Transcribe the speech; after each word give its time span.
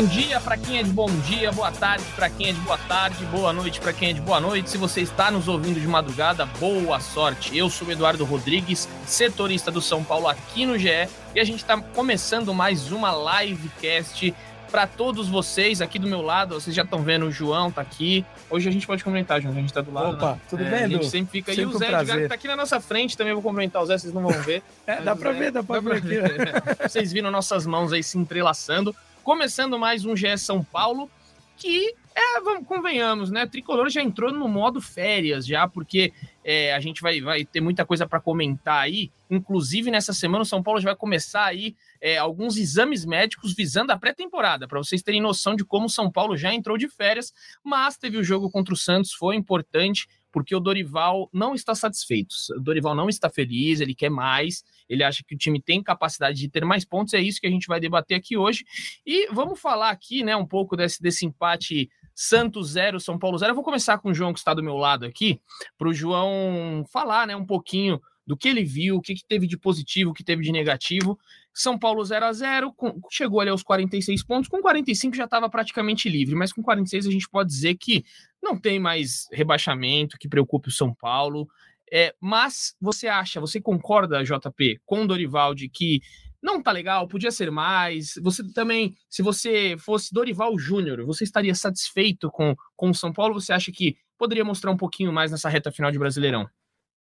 Bom 0.00 0.06
dia 0.06 0.40
para 0.40 0.56
quem 0.56 0.78
é 0.78 0.82
de 0.82 0.88
bom 0.90 1.10
dia, 1.26 1.52
boa 1.52 1.70
tarde 1.70 2.02
para 2.16 2.30
quem 2.30 2.48
é 2.48 2.52
de 2.54 2.60
boa 2.60 2.78
tarde, 2.78 3.22
boa 3.26 3.52
noite 3.52 3.78
para 3.78 3.92
quem 3.92 4.08
é 4.08 4.12
de 4.14 4.20
boa 4.22 4.40
noite. 4.40 4.70
Se 4.70 4.78
você 4.78 5.02
está 5.02 5.30
nos 5.30 5.46
ouvindo 5.46 5.78
de 5.78 5.86
madrugada, 5.86 6.46
boa 6.58 6.98
sorte. 7.00 7.54
Eu 7.54 7.68
sou 7.68 7.86
o 7.86 7.92
Eduardo 7.92 8.24
Rodrigues, 8.24 8.88
setorista 9.04 9.70
do 9.70 9.82
São 9.82 10.02
Paulo 10.02 10.26
aqui 10.26 10.64
no 10.64 10.78
GE, 10.78 10.88
e 11.34 11.38
a 11.38 11.44
gente 11.44 11.58
está 11.58 11.78
começando 11.78 12.54
mais 12.54 12.90
uma 12.90 13.12
livecast 13.42 14.34
para 14.70 14.86
todos 14.86 15.28
vocês 15.28 15.82
aqui 15.82 15.98
do 15.98 16.06
meu 16.06 16.22
lado. 16.22 16.54
Vocês 16.54 16.74
já 16.74 16.82
estão 16.82 17.02
vendo, 17.02 17.26
o 17.26 17.30
João 17.30 17.70
tá 17.70 17.82
aqui. 17.82 18.24
Hoje 18.48 18.70
a 18.70 18.72
gente 18.72 18.86
pode 18.86 19.04
cumprimentar, 19.04 19.38
João, 19.42 19.52
a 19.54 19.60
gente 19.60 19.70
tá 19.70 19.82
do 19.82 19.92
lado. 19.92 20.14
Opa, 20.14 20.32
né? 20.32 20.40
tudo 20.48 20.64
É, 20.64 20.70
bem, 20.70 20.84
A 20.84 20.88
gente 20.88 21.10
sempre 21.10 21.30
fica 21.30 21.50
aí. 21.52 21.56
Sempre 21.58 21.74
O 21.74 21.76
um 21.76 21.78
Zé 21.78 21.84
Edgar 21.88 22.04
prazer. 22.06 22.22
que 22.22 22.28
tá 22.30 22.34
aqui 22.36 22.48
na 22.48 22.56
nossa 22.56 22.80
frente 22.80 23.18
também. 23.18 23.34
Vou 23.34 23.42
cumprimentar 23.42 23.82
o 23.82 23.84
Zé, 23.86 23.98
vocês 23.98 24.14
não 24.14 24.22
vão 24.22 24.32
ver. 24.44 24.62
É, 24.86 25.02
dá 25.02 25.12
o 25.12 25.16
pra 25.18 25.32
Zé- 25.34 25.38
ver, 25.38 25.52
dá 25.52 25.62
pra 25.62 25.78
ver 25.80 25.92
aqui. 25.92 26.08
ver. 26.08 26.62
Vocês 26.88 27.12
viram 27.12 27.30
nossas 27.30 27.66
mãos 27.66 27.92
aí 27.92 28.02
se 28.02 28.16
entrelaçando. 28.16 28.96
Começando 29.30 29.78
mais 29.78 30.04
um 30.04 30.16
GE 30.16 30.36
São 30.36 30.60
Paulo, 30.60 31.08
que 31.56 31.94
é, 32.16 32.40
vamos, 32.40 32.66
convenhamos, 32.66 33.30
né? 33.30 33.46
Tricolor 33.46 33.88
já 33.88 34.02
entrou 34.02 34.32
no 34.32 34.48
modo 34.48 34.80
férias 34.80 35.46
já, 35.46 35.68
porque 35.68 36.12
é, 36.42 36.74
a 36.74 36.80
gente 36.80 37.00
vai, 37.00 37.20
vai 37.20 37.44
ter 37.44 37.60
muita 37.60 37.86
coisa 37.86 38.08
para 38.08 38.18
comentar 38.18 38.82
aí. 38.82 39.08
Inclusive, 39.30 39.88
nessa 39.88 40.12
semana, 40.12 40.42
o 40.42 40.44
São 40.44 40.64
Paulo 40.64 40.80
já 40.80 40.88
vai 40.88 40.96
começar 40.96 41.44
aí 41.44 41.76
é, 42.00 42.18
alguns 42.18 42.56
exames 42.56 43.04
médicos 43.04 43.54
visando 43.54 43.92
a 43.92 43.96
pré-temporada, 43.96 44.66
para 44.66 44.78
vocês 44.78 45.00
terem 45.00 45.20
noção 45.20 45.54
de 45.54 45.64
como 45.64 45.86
o 45.86 45.90
São 45.90 46.10
Paulo 46.10 46.36
já 46.36 46.52
entrou 46.52 46.76
de 46.76 46.88
férias, 46.88 47.32
mas 47.62 47.96
teve 47.96 48.16
o 48.16 48.24
jogo 48.24 48.50
contra 48.50 48.74
o 48.74 48.76
Santos, 48.76 49.12
foi 49.12 49.36
importante, 49.36 50.08
porque 50.32 50.54
o 50.54 50.60
Dorival 50.60 51.28
não 51.32 51.54
está 51.54 51.74
satisfeito. 51.74 52.34
O 52.56 52.60
Dorival 52.60 52.94
não 52.94 53.08
está 53.08 53.28
feliz, 53.28 53.80
ele 53.80 53.94
quer 53.94 54.10
mais, 54.10 54.64
ele 54.88 55.02
acha 55.02 55.22
que 55.26 55.34
o 55.34 55.38
time 55.38 55.60
tem 55.60 55.82
capacidade 55.82 56.38
de 56.38 56.48
ter 56.48 56.64
mais 56.64 56.84
pontos, 56.84 57.14
é 57.14 57.20
isso 57.20 57.40
que 57.40 57.46
a 57.46 57.50
gente 57.50 57.66
vai 57.66 57.80
debater 57.80 58.16
aqui 58.16 58.36
hoje. 58.36 58.64
E 59.06 59.28
vamos 59.32 59.60
falar 59.60 59.90
aqui, 59.90 60.22
né, 60.22 60.36
um 60.36 60.46
pouco 60.46 60.76
desse, 60.76 61.02
desse 61.02 61.26
empate 61.26 61.90
Santos 62.14 62.70
0, 62.70 63.00
São 63.00 63.18
Paulo 63.18 63.38
0. 63.38 63.50
Eu 63.50 63.54
vou 63.54 63.64
começar 63.64 63.98
com 63.98 64.10
o 64.10 64.14
João, 64.14 64.32
que 64.32 64.38
está 64.38 64.52
do 64.52 64.62
meu 64.62 64.76
lado 64.76 65.06
aqui, 65.06 65.40
para 65.78 65.88
o 65.88 65.94
João 65.94 66.84
falar, 66.92 67.26
né, 67.26 67.34
um 67.34 67.46
pouquinho 67.46 68.00
do 68.30 68.36
que 68.36 68.48
ele 68.48 68.62
viu, 68.62 68.94
o 68.94 69.00
que, 69.00 69.12
que 69.12 69.24
teve 69.24 69.44
de 69.44 69.58
positivo, 69.58 70.12
o 70.12 70.14
que 70.14 70.22
teve 70.22 70.44
de 70.44 70.52
negativo. 70.52 71.18
São 71.52 71.76
Paulo 71.76 72.04
0 72.04 72.26
a 72.26 72.32
0 72.32 72.72
com- 72.72 73.00
chegou 73.10 73.40
ali 73.40 73.50
aos 73.50 73.64
46 73.64 74.22
pontos, 74.22 74.48
com 74.48 74.60
45 74.62 75.16
já 75.16 75.24
estava 75.24 75.50
praticamente 75.50 76.08
livre, 76.08 76.36
mas 76.36 76.52
com 76.52 76.62
46 76.62 77.08
a 77.08 77.10
gente 77.10 77.28
pode 77.28 77.48
dizer 77.48 77.74
que 77.74 78.04
não 78.40 78.56
tem 78.56 78.78
mais 78.78 79.26
rebaixamento 79.32 80.16
que 80.16 80.28
preocupe 80.28 80.68
o 80.68 80.72
São 80.72 80.94
Paulo. 80.94 81.48
É, 81.92 82.14
mas 82.20 82.76
você 82.80 83.08
acha, 83.08 83.40
você 83.40 83.60
concorda, 83.60 84.22
JP, 84.22 84.80
com 84.86 85.02
o 85.02 85.08
Dorival 85.08 85.52
de 85.52 85.68
que 85.68 86.00
não 86.40 86.62
tá 86.62 86.70
legal, 86.70 87.08
podia 87.08 87.32
ser 87.32 87.50
mais. 87.50 88.14
Você 88.22 88.44
também, 88.52 88.94
se 89.08 89.22
você 89.22 89.74
fosse 89.76 90.14
Dorival 90.14 90.56
Júnior, 90.56 91.04
você 91.04 91.24
estaria 91.24 91.54
satisfeito 91.56 92.30
com, 92.30 92.54
com 92.76 92.90
o 92.90 92.94
São 92.94 93.12
Paulo? 93.12 93.34
Você 93.34 93.52
acha 93.52 93.72
que 93.72 93.96
poderia 94.16 94.44
mostrar 94.44 94.70
um 94.70 94.76
pouquinho 94.76 95.12
mais 95.12 95.32
nessa 95.32 95.48
reta 95.48 95.72
final 95.72 95.90
de 95.90 95.98
Brasileirão? 95.98 96.48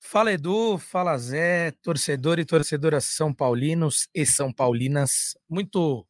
Fala 0.02 0.31
Edu, 0.31 0.78
fala 0.78 1.17
Zé, 1.17 1.72
torcedor 1.83 2.39
e 2.39 2.45
torcedoras 2.45 3.03
são 3.03 3.33
paulinos 3.33 4.08
e 4.16 4.25
são 4.25 4.52
paulinas. 4.52 5.38
Muito 5.47 6.08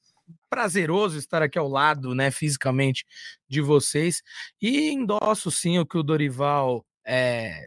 prazeroso 0.49 1.17
estar 1.17 1.41
aqui 1.41 1.57
ao 1.57 1.67
lado, 1.67 2.13
né, 2.13 2.29
fisicamente 2.29 3.03
de 3.47 3.61
vocês. 3.61 4.21
E 4.61 4.91
endosso 4.91 5.49
sim 5.51 5.79
o 5.79 5.85
que 5.85 5.97
o 5.97 6.03
Dorival 6.03 6.85
é, 7.05 7.65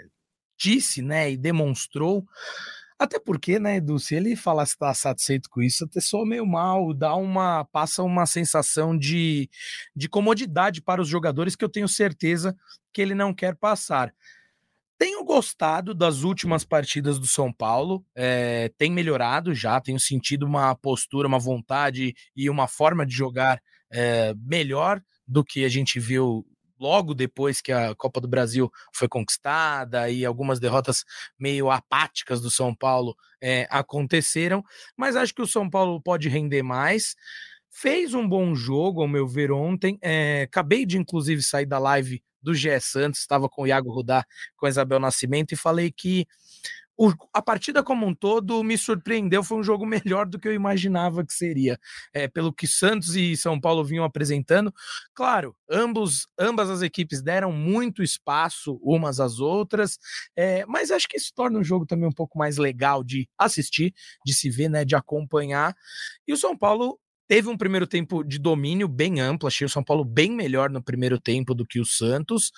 disse, 0.59 1.03
né, 1.03 1.33
e 1.33 1.37
demonstrou. 1.37 2.25
Até 2.99 3.19
porque, 3.19 3.59
né, 3.59 3.77
Edu, 3.79 3.99
se 3.99 4.15
ele 4.15 4.37
falar 4.37 4.65
se 4.65 4.79
tá 4.79 4.95
satisfeito 4.95 5.51
com 5.51 5.61
isso, 5.61 5.85
até 5.85 6.01
soa 6.01 6.25
meio 6.25 6.47
mal, 6.47 6.95
dá 6.95 7.17
uma, 7.17 7.65
passa 7.65 8.01
uma 8.03 8.27
sensação 8.27 8.97
de, 8.97 9.51
de 9.95 10.09
comodidade 10.09 10.81
para 10.81 11.03
os 11.03 11.09
jogadores 11.09 11.57
que 11.57 11.65
eu 11.65 11.69
tenho 11.69 11.89
certeza 11.89 12.57
que 12.93 13.03
ele 13.03 13.15
não 13.15 13.35
quer 13.35 13.57
passar. 13.57 14.15
Tenho 15.03 15.25
gostado 15.25 15.95
das 15.95 16.23
últimas 16.23 16.65
partidas 16.65 17.19
do 17.19 17.27
São 17.27 17.53
Paulo, 17.53 18.07
eh, 18.15 18.71
tem 18.79 18.89
melhorado 18.89 19.53
já, 19.53 19.81
tenho 19.81 19.99
sentido 19.99 20.47
uma 20.47 20.77
postura, 20.77 21.27
uma 21.27 21.41
vontade 21.41 22.15
e 22.37 22.49
uma 22.49 22.69
forma 22.69 23.05
de 23.05 23.13
jogar 23.13 23.61
eh, 23.93 24.33
melhor 24.39 25.03
do 25.27 25.43
que 25.43 25.65
a 25.65 25.69
gente 25.69 25.99
viu 25.99 26.47
logo 26.79 27.15
depois 27.15 27.61
que 27.61 27.73
a 27.73 27.97
Copa 27.97 28.21
do 28.21 28.29
Brasil 28.29 28.71
foi 28.95 29.09
conquistada 29.09 30.09
e 30.09 30.25
algumas 30.25 30.61
derrotas 30.61 31.03
meio 31.37 31.69
apáticas 31.69 32.41
do 32.41 32.49
São 32.49 32.73
Paulo 32.73 33.17
eh, 33.43 33.67
aconteceram, 33.71 34.63
mas 34.97 35.17
acho 35.17 35.35
que 35.35 35.43
o 35.43 35.49
São 35.49 35.69
Paulo 35.69 36.01
pode 36.01 36.29
render 36.29 36.63
mais. 36.63 37.17
Fez 37.73 38.15
um 38.15 38.29
bom 38.29 38.55
jogo, 38.55 39.03
ao 39.03 39.09
meu 39.09 39.27
ver, 39.27 39.51
ontem. 39.51 39.99
eh, 40.01 40.43
acabei 40.43 40.87
de, 40.87 40.97
inclusive, 40.97 41.43
sair 41.43 41.67
da 41.67 41.81
live 41.81 42.23
do 42.43 42.55
GE 42.55 42.81
Santos, 42.81 43.21
estava 43.21 43.49
com 43.49 43.63
o 43.63 43.67
Iago 43.67 43.91
Rudá, 43.93 44.25
com 44.57 44.67
a 44.67 44.69
Isabel 44.69 45.01
Nascimento, 45.01 45.53
e 45.53 45.57
falei 45.57 45.91
que 45.91 46.27
o- 46.97 47.13
a 47.33 47.41
partida 47.43 47.83
como 47.83 48.07
um 48.07 48.15
todo 48.15 48.63
me 48.63 48.77
surpreendeu, 48.77 49.43
foi 49.43 49.59
um 49.59 49.63
jogo 49.63 49.87
melhor 50.17 50.27
do 50.27 50.39
que 50.39 50.47
eu 50.47 50.53
imaginava 50.55 51.25
que 51.25 51.33
seria, 51.33 51.79
é, 52.13 52.29
pelo 52.29 52.53
que 52.53 52.67
Santos 52.67 53.17
e 53.17 53.37
São 53.37 53.59
Paulo 53.61 53.85
vinham 53.85 54.05
apresentando. 54.05 54.73
Claro, 55.15 55.57
ambos, 55.71 56.27
ambas 56.39 56.69
as 56.71 56.83
equipes 56.83 57.23
deram 57.23 57.51
muito 57.51 58.03
espaço 58.03 58.79
umas 58.83 59.21
às 59.21 59.41
outras, 59.41 59.99
é, 60.37 60.65
mas 60.67 60.91
acho 60.91 61.09
que 61.09 61.17
isso 61.17 61.33
torna 61.35 61.59
o 61.59 61.65
jogo 61.65 61.87
também 61.87 62.09
um 62.09 62.13
pouco 62.13 62.39
mais 62.39 62.59
legal 62.59 63.03
de 63.03 63.29
assistir, 63.39 63.95
de 64.25 64.35
se 64.35 64.51
ver, 64.51 64.69
né, 64.69 64.85
de 64.85 64.95
acompanhar. 64.95 65.75
E 66.27 66.33
o 66.33 66.37
São 66.37 66.57
Paulo 66.57 66.99
teve 67.33 67.49
um 67.49 67.57
primeiro 67.57 67.87
tempo 67.87 68.23
de 68.23 68.39
domínio 68.39 68.87
bem 68.87 69.19
amplo, 69.19 69.49
achei 69.49 69.65
o 69.65 69.71
São 69.71 69.83
Paulo 69.83 70.05
bem 70.05 70.31
melhor 70.31 70.69
no 70.69 70.83
primeiro 70.83 71.19
tempo 71.19 71.55
do 71.55 71.65
que 71.65 71.81
o 71.81 71.85
Santos. 71.87 72.53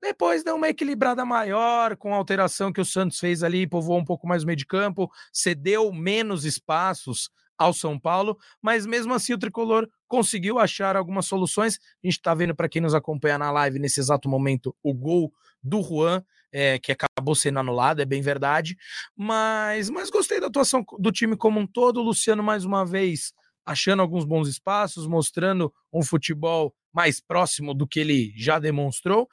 Depois 0.00 0.44
deu 0.44 0.54
uma 0.54 0.68
equilibrada 0.68 1.24
maior 1.24 1.96
com 1.96 2.14
a 2.14 2.16
alteração 2.16 2.72
que 2.72 2.80
o 2.80 2.84
Santos 2.84 3.18
fez 3.18 3.42
ali, 3.42 3.66
povoou 3.66 3.98
um 3.98 4.04
pouco 4.04 4.24
mais 4.28 4.44
o 4.44 4.46
meio 4.46 4.56
de 4.56 4.66
campo, 4.66 5.10
cedeu 5.32 5.92
menos 5.92 6.44
espaços 6.44 7.28
ao 7.58 7.72
São 7.72 7.98
Paulo, 7.98 8.38
mas 8.62 8.86
mesmo 8.86 9.12
assim 9.12 9.32
o 9.32 9.38
tricolor 9.38 9.88
conseguiu 10.06 10.60
achar 10.60 10.94
algumas 10.94 11.26
soluções. 11.26 11.80
A 12.00 12.06
gente 12.06 12.18
está 12.18 12.32
vendo 12.36 12.54
para 12.54 12.68
quem 12.68 12.80
nos 12.80 12.94
acompanha 12.94 13.36
na 13.36 13.50
live 13.50 13.80
nesse 13.80 13.98
exato 13.98 14.28
momento 14.28 14.72
o 14.80 14.94
gol 14.94 15.34
do 15.60 15.82
Juan, 15.82 16.22
é, 16.52 16.78
que 16.78 16.92
acabou 16.92 17.34
sendo 17.34 17.58
anulado, 17.58 18.00
é 18.00 18.04
bem 18.04 18.22
verdade. 18.22 18.76
Mas, 19.16 19.90
mas 19.90 20.08
gostei 20.08 20.38
da 20.38 20.46
atuação 20.46 20.84
do 21.00 21.10
time 21.10 21.36
como 21.36 21.58
um 21.58 21.66
todo. 21.66 21.98
O 21.98 22.04
Luciano, 22.04 22.44
mais 22.44 22.64
uma 22.64 22.86
vez, 22.86 23.34
achando 23.64 24.02
alguns 24.02 24.24
bons 24.24 24.48
espaços, 24.48 25.06
mostrando 25.06 25.72
um 25.92 26.02
futebol 26.02 26.74
mais 26.92 27.20
próximo 27.20 27.74
do 27.74 27.86
que 27.86 28.00
ele 28.00 28.32
já 28.36 28.58
demonstrou. 28.58 29.28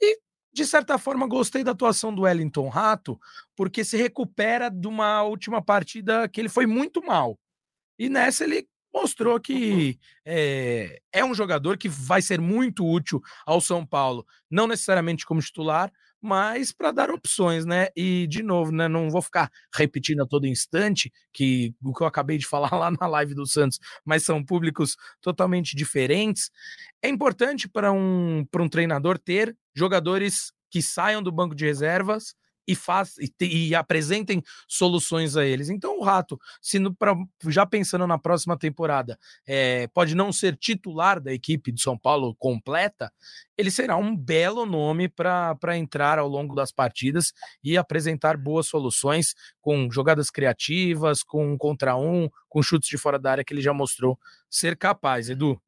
E, 0.00 0.18
de 0.52 0.66
certa 0.66 0.98
forma, 0.98 1.26
gostei 1.26 1.62
da 1.62 1.70
atuação 1.70 2.14
do 2.14 2.22
Wellington 2.22 2.68
Rato, 2.68 3.18
porque 3.56 3.84
se 3.84 3.96
recupera 3.96 4.68
de 4.68 4.86
uma 4.86 5.22
última 5.22 5.62
partida 5.62 6.28
que 6.28 6.40
ele 6.40 6.48
foi 6.48 6.66
muito 6.66 7.04
mal. 7.04 7.38
E 7.98 8.08
nessa 8.08 8.44
ele 8.44 8.68
mostrou 8.92 9.38
que 9.38 9.98
é, 10.24 11.00
é 11.12 11.24
um 11.24 11.34
jogador 11.34 11.76
que 11.76 11.88
vai 11.88 12.22
ser 12.22 12.40
muito 12.40 12.86
útil 12.86 13.20
ao 13.46 13.60
São 13.60 13.84
Paulo, 13.84 14.26
não 14.50 14.66
necessariamente 14.66 15.24
como 15.26 15.40
titular, 15.40 15.92
mas 16.20 16.72
para 16.72 16.90
dar 16.92 17.10
opções, 17.10 17.64
né? 17.64 17.88
E 17.96 18.26
de 18.26 18.42
novo, 18.42 18.72
né? 18.72 18.88
Não 18.88 19.10
vou 19.10 19.22
ficar 19.22 19.50
repetindo 19.74 20.22
a 20.22 20.26
todo 20.26 20.46
instante 20.46 21.12
que 21.32 21.74
o 21.82 21.94
que 21.94 22.02
eu 22.02 22.06
acabei 22.06 22.38
de 22.38 22.46
falar 22.48 22.74
lá 22.74 22.90
na 22.90 23.06
live 23.06 23.34
do 23.34 23.46
Santos, 23.46 23.78
mas 24.04 24.22
são 24.24 24.44
públicos 24.44 24.96
totalmente 25.20 25.76
diferentes. 25.76 26.50
É 27.02 27.08
importante 27.08 27.68
para 27.68 27.92
um, 27.92 28.44
para 28.50 28.62
um 28.62 28.68
treinador 28.68 29.18
ter 29.18 29.56
jogadores 29.74 30.52
que 30.70 30.82
saiam 30.82 31.22
do 31.22 31.32
banco 31.32 31.54
de 31.54 31.64
reservas 31.64 32.34
e, 32.68 32.74
faz, 32.76 33.16
e, 33.18 33.26
te- 33.28 33.46
e 33.48 33.74
apresentem 33.74 34.42
soluções 34.68 35.36
a 35.36 35.44
eles. 35.44 35.70
Então, 35.70 35.98
o 35.98 36.04
Rato, 36.04 36.38
se 36.60 36.78
no- 36.78 36.94
pra- 36.94 37.16
já 37.46 37.64
pensando 37.66 38.06
na 38.06 38.18
próxima 38.18 38.56
temporada, 38.58 39.18
é, 39.46 39.88
pode 39.88 40.14
não 40.14 40.30
ser 40.30 40.54
titular 40.56 41.18
da 41.20 41.32
equipe 41.32 41.72
do 41.72 41.80
São 41.80 41.98
Paulo 41.98 42.34
completa, 42.36 43.10
ele 43.56 43.70
será 43.70 43.96
um 43.96 44.14
belo 44.16 44.66
nome 44.66 45.08
para 45.08 45.76
entrar 45.76 46.18
ao 46.18 46.28
longo 46.28 46.54
das 46.54 46.70
partidas 46.70 47.32
e 47.64 47.76
apresentar 47.76 48.36
boas 48.36 48.66
soluções 48.66 49.34
com 49.60 49.90
jogadas 49.90 50.30
criativas, 50.30 51.22
com 51.22 51.54
um 51.54 51.58
contra 51.58 51.96
um, 51.96 52.28
com 52.48 52.62
chutes 52.62 52.88
de 52.88 52.98
fora 52.98 53.18
da 53.18 53.30
área 53.32 53.44
que 53.44 53.52
ele 53.54 53.62
já 53.62 53.72
mostrou 53.72 54.18
ser 54.50 54.76
capaz, 54.76 55.30
Edu. 55.30 55.60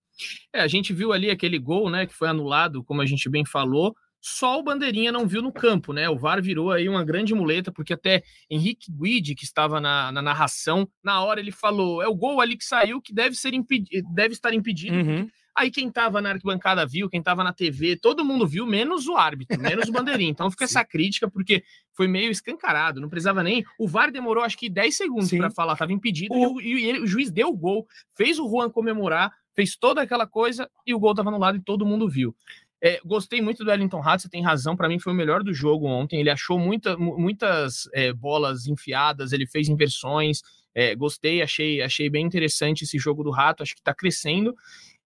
É, 0.52 0.61
a 0.61 0.69
gente 0.69 0.93
viu 0.93 1.12
ali 1.12 1.31
aquele 1.31 1.58
gol, 1.58 1.88
né, 1.91 2.06
que 2.06 2.14
foi 2.14 2.29
anulado, 2.29 2.85
como 2.85 3.00
a 3.00 3.06
gente 3.06 3.29
bem 3.29 3.44
falou. 3.44 3.97
Só 4.21 4.59
o 4.59 4.63
Bandeirinha 4.63 5.11
não 5.11 5.27
viu 5.27 5.41
no 5.41 5.51
campo, 5.53 5.93
né? 5.93 6.09
O 6.09 6.19
VAR 6.19 6.43
virou 6.43 6.71
aí 6.71 6.89
uma 6.89 7.03
grande 7.05 7.35
muleta, 7.35 7.73
porque 7.73 7.95
até 7.95 8.23
Henrique 8.51 8.93
Guide, 8.93 9.35
que 9.35 9.45
estava 9.45 9.81
na, 9.81 10.13
na 10.13 10.21
narração, 10.21 10.87
na 11.03 11.23
hora 11.23 11.41
ele 11.41 11.51
falou: 11.53 12.03
é 12.03 12.09
o 12.09 12.15
gol 12.15 12.41
ali 12.41 12.57
que 12.57 12.65
saiu 12.65 13.01
que 13.01 13.15
deve, 13.15 13.35
ser 13.35 13.55
impedi 13.55 14.03
deve 14.13 14.35
estar 14.35 14.53
impedido. 14.53 14.95
Uhum. 14.97 15.29
Aí 15.57 15.71
quem 15.71 15.91
tava 15.91 16.21
na 16.21 16.31
arquibancada 16.31 16.87
viu, 16.87 17.09
quem 17.11 17.21
tava 17.23 17.43
na 17.43 17.53
TV, 17.53 17.97
todo 17.97 18.25
mundo 18.25 18.47
viu, 18.47 18.65
menos 18.67 19.09
o 19.09 19.17
árbitro, 19.17 19.61
menos 19.61 19.89
o 19.89 19.93
bandeirinha. 19.93 20.31
Então 20.31 20.51
fica 20.51 20.65
essa 20.83 20.85
crítica, 20.85 21.29
porque 21.29 21.65
foi 21.97 22.07
meio 22.07 22.31
escancarado, 22.31 23.01
não 23.01 23.09
precisava 23.09 23.43
nem. 23.43 23.65
O 23.79 23.89
VAR 23.89 24.13
demorou 24.13 24.45
acho 24.45 24.57
que 24.57 24.71
10 24.71 24.97
segundos 24.97 25.29
para 25.39 25.51
falar, 25.51 25.77
tava 25.77 25.93
impedido, 25.93 26.35
O- 26.35 26.61
e, 26.61 26.75
o, 26.75 26.79
e 26.79 26.85
ele- 26.89 27.01
o 27.01 27.07
juiz 27.07 27.31
deu 27.31 27.49
o 27.49 27.57
gol, 27.57 27.87
fez 28.17 28.39
o 28.39 28.49
Juan 28.49 28.71
comemorar, 28.71 29.33
fez 29.55 29.77
toda 29.77 30.01
aquela 30.03 30.27
coisa 30.27 30.71
e 30.87 30.95
o 30.95 30.99
gol 31.01 31.15
tava 31.15 31.31
no 31.31 31.39
lado 31.39 31.59
e 31.59 31.63
todo 31.63 31.85
mundo 31.85 32.09
viu. 32.09 32.35
É, 32.82 32.99
gostei 33.05 33.43
muito 33.43 33.62
do 33.62 33.71
Wellington 33.71 34.00
Rato, 34.00 34.23
você 34.23 34.29
tem 34.29 34.43
razão, 34.43 34.75
para 34.75 34.88
mim 34.88 34.99
foi 34.99 35.12
o 35.12 35.17
melhor 35.17 35.43
do 35.43 35.53
jogo 35.53 35.87
ontem. 35.87 36.19
Ele 36.21 36.31
achou 36.31 36.59
muita, 36.59 36.97
muitas 36.97 37.88
é, 37.93 38.12
bolas 38.12 38.67
enfiadas, 38.67 39.32
ele 39.32 39.47
fez 39.47 39.69
inversões. 39.69 40.41
É, 40.75 40.94
gostei, 40.94 41.43
achei, 41.43 41.82
achei 41.82 42.09
bem 42.09 42.25
interessante 42.25 42.85
esse 42.85 42.99
jogo 42.99 43.23
do 43.23 43.31
Rato, 43.31 43.62
acho 43.62 43.75
que 43.75 43.81
está 43.81 43.94
crescendo. 43.94 44.55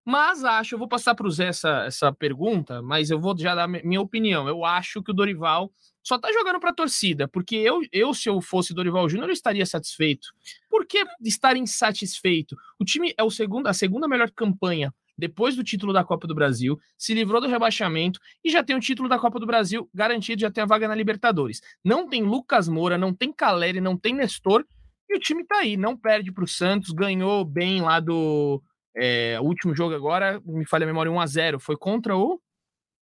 Mas 0.04 0.44
acho, 0.44 0.74
eu 0.74 0.78
vou 0.78 0.86
passar 0.86 1.14
para 1.14 1.26
o 1.26 1.30
Zé 1.30 1.46
essa, 1.46 1.84
essa 1.86 2.12
pergunta, 2.12 2.82
mas 2.82 3.10
eu 3.10 3.18
vou 3.18 3.36
já 3.36 3.54
dar 3.54 3.66
minha 3.66 4.00
opinião. 4.00 4.46
Eu 4.46 4.64
acho 4.64 5.02
que 5.02 5.10
o 5.10 5.14
Dorival 5.14 5.72
só 6.02 6.18
tá 6.18 6.30
jogando 6.30 6.60
para 6.60 6.70
a 6.70 6.74
torcida, 6.74 7.26
porque 7.26 7.56
eu, 7.56 7.80
eu, 7.90 8.12
se 8.12 8.28
eu 8.28 8.38
fosse 8.42 8.74
Dorival 8.74 9.08
Júnior, 9.08 9.30
eu 9.30 9.32
estaria 9.32 9.64
satisfeito. 9.64 10.28
Por 10.68 10.86
que 10.86 11.02
estar 11.22 11.56
insatisfeito? 11.56 12.54
O 12.78 12.84
time 12.84 13.14
é 13.16 13.24
o 13.24 13.30
segundo, 13.30 13.66
a 13.66 13.72
segunda 13.72 14.06
melhor 14.06 14.30
campanha 14.30 14.92
depois 15.16 15.56
do 15.56 15.64
título 15.64 15.92
da 15.92 16.04
Copa 16.04 16.26
do 16.26 16.34
Brasil, 16.34 16.78
se 16.96 17.14
livrou 17.14 17.40
do 17.40 17.48
rebaixamento 17.48 18.20
e 18.44 18.50
já 18.50 18.62
tem 18.62 18.76
o 18.76 18.80
título 18.80 19.08
da 19.08 19.18
Copa 19.18 19.38
do 19.38 19.46
Brasil 19.46 19.88
garantido, 19.94 20.40
já 20.40 20.50
tem 20.50 20.62
a 20.62 20.66
vaga 20.66 20.88
na 20.88 20.94
Libertadores. 20.94 21.60
Não 21.84 22.08
tem 22.08 22.22
Lucas 22.22 22.68
Moura, 22.68 22.98
não 22.98 23.12
tem 23.14 23.32
Caleri, 23.32 23.80
não 23.80 23.96
tem 23.96 24.14
Nestor, 24.14 24.64
e 25.08 25.16
o 25.16 25.20
time 25.20 25.44
tá 25.44 25.58
aí, 25.58 25.76
não 25.76 25.96
perde 25.96 26.32
para 26.32 26.44
o 26.44 26.48
Santos, 26.48 26.90
ganhou 26.90 27.44
bem 27.44 27.80
lá 27.80 28.00
do 28.00 28.62
é, 28.96 29.38
último 29.40 29.74
jogo 29.74 29.94
agora, 29.94 30.40
me 30.44 30.66
falha 30.66 30.84
a 30.84 30.86
memória, 30.86 31.10
1 31.10 31.20
a 31.20 31.26
0 31.26 31.60
foi 31.60 31.76
contra 31.76 32.16
o 32.16 32.40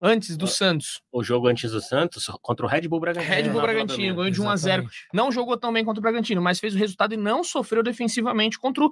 antes 0.02 0.36
do 0.36 0.48
Santos. 0.48 1.02
O 1.12 1.24
jogo 1.24 1.48
antes 1.48 1.72
do 1.72 1.80
Santos, 1.80 2.26
contra 2.42 2.66
o 2.66 2.70
Red 2.70 2.88
Bull 2.88 3.00
Bragantino. 3.00 3.34
Red 3.34 3.50
Bull 3.50 3.62
Bragantino, 3.62 4.16
ganhou 4.16 4.32
de 4.32 4.42
1 4.42 4.50
a 4.50 4.56
0 4.56 4.88
Não 5.14 5.32
jogou 5.32 5.56
tão 5.58 5.72
bem 5.72 5.86
contra 5.86 6.00
o 6.00 6.02
Bragantino, 6.02 6.42
mas 6.42 6.60
fez 6.60 6.74
o 6.74 6.78
resultado 6.78 7.14
e 7.14 7.18
não 7.18 7.44
sofreu 7.44 7.84
defensivamente 7.84 8.58
contra 8.58 8.84
o 8.84 8.92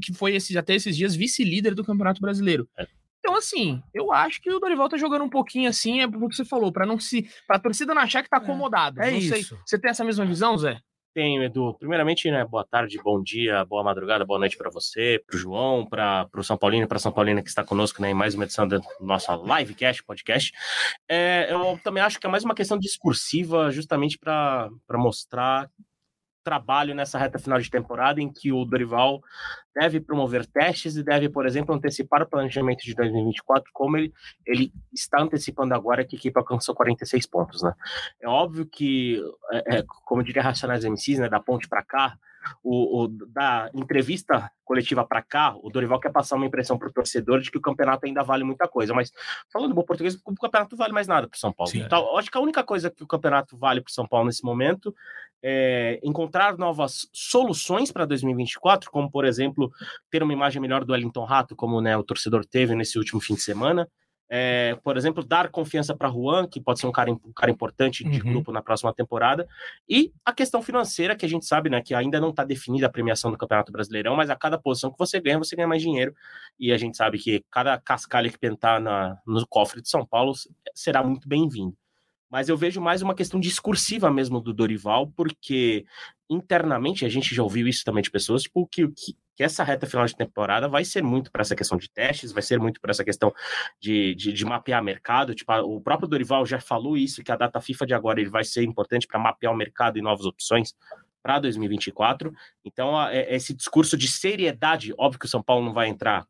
que 0.00 0.14
foi 0.14 0.34
esse, 0.34 0.56
até 0.56 0.74
esses 0.74 0.96
dias 0.96 1.14
vice-líder 1.14 1.74
do 1.74 1.84
Campeonato 1.84 2.20
Brasileiro. 2.20 2.68
É. 2.78 2.86
Então, 3.18 3.36
assim, 3.36 3.80
eu 3.94 4.12
acho 4.12 4.42
que 4.42 4.50
o 4.50 4.58
Dorival 4.58 4.88
tá 4.88 4.96
jogando 4.96 5.22
um 5.22 5.30
pouquinho 5.30 5.70
assim, 5.70 6.00
é 6.00 6.08
porque 6.08 6.34
você 6.34 6.44
falou, 6.44 6.72
para 6.72 6.84
não 6.84 6.98
se. 6.98 7.28
pra 7.46 7.58
torcida 7.58 7.94
não 7.94 8.02
achar 8.02 8.22
que 8.22 8.28
tá 8.28 8.38
é. 8.38 8.40
acomodado. 8.40 9.00
É, 9.00 9.10
é 9.10 9.16
isso. 9.16 9.48
Sei. 9.48 9.58
Você 9.64 9.78
tem 9.78 9.90
essa 9.90 10.04
mesma 10.04 10.26
visão, 10.26 10.58
Zé? 10.58 10.80
Tenho, 11.14 11.42
Edu. 11.42 11.74
Primeiramente, 11.78 12.30
né, 12.30 12.42
boa 12.42 12.64
tarde, 12.64 12.98
bom 13.04 13.22
dia, 13.22 13.62
boa 13.66 13.84
madrugada, 13.84 14.24
boa 14.24 14.38
noite 14.38 14.56
para 14.56 14.70
você, 14.70 15.22
para 15.26 15.36
o 15.36 15.38
João, 15.38 15.84
para 15.84 16.26
o 16.34 16.42
São 16.42 16.56
Paulino, 16.56 16.88
para 16.88 16.98
São 16.98 17.12
Paulina 17.12 17.42
que 17.42 17.50
está 17.50 17.62
conosco 17.62 18.00
né, 18.00 18.10
em 18.10 18.14
mais 18.14 18.34
uma 18.34 18.44
edição 18.44 18.66
da 18.66 18.80
nossa 18.98 19.36
livecast, 19.36 20.02
podcast. 20.04 20.52
É, 21.06 21.48
eu 21.50 21.78
também 21.84 22.02
acho 22.02 22.18
que 22.18 22.26
é 22.26 22.30
mais 22.30 22.44
uma 22.44 22.54
questão 22.54 22.78
discursiva, 22.78 23.70
justamente 23.70 24.18
para 24.18 24.70
mostrar 24.92 25.68
trabalho 26.42 26.94
nessa 26.94 27.18
reta 27.18 27.38
final 27.38 27.58
de 27.58 27.70
temporada 27.70 28.20
em 28.20 28.32
que 28.32 28.52
o 28.52 28.64
Dorival 28.64 29.20
deve 29.74 30.00
promover 30.00 30.46
testes 30.46 30.96
e 30.96 31.02
deve, 31.02 31.28
por 31.28 31.46
exemplo, 31.46 31.74
antecipar 31.74 32.22
o 32.22 32.28
planejamento 32.28 32.82
de 32.84 32.94
2024, 32.94 33.70
como 33.72 33.96
ele, 33.96 34.12
ele 34.46 34.72
está 34.92 35.20
antecipando 35.22 35.74
agora 35.74 36.04
que 36.04 36.16
a 36.16 36.18
equipe 36.18 36.38
alcançou 36.38 36.74
46 36.74 37.26
pontos, 37.26 37.62
né? 37.62 37.72
É 38.20 38.28
óbvio 38.28 38.66
que, 38.66 39.22
é, 39.52 39.78
é, 39.78 39.84
como 40.04 40.22
diria 40.22 40.42
Racionais 40.42 40.84
MCs, 40.84 41.18
né, 41.18 41.28
da 41.28 41.40
ponte 41.40 41.68
para 41.68 41.82
cá, 41.82 42.18
o, 42.62 43.02
o, 43.02 43.08
da 43.08 43.70
entrevista 43.74 44.50
coletiva 44.64 45.04
para 45.04 45.20
cá, 45.20 45.54
o 45.62 45.68
Dorival 45.70 46.00
quer 46.00 46.10
passar 46.10 46.36
uma 46.36 46.46
impressão 46.46 46.78
para 46.78 46.88
o 46.88 46.92
torcedor 46.92 47.40
de 47.40 47.50
que 47.50 47.58
o 47.58 47.60
campeonato 47.60 48.06
ainda 48.06 48.22
vale 48.22 48.44
muita 48.44 48.66
coisa. 48.66 48.94
Mas, 48.94 49.12
falando 49.52 49.74
bom 49.74 49.82
português, 49.82 50.18
o 50.24 50.34
campeonato 50.34 50.76
vale 50.76 50.92
mais 50.92 51.06
nada 51.06 51.28
para 51.28 51.36
o 51.36 51.38
São 51.38 51.52
Paulo. 51.52 51.70
Sim. 51.70 51.80
Então, 51.80 52.16
acho 52.16 52.30
que 52.30 52.38
a 52.38 52.40
única 52.40 52.64
coisa 52.64 52.90
que 52.90 53.02
o 53.02 53.06
campeonato 53.06 53.56
vale 53.56 53.80
para 53.80 53.90
o 53.90 53.92
São 53.92 54.06
Paulo 54.06 54.26
nesse 54.26 54.44
momento 54.44 54.94
é 55.42 55.98
encontrar 56.02 56.56
novas 56.56 57.08
soluções 57.12 57.90
para 57.90 58.06
2024, 58.06 58.90
como, 58.90 59.10
por 59.10 59.24
exemplo, 59.24 59.70
ter 60.10 60.22
uma 60.22 60.32
imagem 60.32 60.62
melhor 60.62 60.84
do 60.84 60.92
Wellington 60.92 61.24
Rato, 61.24 61.56
como 61.56 61.80
né, 61.80 61.96
o 61.96 62.04
torcedor 62.04 62.44
teve 62.46 62.74
nesse 62.74 62.96
último 62.96 63.20
fim 63.20 63.34
de 63.34 63.42
semana. 63.42 63.88
É, 64.34 64.78
por 64.82 64.96
exemplo, 64.96 65.22
dar 65.22 65.50
confiança 65.50 65.94
para 65.94 66.08
Juan, 66.08 66.48
que 66.48 66.58
pode 66.58 66.80
ser 66.80 66.86
um 66.86 66.92
cara, 66.92 67.12
um 67.12 67.32
cara 67.36 67.50
importante 67.50 68.02
de 68.02 68.18
uhum. 68.22 68.32
grupo 68.32 68.50
na 68.50 68.62
próxima 68.62 68.90
temporada, 68.94 69.46
e 69.86 70.10
a 70.24 70.32
questão 70.32 70.62
financeira, 70.62 71.14
que 71.14 71.26
a 71.26 71.28
gente 71.28 71.44
sabe 71.44 71.68
né, 71.68 71.82
que 71.82 71.94
ainda 71.94 72.18
não 72.18 72.30
está 72.30 72.42
definida 72.42 72.86
a 72.86 72.90
premiação 72.90 73.30
do 73.30 73.36
Campeonato 73.36 73.70
Brasileirão, 73.70 74.16
mas 74.16 74.30
a 74.30 74.34
cada 74.34 74.58
posição 74.58 74.90
que 74.90 74.98
você 74.98 75.20
ganha, 75.20 75.36
você 75.36 75.54
ganha 75.54 75.68
mais 75.68 75.82
dinheiro, 75.82 76.14
e 76.58 76.72
a 76.72 76.78
gente 76.78 76.96
sabe 76.96 77.18
que 77.18 77.44
cada 77.50 77.78
cascalho 77.78 78.32
que 78.32 78.38
pentar 78.38 78.80
na, 78.80 79.18
no 79.26 79.46
cofre 79.46 79.82
de 79.82 79.90
São 79.90 80.06
Paulo 80.06 80.32
será 80.74 81.04
muito 81.04 81.28
bem-vindo 81.28 81.76
mas 82.32 82.48
eu 82.48 82.56
vejo 82.56 82.80
mais 82.80 83.02
uma 83.02 83.14
questão 83.14 83.38
discursiva 83.38 84.10
mesmo 84.10 84.40
do 84.40 84.54
Dorival, 84.54 85.06
porque 85.08 85.84
internamente 86.30 87.04
a 87.04 87.08
gente 87.10 87.34
já 87.34 87.42
ouviu 87.42 87.68
isso 87.68 87.84
também 87.84 88.02
de 88.02 88.10
pessoas, 88.10 88.44
tipo, 88.44 88.66
que, 88.68 88.88
que, 88.88 89.14
que 89.36 89.44
essa 89.44 89.62
reta 89.62 89.86
final 89.86 90.06
de 90.06 90.16
temporada 90.16 90.66
vai 90.66 90.82
ser 90.82 91.02
muito 91.02 91.30
para 91.30 91.42
essa 91.42 91.54
questão 91.54 91.76
de 91.76 91.90
testes, 91.90 92.32
vai 92.32 92.42
ser 92.42 92.58
muito 92.58 92.80
para 92.80 92.90
essa 92.90 93.04
questão 93.04 93.34
de, 93.78 94.14
de, 94.14 94.32
de, 94.32 94.44
mapear 94.46 94.82
mercado. 94.82 95.34
Tipo, 95.34 95.52
o 95.60 95.78
próprio 95.78 96.08
Dorival 96.08 96.46
já 96.46 96.58
falou 96.58 96.96
isso, 96.96 97.22
que 97.22 97.30
a 97.30 97.36
data 97.36 97.60
FIFA 97.60 97.86
de 97.86 97.92
agora 97.92 98.18
ele 98.18 98.30
vai 98.30 98.44
ser 98.44 98.62
importante 98.62 99.06
para 99.06 99.20
mapear 99.20 99.52
o 99.52 99.56
mercado 99.56 99.98
e 99.98 100.02
novas 100.02 100.24
opções 100.24 100.74
para 101.22 101.38
2024. 101.38 102.32
Então, 102.64 102.98
é, 103.10 103.34
esse 103.34 103.52
discurso 103.52 103.94
de 103.94 104.08
seriedade, 104.08 104.94
óbvio 104.96 105.20
que 105.20 105.26
o 105.26 105.28
São 105.28 105.42
Paulo 105.42 105.66
não 105.66 105.74
vai 105.74 105.88
entrar 105.88 106.26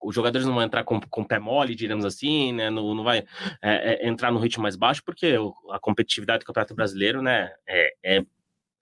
os 0.00 0.14
jogadores 0.14 0.46
não 0.46 0.54
vão 0.54 0.62
entrar 0.62 0.84
com, 0.84 1.00
com 1.00 1.24
pé 1.24 1.38
mole, 1.38 1.74
digamos 1.74 2.04
assim, 2.04 2.52
né? 2.52 2.70
Não, 2.70 2.94
não 2.94 3.04
vai 3.04 3.24
é, 3.62 4.04
é, 4.04 4.08
entrar 4.08 4.30
no 4.30 4.38
ritmo 4.38 4.62
mais 4.62 4.76
baixo, 4.76 5.02
porque 5.04 5.36
a 5.70 5.78
competitividade 5.78 6.40
do 6.40 6.46
Campeonato 6.46 6.74
Brasileiro, 6.74 7.20
né, 7.20 7.50
é, 7.68 8.24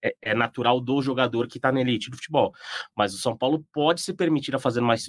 é 0.06 0.16
é, 0.22 0.34
natural 0.34 0.80
do 0.80 1.00
jogador 1.02 1.46
que 1.46 1.58
está 1.58 1.72
na 1.72 1.80
elite 1.80 2.10
do 2.10 2.16
futebol. 2.16 2.52
Mas 2.94 3.14
o 3.14 3.18
São 3.18 3.36
Paulo 3.36 3.64
pode 3.72 4.00
se 4.00 4.12
permitir 4.12 4.54
a 4.54 4.58
fazer 4.58 4.80
mais, 4.80 5.08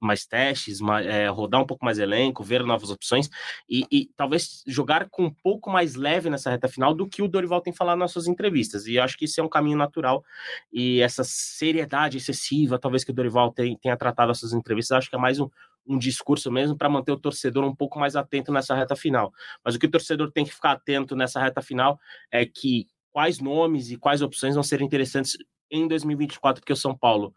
mais 0.00 0.26
testes, 0.26 0.80
mais, 0.80 1.06
é, 1.06 1.28
rodar 1.28 1.60
um 1.60 1.66
pouco 1.66 1.84
mais 1.84 1.98
elenco, 1.98 2.42
ver 2.42 2.64
novas 2.64 2.90
opções 2.90 3.28
e, 3.68 3.86
e, 3.90 4.10
talvez 4.16 4.62
jogar 4.66 5.08
com 5.10 5.24
um 5.24 5.34
pouco 5.42 5.70
mais 5.70 5.94
leve 5.94 6.30
nessa 6.30 6.50
reta 6.50 6.68
final 6.68 6.94
do 6.94 7.08
que 7.08 7.22
o 7.22 7.28
Dorival 7.28 7.60
tem 7.60 7.72
falado 7.72 7.98
nas 7.98 8.12
suas 8.12 8.26
entrevistas. 8.26 8.86
E 8.86 8.98
acho 8.98 9.16
que 9.16 9.24
isso 9.24 9.40
é 9.40 9.44
um 9.44 9.48
caminho 9.48 9.76
natural. 9.76 10.24
E 10.72 11.00
essa 11.00 11.22
seriedade 11.24 12.16
excessiva, 12.16 12.78
talvez 12.78 13.04
que 13.04 13.10
o 13.10 13.14
Dorival 13.14 13.52
tenha 13.52 13.96
tratado 13.96 14.30
essas 14.30 14.52
entrevistas, 14.52 14.98
acho 14.98 15.10
que 15.10 15.16
é 15.16 15.18
mais 15.18 15.38
um, 15.40 15.48
um 15.86 15.98
discurso 15.98 16.50
mesmo 16.52 16.76
para 16.76 16.88
manter 16.88 17.12
o 17.12 17.18
torcedor 17.18 17.64
um 17.64 17.74
pouco 17.74 17.98
mais 17.98 18.14
atento 18.14 18.52
nessa 18.52 18.74
reta 18.74 18.94
final. 18.94 19.32
Mas 19.64 19.74
o 19.74 19.78
que 19.78 19.86
o 19.86 19.90
torcedor 19.90 20.30
tem 20.30 20.44
que 20.44 20.52
ficar 20.52 20.72
atento 20.72 21.16
nessa 21.16 21.40
reta 21.40 21.62
final 21.62 21.98
é 22.30 22.44
que 22.44 22.86
quais 23.18 23.40
nomes 23.40 23.90
e 23.90 23.96
quais 23.96 24.22
opções 24.22 24.54
vão 24.54 24.62
ser 24.62 24.80
interessantes 24.80 25.36
em 25.68 25.88
2024, 25.88 26.60
porque 26.60 26.72
o 26.72 26.76
São 26.76 26.96
Paulo 26.96 27.34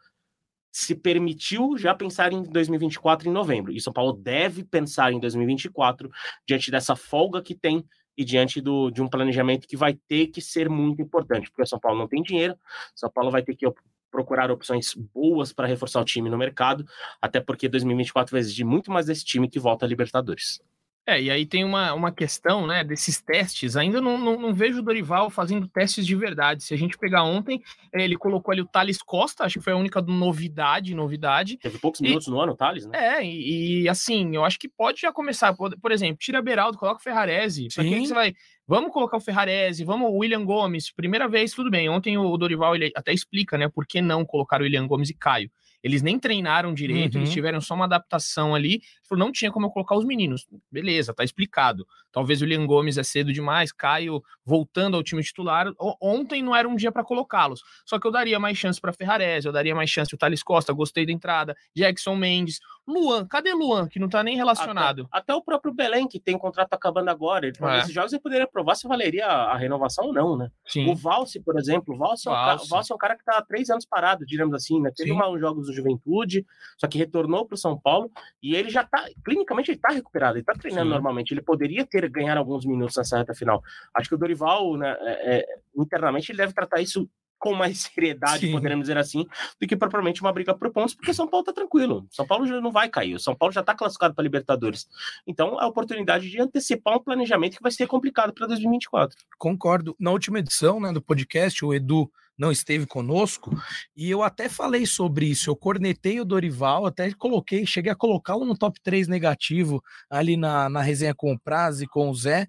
se 0.71 0.93
permitiu 0.93 1.75
já 1.75 1.95
pensar 1.95 2.31
em 2.31 2.43
2024 2.43 3.27
em 3.27 3.31
novembro. 3.31 3.71
E 3.71 3.77
o 3.77 3.81
São 3.81 3.91
Paulo 3.91 4.13
deve 4.13 4.63
pensar 4.63 5.11
em 5.11 5.19
2024 5.19 6.07
diante 6.47 6.69
dessa 6.69 6.95
folga 6.95 7.41
que 7.41 7.55
tem 7.55 7.83
e 8.15 8.23
diante 8.23 8.61
do, 8.61 8.91
de 8.91 9.01
um 9.01 9.07
planejamento 9.07 9.67
que 9.67 9.75
vai 9.75 9.95
ter 10.07 10.27
que 10.27 10.39
ser 10.39 10.69
muito 10.69 11.01
importante, 11.01 11.49
porque 11.49 11.63
o 11.63 11.67
São 11.67 11.79
Paulo 11.79 11.97
não 11.97 12.07
tem 12.07 12.21
dinheiro, 12.21 12.53
o 12.53 12.99
São 12.99 13.09
Paulo 13.09 13.31
vai 13.31 13.41
ter 13.41 13.55
que 13.55 13.65
procurar 14.11 14.51
opções 14.51 14.93
boas 14.93 15.51
para 15.51 15.65
reforçar 15.65 15.99
o 15.99 16.05
time 16.05 16.29
no 16.29 16.37
mercado, 16.37 16.85
até 17.19 17.39
porque 17.39 17.67
2024 17.67 18.31
vai 18.31 18.41
exigir 18.41 18.67
muito 18.67 18.91
mais 18.91 19.07
desse 19.07 19.25
time 19.25 19.49
que 19.49 19.57
volta 19.57 19.83
a 19.83 19.89
Libertadores. 19.89 20.61
É, 21.05 21.19
e 21.19 21.31
aí 21.31 21.47
tem 21.47 21.63
uma, 21.63 21.93
uma 21.93 22.11
questão, 22.11 22.67
né, 22.67 22.83
desses 22.83 23.19
testes. 23.19 23.75
Ainda 23.75 23.99
não, 23.99 24.19
não, 24.19 24.39
não, 24.39 24.53
vejo 24.53 24.79
o 24.79 24.81
Dorival 24.83 25.31
fazendo 25.31 25.67
testes 25.67 26.05
de 26.05 26.15
verdade. 26.15 26.63
Se 26.63 26.75
a 26.75 26.77
gente 26.77 26.97
pegar 26.97 27.23
ontem, 27.23 27.61
ele 27.91 28.15
colocou 28.15 28.51
ali 28.51 28.61
o 28.61 28.67
Thales 28.67 28.99
Costa, 29.01 29.43
acho 29.43 29.57
que 29.57 29.63
foi 29.63 29.73
a 29.73 29.77
única 29.77 29.99
novidade, 29.99 30.93
novidade. 30.93 31.57
Teve 31.57 31.79
poucos 31.79 32.01
minutos 32.01 32.27
no 32.27 32.39
ano, 32.39 32.51
o 32.51 32.55
Thales, 32.55 32.85
né? 32.85 33.17
É, 33.17 33.25
e, 33.25 33.81
e, 33.81 33.89
assim, 33.89 34.35
eu 34.35 34.45
acho 34.45 34.59
que 34.59 34.69
pode 34.69 35.01
já 35.01 35.11
começar. 35.11 35.53
Por, 35.53 35.75
por 35.79 35.91
exemplo, 35.91 36.17
tira 36.19 36.41
Beraldo, 36.41 36.77
coloca 36.77 36.99
o 36.99 37.03
Ferrarese. 37.03 37.67
Pra 37.73 37.83
quem 37.83 38.01
que 38.01 38.07
você 38.07 38.13
vai. 38.13 38.35
Vamos 38.67 38.93
colocar 38.93 39.17
o 39.17 39.21
Ferrarese, 39.21 39.83
vamos 39.83 40.07
o 40.07 40.17
William 40.17 40.45
Gomes. 40.45 40.91
Primeira 40.91 41.27
vez, 41.27 41.51
tudo 41.51 41.71
bem. 41.71 41.89
Ontem 41.89 42.17
o 42.17 42.37
Dorival 42.37 42.75
ele 42.75 42.91
até 42.95 43.11
explica, 43.11 43.57
né, 43.57 43.67
por 43.67 43.87
que 43.87 44.01
não 44.01 44.23
colocar 44.23 44.61
o 44.61 44.63
William 44.63 44.87
Gomes 44.87 45.09
e 45.09 45.13
Caio. 45.15 45.51
Eles 45.83 46.01
nem 46.01 46.19
treinaram 46.19 46.73
direito, 46.73 47.15
uhum. 47.15 47.21
eles 47.21 47.33
tiveram 47.33 47.59
só 47.59 47.73
uma 47.73 47.85
adaptação 47.85 48.53
ali. 48.53 48.81
Falou, 49.07 49.25
não 49.25 49.31
tinha 49.31 49.51
como 49.51 49.65
eu 49.65 49.71
colocar 49.71 49.95
os 49.95 50.05
meninos. 50.05 50.47
Beleza, 50.71 51.13
tá 51.13 51.23
explicado. 51.23 51.87
Talvez 52.11 52.41
o 52.41 52.43
William 52.43 52.65
Gomes 52.65 52.97
é 52.97 53.03
cedo 53.03 53.31
demais, 53.31 53.71
Caio 53.71 54.21
voltando 54.45 54.95
ao 54.97 55.03
time 55.03 55.23
titular. 55.23 55.71
Ontem 56.01 56.43
não 56.43 56.55
era 56.55 56.67
um 56.67 56.75
dia 56.75 56.91
para 56.91 57.03
colocá-los. 57.03 57.61
Só 57.85 57.99
que 57.99 58.05
eu 58.05 58.11
daria 58.11 58.39
mais 58.39 58.57
chance 58.57 58.79
para 58.79 58.93
Ferrarese, 58.93 59.47
eu 59.47 59.53
daria 59.53 59.73
mais 59.73 59.89
chance 59.89 60.13
o 60.13 60.17
Thales 60.17 60.43
Costa, 60.43 60.73
gostei 60.73 61.05
da 61.05 61.11
entrada, 61.11 61.55
Jackson 61.75 62.15
Mendes, 62.15 62.59
Luan, 62.87 63.25
cadê 63.27 63.53
Luan, 63.53 63.87
que 63.87 63.99
não 63.99 64.09
tá 64.09 64.23
nem 64.23 64.35
relacionado? 64.35 65.07
Até, 65.11 65.19
até 65.19 65.35
o 65.35 65.41
próprio 65.41 65.73
Belém, 65.73 66.07
que 66.07 66.19
tem 66.19 66.37
contrato 66.37 66.73
acabando 66.73 67.09
agora. 67.09 67.47
Ele, 67.47 67.55
é. 67.61 67.79
Esses 67.79 67.93
jogos 67.93 68.11
ele 68.11 68.21
poderia 68.21 68.47
provar 68.47 68.75
se 68.75 68.87
valeria 68.87 69.27
a, 69.27 69.53
a 69.53 69.57
renovação 69.57 70.05
ou 70.05 70.13
não, 70.13 70.35
né? 70.35 70.51
Sim. 70.65 70.89
O 70.89 70.95
Valse, 70.95 71.39
por 71.39 71.57
exemplo, 71.57 71.93
o 71.93 71.97
Valse, 71.97 72.27
é 72.27 72.31
um, 72.31 72.33
Valse. 72.33 72.69
Valse 72.69 72.91
é 72.91 72.95
um 72.95 72.97
cara 72.97 73.15
que 73.15 73.23
tá 73.23 73.37
há 73.37 73.41
três 73.41 73.69
anos 73.69 73.85
parado, 73.85 74.25
digamos 74.25 74.53
assim, 74.53 74.81
né? 74.81 74.91
Teve 74.95 75.11
uns 75.11 75.39
jogos 75.39 75.67
do 75.67 75.73
Juventude, 75.73 76.45
só 76.77 76.87
que 76.87 76.97
retornou 76.97 77.45
para 77.45 77.55
o 77.55 77.57
São 77.57 77.79
Paulo 77.79 78.11
e 78.41 78.55
ele 78.55 78.69
já 78.69 78.83
tá, 78.83 79.05
clinicamente, 79.23 79.71
ele 79.71 79.79
tá 79.79 79.89
recuperado, 79.89 80.37
ele 80.37 80.45
tá 80.45 80.53
treinando 80.53 80.87
Sim. 80.87 80.93
normalmente. 80.93 81.33
Ele 81.33 81.41
poderia 81.41 81.85
ter 81.85 82.09
ganhar 82.09 82.37
alguns 82.37 82.65
minutos 82.65 82.97
nessa 82.97 83.17
reta 83.17 83.33
final. 83.33 83.61
Acho 83.95 84.09
que 84.09 84.15
o 84.15 84.17
Dorival, 84.17 84.75
né, 84.77 84.97
é, 85.01 85.37
é, 85.37 85.45
internamente, 85.75 86.31
ele 86.31 86.37
deve 86.37 86.53
tratar 86.53 86.81
isso 86.81 87.07
com 87.41 87.55
mais 87.55 87.79
seriedade, 87.81 88.45
Sim. 88.45 88.51
poderemos 88.51 88.83
dizer 88.83 88.99
assim, 88.99 89.25
do 89.59 89.67
que 89.67 89.75
propriamente 89.75 90.21
uma 90.21 90.31
briga 90.31 90.53
por 90.53 90.71
pontos, 90.71 90.93
porque 90.93 91.13
São 91.13 91.27
Paulo 91.27 91.43
tá 91.43 91.51
tranquilo. 91.51 92.05
São 92.11 92.25
Paulo 92.25 92.45
já 92.45 92.61
não 92.61 92.71
vai 92.71 92.87
cair. 92.87 93.15
O 93.15 93.19
São 93.19 93.35
Paulo 93.35 93.51
já 93.51 93.61
está 93.61 93.73
classificado 93.73 94.13
para 94.13 94.23
Libertadores. 94.23 94.87
Então, 95.25 95.59
é 95.59 95.63
a 95.63 95.67
oportunidade 95.67 96.29
de 96.29 96.39
antecipar 96.39 96.95
um 96.95 97.03
planejamento 97.03 97.57
que 97.57 97.63
vai 97.63 97.71
ser 97.71 97.87
complicado 97.87 98.31
para 98.31 98.45
2024. 98.45 99.17
Concordo. 99.39 99.95
Na 99.99 100.11
última 100.11 100.37
edição 100.37 100.79
né, 100.79 100.93
do 100.93 101.01
podcast, 101.01 101.65
o 101.65 101.73
Edu 101.73 102.09
não 102.37 102.51
esteve 102.51 102.85
conosco, 102.85 103.51
e 103.95 104.09
eu 104.09 104.23
até 104.23 104.47
falei 104.47 104.85
sobre 104.85 105.27
isso. 105.27 105.49
Eu 105.49 105.55
cornetei 105.55 106.19
o 106.19 106.25
Dorival, 106.25 106.85
até 106.85 107.11
coloquei, 107.13 107.65
cheguei 107.65 107.91
a 107.91 107.95
colocá-lo 107.95 108.45
no 108.45 108.57
top 108.57 108.79
3 108.81 109.07
negativo 109.07 109.83
ali 110.09 110.37
na, 110.37 110.69
na 110.69 110.81
resenha 110.81 111.13
com 111.13 111.33
o 111.33 111.39
Praz 111.39 111.81
e 111.81 111.87
com 111.87 112.09
o 112.09 112.15
Zé. 112.15 112.47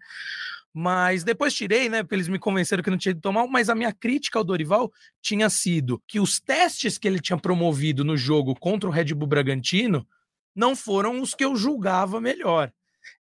Mas 0.75 1.23
depois 1.23 1.55
tirei, 1.55 1.89
né? 1.89 2.03
Porque 2.03 2.15
eles 2.15 2.29
me 2.29 2.39
convenceram 2.39 2.83
que 2.83 2.91
não 2.91 2.97
tinha 2.97 3.15
de 3.15 3.21
tomar. 3.21 3.47
Mas 3.47 3.69
a 3.69 3.75
minha 3.75 3.93
crítica 3.93 4.39
ao 4.39 4.45
Dorival 4.45 4.91
tinha 5.21 5.51
sido 5.51 6.03
que 6.07 6.19
os 6.19 6.41
testes 6.41 6.97
que 6.97 7.07
ele 7.07 7.21
tinha 7.21 7.39
promovido 7.39 8.05
no 8.05 8.17
jogo 8.17 8.55
contra 8.55 8.89
o 8.89 8.93
Red 8.93 9.13
Bull 9.15 9.29
Bragantino 9.29 10.07
não 10.55 10.75
foram 10.75 11.21
os 11.21 11.35
que 11.35 11.45
eu 11.45 11.55
julgava 11.57 12.21
melhor. 12.21 12.73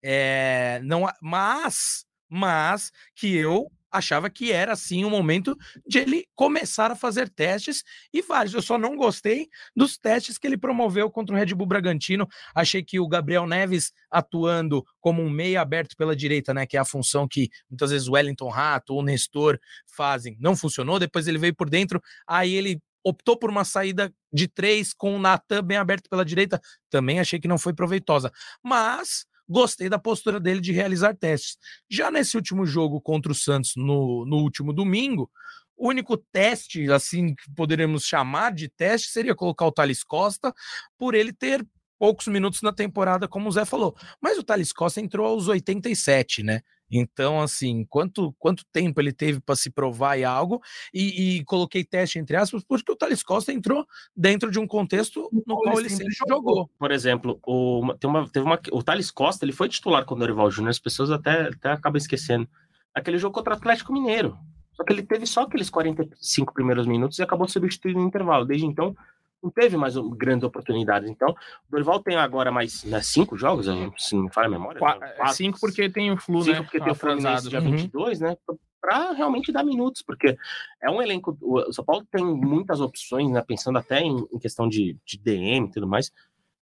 É, 0.02 0.80
não, 0.84 1.06
mas, 1.20 2.06
mas 2.28 2.92
que 3.14 3.34
eu 3.34 3.70
achava 3.92 4.30
que 4.30 4.50
era 4.50 4.74
sim 4.74 5.04
o 5.04 5.10
momento 5.10 5.56
de 5.86 5.98
ele 5.98 6.24
começar 6.34 6.90
a 6.90 6.96
fazer 6.96 7.28
testes 7.28 7.84
e 8.12 8.22
vários. 8.22 8.54
Eu 8.54 8.62
só 8.62 8.78
não 8.78 8.96
gostei 8.96 9.48
dos 9.76 9.98
testes 9.98 10.38
que 10.38 10.46
ele 10.46 10.56
promoveu 10.56 11.10
contra 11.10 11.34
o 11.34 11.38
Red 11.38 11.54
Bull 11.54 11.66
Bragantino. 11.66 12.26
Achei 12.54 12.82
que 12.82 12.98
o 12.98 13.06
Gabriel 13.06 13.46
Neves 13.46 13.92
atuando 14.10 14.84
como 15.00 15.22
um 15.22 15.28
meia 15.28 15.60
aberto 15.60 15.96
pela 15.96 16.16
direita, 16.16 16.54
né, 16.54 16.64
que 16.64 16.76
é 16.76 16.80
a 16.80 16.84
função 16.84 17.28
que 17.28 17.48
muitas 17.70 17.90
vezes 17.90 18.08
o 18.08 18.12
Wellington 18.12 18.48
Rato 18.48 18.94
ou 18.94 19.00
o 19.00 19.04
Nestor 19.04 19.58
fazem, 19.94 20.36
não 20.40 20.56
funcionou. 20.56 20.98
Depois 20.98 21.28
ele 21.28 21.38
veio 21.38 21.54
por 21.54 21.68
dentro, 21.68 22.00
aí 22.26 22.54
ele 22.54 22.80
optou 23.04 23.36
por 23.36 23.50
uma 23.50 23.64
saída 23.64 24.12
de 24.32 24.46
três 24.48 24.94
com 24.94 25.16
o 25.16 25.18
Natan 25.18 25.62
bem 25.62 25.76
aberto 25.76 26.08
pela 26.08 26.24
direita. 26.24 26.60
Também 26.88 27.20
achei 27.20 27.38
que 27.38 27.48
não 27.48 27.58
foi 27.58 27.74
proveitosa. 27.74 28.32
Mas 28.62 29.26
gostei 29.48 29.88
da 29.88 29.98
postura 29.98 30.38
dele 30.40 30.60
de 30.60 30.72
realizar 30.72 31.14
testes. 31.14 31.56
Já 31.90 32.10
nesse 32.10 32.36
último 32.36 32.66
jogo 32.66 33.00
contra 33.00 33.32
o 33.32 33.34
Santos, 33.34 33.74
no, 33.76 34.24
no 34.24 34.36
último 34.38 34.72
domingo, 34.72 35.30
o 35.76 35.88
único 35.88 36.16
teste, 36.16 36.90
assim, 36.90 37.34
que 37.34 37.50
poderíamos 37.54 38.04
chamar 38.04 38.52
de 38.52 38.68
teste, 38.68 39.08
seria 39.08 39.34
colocar 39.34 39.66
o 39.66 39.72
Thales 39.72 40.04
Costa, 40.04 40.54
por 40.96 41.14
ele 41.14 41.32
ter 41.32 41.66
poucos 41.98 42.26
minutos 42.26 42.62
na 42.62 42.72
temporada, 42.72 43.28
como 43.28 43.48
o 43.48 43.52
Zé 43.52 43.64
falou. 43.64 43.96
Mas 44.20 44.38
o 44.38 44.42
Thales 44.42 44.72
Costa 44.72 45.00
entrou 45.00 45.26
aos 45.26 45.48
87, 45.48 46.42
né? 46.42 46.62
Então, 46.92 47.40
assim, 47.40 47.86
quanto, 47.88 48.34
quanto 48.38 48.66
tempo 48.70 49.00
ele 49.00 49.12
teve 49.12 49.40
para 49.40 49.56
se 49.56 49.70
provar 49.70 50.18
e 50.18 50.24
algo, 50.24 50.60
e, 50.92 51.38
e, 51.38 51.44
coloquei 51.44 51.82
teste 51.82 52.18
entre 52.18 52.36
aspas, 52.36 52.62
porque 52.62 52.92
o 52.92 52.96
Thales 52.96 53.22
Costa 53.22 53.50
entrou 53.50 53.86
dentro 54.14 54.50
de 54.50 54.58
um 54.58 54.66
contexto 54.66 55.30
no 55.32 55.56
qual 55.56 55.80
ele 55.80 55.88
sempre 55.88 56.14
jogou. 56.28 56.70
Por 56.78 56.92
exemplo, 56.92 57.40
o, 57.46 57.94
tem 57.98 58.10
uma, 58.10 58.28
teve 58.28 58.44
uma, 58.44 58.60
o 58.70 58.82
Thales 58.82 59.10
Costa 59.10 59.44
ele 59.44 59.52
foi 59.52 59.70
titular 59.70 60.04
com 60.04 60.14
o 60.14 60.18
Dorival 60.18 60.50
Júnior, 60.50 60.70
as 60.70 60.78
pessoas 60.78 61.10
até, 61.10 61.48
até 61.48 61.72
acabam 61.72 61.96
esquecendo. 61.96 62.46
Aquele 62.94 63.16
jogo 63.16 63.34
contra 63.34 63.54
o 63.54 63.56
Atlético 63.56 63.92
Mineiro. 63.92 64.38
Só 64.72 64.84
que 64.84 64.92
ele 64.92 65.02
teve 65.02 65.26
só 65.26 65.42
aqueles 65.42 65.70
45 65.70 66.52
primeiros 66.52 66.86
minutos 66.86 67.18
e 67.18 67.22
acabou 67.22 67.48
substituindo 67.48 68.00
no 68.00 68.06
intervalo. 68.06 68.44
Desde 68.44 68.66
então, 68.66 68.94
não 69.42 69.50
teve 69.50 69.76
mais 69.76 69.94
grandes 70.16 70.44
oportunidades. 70.44 71.10
Então, 71.10 71.30
o 71.30 71.70
Dorival 71.70 72.00
tem 72.00 72.16
agora 72.16 72.52
mais 72.52 72.84
né, 72.84 73.02
cinco 73.02 73.36
jogos, 73.36 73.66
se 73.98 74.14
não 74.14 74.24
me 74.24 74.32
falha 74.32 74.46
a 74.46 74.50
memória. 74.50 74.80
Né, 74.80 75.08
quatro, 75.16 75.34
cinco 75.34 75.58
porque 75.58 75.88
tem 75.88 76.12
o 76.12 76.16
Flu, 76.16 76.42
cinco 76.42 76.56
né? 76.56 76.62
porque 76.62 76.80
tem 76.80 76.92
o 76.92 76.94
Flu 76.94 77.16
nesse 77.16 77.48
dia 77.48 77.60
uhum. 77.60 77.72
22, 77.72 78.20
né? 78.20 78.36
Para 78.80 79.12
realmente 79.12 79.52
dar 79.52 79.64
minutos, 79.64 80.02
porque 80.02 80.36
é 80.80 80.90
um 80.90 81.02
elenco. 81.02 81.36
O 81.40 81.72
São 81.72 81.84
Paulo 81.84 82.06
tem 82.10 82.24
muitas 82.24 82.80
opções, 82.80 83.30
né? 83.30 83.42
Pensando 83.46 83.78
até 83.78 84.00
em, 84.00 84.26
em 84.32 84.38
questão 84.38 84.68
de, 84.68 84.96
de 85.04 85.18
DM 85.18 85.66
e 85.66 85.70
tudo 85.70 85.86
mais. 85.86 86.12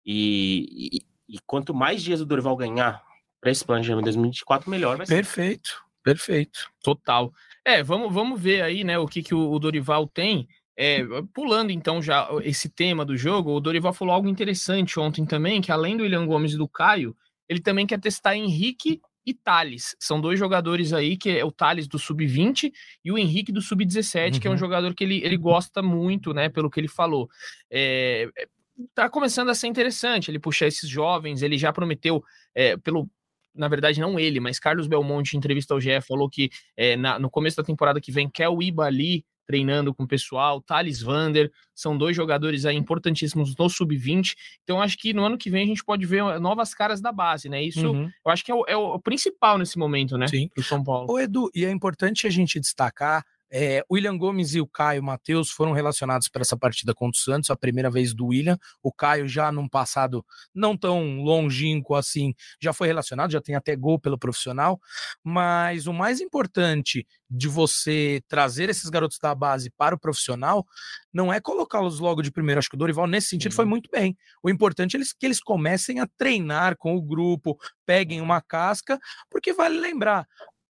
E, 0.06 0.98
e, 0.98 1.36
e, 1.36 1.40
quanto 1.46 1.74
mais 1.74 2.02
dias 2.02 2.22
o 2.22 2.26
Dorival 2.26 2.56
ganhar 2.56 3.04
para 3.42 3.52
esse 3.52 3.64
planejamento 3.64 4.06
de 4.06 4.12
2024, 4.12 4.70
melhor 4.70 4.98
vai 4.98 5.06
ser. 5.06 5.16
Perfeito, 5.16 5.84
perfeito. 6.02 6.72
Total. 6.82 7.32
É, 7.64 7.84
vamos, 7.84 8.14
vamos 8.14 8.40
ver 8.40 8.62
aí, 8.62 8.84
né, 8.84 8.98
o 8.98 9.06
que, 9.06 9.22
que 9.22 9.36
o, 9.36 9.52
o 9.52 9.60
Dorival 9.60 10.08
tem. 10.08 10.48
É, 10.80 11.04
pulando 11.34 11.72
então 11.72 12.00
já 12.00 12.30
esse 12.44 12.70
tema 12.70 13.04
do 13.04 13.18
jogo, 13.18 13.52
o 13.52 13.60
Dorival 13.60 13.94
falou 13.94 14.14
algo 14.14 14.30
interessante 14.30 15.00
ontem 15.00 15.26
também, 15.26 15.60
que 15.60 15.72
além 15.72 15.98
do 15.98 16.04
William 16.04 16.28
Gomes 16.28 16.54
e 16.54 16.58
do 16.58 16.68
Caio, 16.68 17.16
ele 17.50 17.60
também 17.60 17.88
quer 17.88 18.00
testar 18.00 18.36
Henrique 18.36 19.02
e 19.26 19.34
Thales. 19.34 19.96
São 20.00 20.22
dois 20.22 20.38
jogadores 20.38 20.94
aí, 20.94 21.18
que 21.18 21.32
é 21.32 21.44
o 21.44 21.52
Thales 21.52 21.88
do 21.88 21.98
Sub-20 21.98 22.72
e 23.04 23.12
o 23.12 23.18
Henrique 23.18 23.52
do 23.52 23.62
Sub-17, 23.62 24.36
uhum. 24.36 24.40
que 24.40 24.48
é 24.48 24.50
um 24.50 24.54
uhum. 24.54 24.60
jogador 24.60 24.94
que 24.94 25.04
ele, 25.04 25.22
ele 25.24 25.36
gosta 25.36 25.82
muito, 25.82 26.34
né, 26.34 26.48
pelo 26.48 26.70
que 26.70 26.80
ele 26.80 26.88
falou. 26.88 27.28
É, 27.72 28.30
é, 28.38 28.48
tá 28.94 29.10
começando 29.10 29.50
a 29.50 29.56
ser 29.56 29.68
interessante 29.68 30.30
ele 30.30 30.40
puxar 30.40 30.68
esses 30.68 30.88
jovens, 30.88 31.42
ele 31.42 31.58
já 31.58 31.74
prometeu, 31.74 32.24
é, 32.56 32.78
pelo, 32.78 33.10
na 33.54 33.68
verdade, 33.68 34.00
não 34.00 34.20
ele, 34.20 34.40
mas 34.40 34.60
Carlos 34.60 34.88
Belmonte, 34.88 35.36
em 35.36 35.40
entrevista 35.40 35.74
ao 35.74 35.82
GE, 35.82 36.00
falou 36.02 36.30
que 36.30 36.50
é, 36.78 36.96
na, 36.96 37.18
no 37.18 37.30
começo 37.30 37.58
da 37.58 37.64
temporada 37.64 38.00
que 38.00 38.12
vem 38.12 38.30
quer 38.30 38.48
o 38.48 38.62
Iba 38.62 38.86
ali 38.86 39.26
treinando 39.48 39.94
com 39.94 40.04
o 40.04 40.08
pessoal, 40.08 40.62
Thales 40.62 41.02
Vander, 41.02 41.50
são 41.74 41.98
dois 41.98 42.16
jogadores 42.16 42.66
aí 42.66 42.76
importantíssimos 42.76 43.56
no 43.56 43.70
sub-20. 43.70 44.36
Então, 44.64 44.82
acho 44.82 44.98
que 44.98 45.14
no 45.14 45.24
ano 45.24 45.38
que 45.38 45.50
vem 45.50 45.64
a 45.64 45.68
gente 45.68 45.84
pode 45.84 46.06
ver 46.06 46.22
novas 46.40 46.74
caras 46.74 47.00
da 47.00 47.12
base, 47.12 47.48
né? 47.48 47.64
Isso 47.64 47.90
uhum. 47.90 48.12
eu 48.26 48.32
acho 48.32 48.44
que 48.44 48.52
é 48.52 48.56
o, 48.56 48.66
é 48.68 48.76
o, 48.76 49.00
principal 49.00 49.58
nesse 49.58 49.80
momento, 49.80 50.18
né? 50.18 50.28
Sim. 50.28 50.50
Pro 50.50 50.64
São 50.64 50.84
Paulo. 50.84 51.10
Ô, 51.10 51.20
Edu, 51.20 51.50
e 51.56 51.66
é 51.66 51.72
importante 51.72 52.28
a 52.28 52.30
gente 52.30 52.60
destacar 52.60 53.24
é, 53.52 53.84
William 53.92 54.18
Gomes 54.18 54.54
e 54.54 54.62
o 54.62 54.68
Caio 54.68 55.04
Matheus 55.04 55.50
foram 55.50 55.72
relacionados 55.72 56.28
para 56.28 56.42
essa 56.42 56.58
partida 56.58 56.94
contra 56.94 57.18
o 57.18 57.22
Santos, 57.22 57.50
a 57.50 57.56
primeira 57.56 57.90
vez 57.90 58.14
do 58.14 58.28
William. 58.28 58.58
O 58.84 58.92
Caio, 58.92 59.28
já 59.28 59.52
num 59.52 59.68
passado 59.68 60.26
não 60.54 60.78
tão 60.78 61.22
longínquo 61.22 61.96
assim, 61.96 62.34
já 62.62 62.74
foi 62.74 62.88
relacionado, 62.88 63.32
já 63.32 63.42
tem 63.42 63.56
até 63.56 63.76
gol 63.76 64.00
pelo 64.00 64.18
profissional. 64.18 64.80
Mas 65.24 65.88
o 65.88 65.94
mais 65.94 66.20
importante 66.20 67.06
de 67.30 67.48
você 67.48 68.22
trazer 68.28 68.70
esses 68.70 68.90
garotos 68.90 69.20
da 69.20 69.36
base 69.36 69.70
para 69.72 69.96
o 69.96 70.00
profissional 70.00 70.66
não 71.14 71.32
é 71.32 71.40
colocá-los 71.40 72.00
logo 72.00 72.22
de 72.22 72.32
primeiro. 72.32 72.60
Acho 72.60 72.70
que 72.70 72.76
o 72.76 72.80
Dorival, 72.80 73.08
nesse 73.08 73.28
sentido, 73.28 73.54
foi 73.54 73.66
muito 73.66 73.90
bem. 73.92 74.18
O 74.42 74.50
importante 74.50 74.96
é 74.96 75.00
que 75.00 75.26
eles 75.26 75.42
comecem 75.42 76.00
a 76.00 76.08
treinar 76.18 76.78
com 76.78 76.96
o 76.96 77.02
grupo, 77.02 77.58
peguem 77.86 78.22
uma 78.22 78.42
casca, 78.42 79.00
porque 79.30 79.54
vale 79.54 79.80
lembrar, 79.80 80.28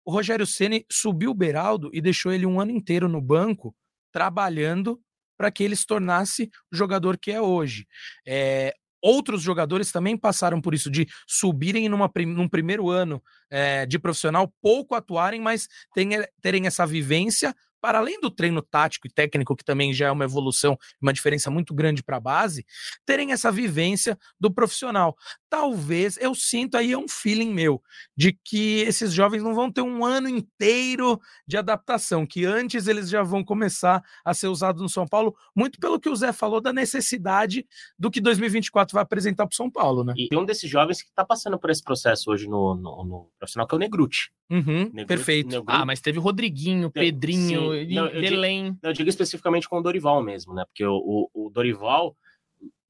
o 0.06 0.12
Rogério 0.12 0.46
Ceni 0.46 0.86
subiu 0.90 1.32
o 1.32 1.36
Beraldo 1.36 1.90
e 1.92 2.00
deixou 2.00 2.32
ele 2.32 2.46
um 2.46 2.62
ano 2.62 2.72
inteiro 2.72 3.10
no 3.10 3.20
banco 3.20 3.76
trabalhando 4.12 5.02
para 5.38 5.52
que 5.52 5.64
ele 5.64 5.76
se 5.76 5.86
tornasse 5.86 6.50
o 6.72 6.76
jogador 6.76 7.18
que 7.18 7.32
é 7.32 7.42
hoje. 7.42 7.88
É, 8.26 8.74
outros 9.02 9.42
jogadores 9.42 9.92
também 9.92 10.18
passaram 10.18 10.62
por 10.62 10.74
isso, 10.74 10.90
de 10.90 11.08
subirem 11.28 11.90
numa, 11.90 12.10
num 12.26 12.48
primeiro 12.48 12.90
ano 12.90 13.22
é, 13.50 13.86
de 13.86 14.00
profissional, 14.00 14.54
pouco 14.62 14.96
atuarem, 14.96 15.42
mas 15.42 15.68
terem, 15.94 16.26
terem 16.42 16.68
essa 16.68 16.86
vivência 16.86 17.54
para 17.86 18.00
além 18.00 18.20
do 18.20 18.32
treino 18.32 18.64
tático 18.64 19.06
e 19.06 19.12
técnico, 19.12 19.56
que 19.56 19.64
também 19.64 19.94
já 19.94 20.08
é 20.08 20.12
uma 20.12 20.24
evolução, 20.24 20.76
uma 21.00 21.14
diferença 21.14 21.52
muito 21.52 21.72
grande 21.72 22.02
para 22.02 22.18
a 22.18 22.20
base, 22.20 22.66
terem 23.06 23.32
essa 23.32 23.52
vivência 23.52 24.18
do 24.40 24.52
profissional. 24.52 25.16
Talvez 25.48 26.18
eu 26.18 26.34
sinto 26.34 26.78
aí 26.78 26.94
é 26.94 26.98
um 26.98 27.08
feeling 27.08 27.54
meu 27.54 27.80
de 28.18 28.34
que 28.44 28.80
esses 28.80 29.14
jovens 29.14 29.44
não 29.44 29.54
vão 29.54 29.72
ter 29.72 29.82
um 29.82 30.04
ano 30.04 30.28
inteiro 30.28 31.22
de 31.48 31.58
adaptação, 31.58 32.26
que 32.26 32.44
antes 32.44 32.88
eles 32.88 33.08
já 33.08 33.22
vão 33.22 33.44
começar 33.44 34.04
a 34.26 34.34
ser 34.34 34.48
usados 34.48 34.82
no 34.82 34.90
São 34.90 35.06
Paulo, 35.06 35.36
muito 35.56 35.80
pelo 35.80 36.00
que 36.00 36.10
o 36.10 36.16
Zé 36.16 36.34
falou 36.34 36.60
da 36.60 36.74
necessidade 36.74 37.68
do 38.00 38.10
que 38.10 38.20
2024 38.20 38.96
vai 38.96 39.04
apresentar 39.04 39.46
para 39.46 39.54
o 39.54 39.56
São 39.56 39.70
Paulo, 39.70 40.04
né? 40.04 40.16
E 40.18 40.36
um 40.36 40.44
desses 40.44 40.68
jovens 40.68 41.04
que 41.04 41.10
está 41.10 41.24
passando 41.24 41.60
por 41.60 41.70
esse 41.70 41.84
processo 41.84 42.32
hoje 42.32 42.48
no, 42.50 42.74
no, 42.74 43.06
no 43.06 43.30
profissional, 43.38 43.68
que 43.68 43.76
é 43.76 43.78
o 43.78 43.80
Negruti. 43.80 44.32
Uhum, 44.50 45.06
perfeito. 45.06 45.50
Negruti. 45.50 45.66
Ah, 45.68 45.86
mas 45.86 46.02
teve 46.02 46.20
Rodriguinho, 46.20 46.90
Pedrinho, 46.92 47.75
não, 47.94 48.08
eu. 48.08 48.22
Digo, 48.22 48.80
eu 48.84 48.94
digo 48.94 49.10
especificamente 49.10 49.68
com 49.68 49.78
o 49.78 49.82
Dorival 49.82 50.22
mesmo, 50.22 50.54
né? 50.54 50.64
Porque 50.66 50.86
o, 50.86 50.96
o, 51.34 51.48
o, 51.48 51.50
Dorival, 51.50 52.16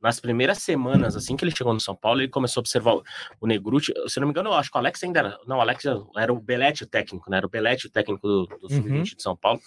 nas 0.02 0.20
primeiras 0.20 0.60
semanas, 0.60 1.16
assim 1.16 1.36
que 1.36 1.44
ele 1.44 1.56
chegou 1.56 1.74
no 1.74 1.80
São 1.80 1.96
Paulo, 1.96 2.22
ele 2.22 2.30
começou 2.30 2.62
a 2.62 2.64
observar 2.64 2.96
o, 2.96 3.04
o 3.42 3.48
Negruti. 3.48 3.94
Se 4.08 4.20
não 4.20 4.28
me 4.28 4.32
engano, 4.32 4.50
eu 4.50 4.54
acho 4.54 4.70
que 4.70 4.78
o 4.78 4.80
Alex 4.80 5.04
ainda 5.04 5.20
era. 5.20 5.40
Não, 5.48 5.58
o 5.58 5.62
Alex 5.62 5.86
era 6.18 6.34
o 6.34 6.40
Belete 6.40 6.84
o 6.84 6.88
técnico, 6.88 7.30
né? 7.30 7.38
Era 7.38 7.48
o 7.48 7.50
Belete 7.50 7.88
o 7.88 7.90
técnico 7.92 8.28
do, 8.28 8.46
do 8.46 8.70
Sub-20 8.70 8.92
uhum. 8.92 9.04
de 9.04 9.22
São 9.22 9.36
Paulo. 9.36 9.60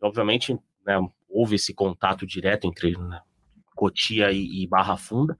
Obviamente, 0.00 0.58
né, 0.86 0.98
houve 1.28 1.56
esse 1.56 1.72
contato 1.72 2.26
direto 2.26 2.66
entre 2.66 2.96
né, 2.96 3.20
Cotia 3.74 4.30
e, 4.30 4.62
e 4.62 4.66
Barra 4.66 4.96
Funda. 4.96 5.36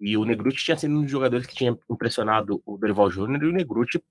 E 0.00 0.16
o 0.16 0.24
Negruti 0.24 0.64
tinha 0.64 0.76
sido 0.76 0.94
um 0.94 1.02
dos 1.02 1.10
jogadores 1.10 1.46
que 1.46 1.54
tinha 1.54 1.78
impressionado 1.88 2.60
o 2.66 2.76
Dorival 2.76 3.10
Júnior 3.10 3.42
e 3.42 3.46
o 3.46 3.52
Negruti 3.52 4.02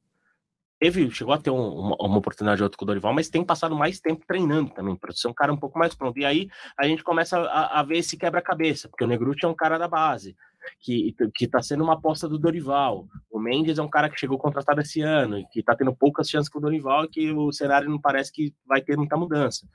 teve, 0.82 1.12
chegou 1.12 1.32
a 1.32 1.38
ter 1.38 1.52
um, 1.52 1.62
uma, 1.62 1.96
uma, 2.00 2.18
oportunidade 2.18 2.64
outra 2.64 2.76
com 2.76 2.84
o 2.84 2.88
Dorival, 2.88 3.14
mas 3.14 3.30
tem 3.30 3.46
passado 3.46 3.76
mais 3.76 4.00
tempo 4.00 4.26
treinando 4.26 4.72
também, 4.72 4.96
para 4.96 5.14
ser 5.14 5.28
um 5.28 5.34
cara 5.34 5.54
um 5.54 5.58
pouco 5.58 5.78
mais 5.78 5.94
pronto. 5.94 6.18
E 6.18 6.26
aí 6.26 6.50
a 6.76 6.88
gente 6.88 7.04
começa 7.04 7.38
a, 7.38 7.80
a 7.80 7.84
ver 7.84 8.00
esse 8.00 8.18
quebra-cabeça, 8.18 8.90
porque 8.90 9.04
o 9.04 9.08
Negruti 9.08 9.46
é 9.46 9.48
um 9.48 9.54
cara 9.54 9.78
da 9.78 9.88
base. 9.88 10.36
que, 10.80 11.16
que 11.36 11.48
tá 11.48 11.62
sendo 11.62 11.84
uma 11.84 11.94
aposta 11.94 12.28
do 12.28 12.40
Dorival. 12.40 13.08
O 13.30 13.40
Mendes 13.40 13.78
é 13.78 13.82
um 13.82 13.90
cara 13.90 14.10
que 14.10 14.20
chegou 14.20 14.40
contratado 14.40 14.82
esse 14.82 15.02
ano 15.02 15.38
e 15.38 15.46
que 15.52 15.62
tá 15.62 15.76
tendo 15.76 15.96
poucas 15.96 16.28
chances 16.28 16.50
com 16.50 16.58
o 16.58 16.62
Dorival 16.62 17.06
e 17.06 17.10
que 17.10 17.32
o 17.32 17.52
cenário 17.52 17.88
não 17.88 18.02
parece 18.02 18.32
que 18.32 18.52
vai 18.66 18.82
ter 18.82 18.98
muita 18.98 19.16
mudança. 19.16 19.68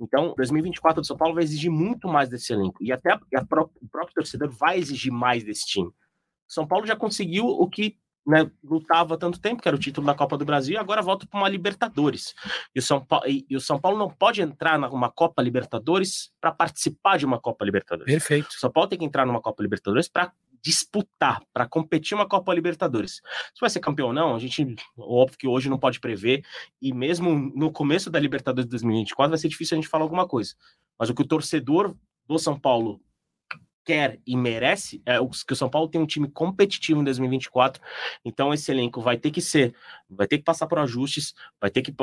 Então, 0.00 0.34
2024 0.36 1.02
do 1.02 1.06
São 1.06 1.16
Paulo 1.16 1.34
vai 1.34 1.44
exigir 1.44 1.70
muito 1.70 2.08
mais 2.08 2.28
desse 2.28 2.52
elenco 2.52 2.82
e 2.82 2.90
até 2.90 3.12
a, 3.12 3.20
a 3.36 3.46
pró 3.46 3.70
o 3.80 3.88
próprio 3.88 4.14
torcedor 4.14 4.50
vai 4.50 4.76
exigir 4.78 5.12
mais 5.12 5.44
desse 5.44 5.66
time. 5.66 5.92
São 6.48 6.66
Paulo 6.66 6.84
já 6.84 6.96
conseguiu 6.96 7.46
o 7.46 7.68
que 7.68 7.96
né, 8.28 8.50
lutava 8.62 9.16
tanto 9.16 9.40
tempo, 9.40 9.62
que 9.62 9.68
era 9.68 9.74
o 9.74 9.80
título 9.80 10.06
da 10.06 10.14
Copa 10.14 10.36
do 10.36 10.44
Brasil, 10.44 10.74
e 10.74 10.76
agora 10.76 11.00
volta 11.00 11.26
para 11.26 11.40
uma 11.40 11.48
Libertadores. 11.48 12.34
E 12.74 12.78
o, 12.78 12.82
São 12.82 13.02
Paulo, 13.02 13.26
e, 13.26 13.46
e 13.48 13.56
o 13.56 13.60
São 13.60 13.80
Paulo 13.80 13.96
não 13.98 14.10
pode 14.10 14.42
entrar 14.42 14.78
numa 14.78 15.10
Copa 15.10 15.40
Libertadores 15.40 16.30
para 16.38 16.52
participar 16.52 17.16
de 17.16 17.24
uma 17.24 17.40
Copa 17.40 17.64
Libertadores. 17.64 18.12
Perfeito. 18.12 18.50
O 18.50 18.60
São 18.60 18.70
Paulo 18.70 18.86
tem 18.86 18.98
que 18.98 19.04
entrar 19.06 19.24
numa 19.24 19.40
Copa 19.40 19.62
Libertadores 19.62 20.08
para 20.08 20.30
disputar, 20.62 21.40
para 21.54 21.66
competir 21.66 22.14
uma 22.14 22.28
Copa 22.28 22.52
Libertadores. 22.52 23.22
Se 23.54 23.60
vai 23.62 23.70
ser 23.70 23.80
campeão 23.80 24.08
ou 24.08 24.12
não, 24.12 24.34
a 24.34 24.38
gente, 24.38 24.76
óbvio 24.98 25.38
que 25.38 25.48
hoje 25.48 25.70
não 25.70 25.78
pode 25.78 25.98
prever, 25.98 26.44
e 26.82 26.92
mesmo 26.92 27.34
no 27.34 27.72
começo 27.72 28.10
da 28.10 28.20
Libertadores 28.20 28.66
de 28.66 28.70
2024 28.72 29.30
vai 29.30 29.38
ser 29.38 29.48
difícil 29.48 29.76
a 29.76 29.80
gente 29.80 29.88
falar 29.88 30.04
alguma 30.04 30.28
coisa. 30.28 30.54
Mas 30.98 31.08
o 31.08 31.14
que 31.14 31.22
o 31.22 31.26
torcedor 31.26 31.96
do 32.26 32.38
São 32.38 32.60
Paulo 32.60 33.00
quer 33.88 34.20
e 34.26 34.36
merece 34.36 35.00
é 35.06 35.16
que 35.16 35.52
o 35.54 35.56
São 35.56 35.70
Paulo 35.70 35.88
tem 35.88 35.98
um 35.98 36.04
time 36.04 36.28
competitivo 36.28 37.00
em 37.00 37.04
2024. 37.04 37.82
Então 38.22 38.52
esse 38.52 38.70
elenco 38.70 39.00
vai 39.00 39.16
ter 39.16 39.30
que 39.30 39.40
ser, 39.40 39.74
vai 40.10 40.26
ter 40.26 40.36
que 40.36 40.44
passar 40.44 40.66
por 40.66 40.78
ajustes, 40.78 41.32
vai 41.58 41.70
ter 41.70 41.80
que 41.80 41.94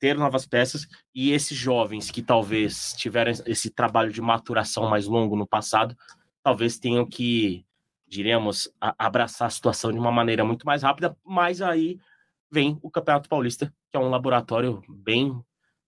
ter 0.00 0.16
novas 0.16 0.44
peças 0.46 0.88
e 1.14 1.30
esses 1.30 1.56
jovens 1.56 2.10
que 2.10 2.22
talvez 2.22 2.92
tiveram 2.94 3.30
esse 3.46 3.70
trabalho 3.70 4.12
de 4.12 4.20
maturação 4.20 4.90
mais 4.90 5.06
longo 5.06 5.36
no 5.36 5.46
passado, 5.46 5.96
talvez 6.42 6.76
tenham 6.76 7.06
que, 7.06 7.64
diríamos, 8.04 8.68
abraçar 8.80 9.46
a 9.46 9.50
situação 9.50 9.92
de 9.92 9.98
uma 9.98 10.10
maneira 10.10 10.44
muito 10.44 10.66
mais 10.66 10.82
rápida, 10.82 11.16
mas 11.24 11.62
aí 11.62 12.00
vem 12.50 12.80
o 12.82 12.90
Campeonato 12.90 13.28
Paulista, 13.28 13.72
que 13.92 13.96
é 13.96 14.00
um 14.00 14.10
laboratório 14.10 14.82
bem 14.88 15.40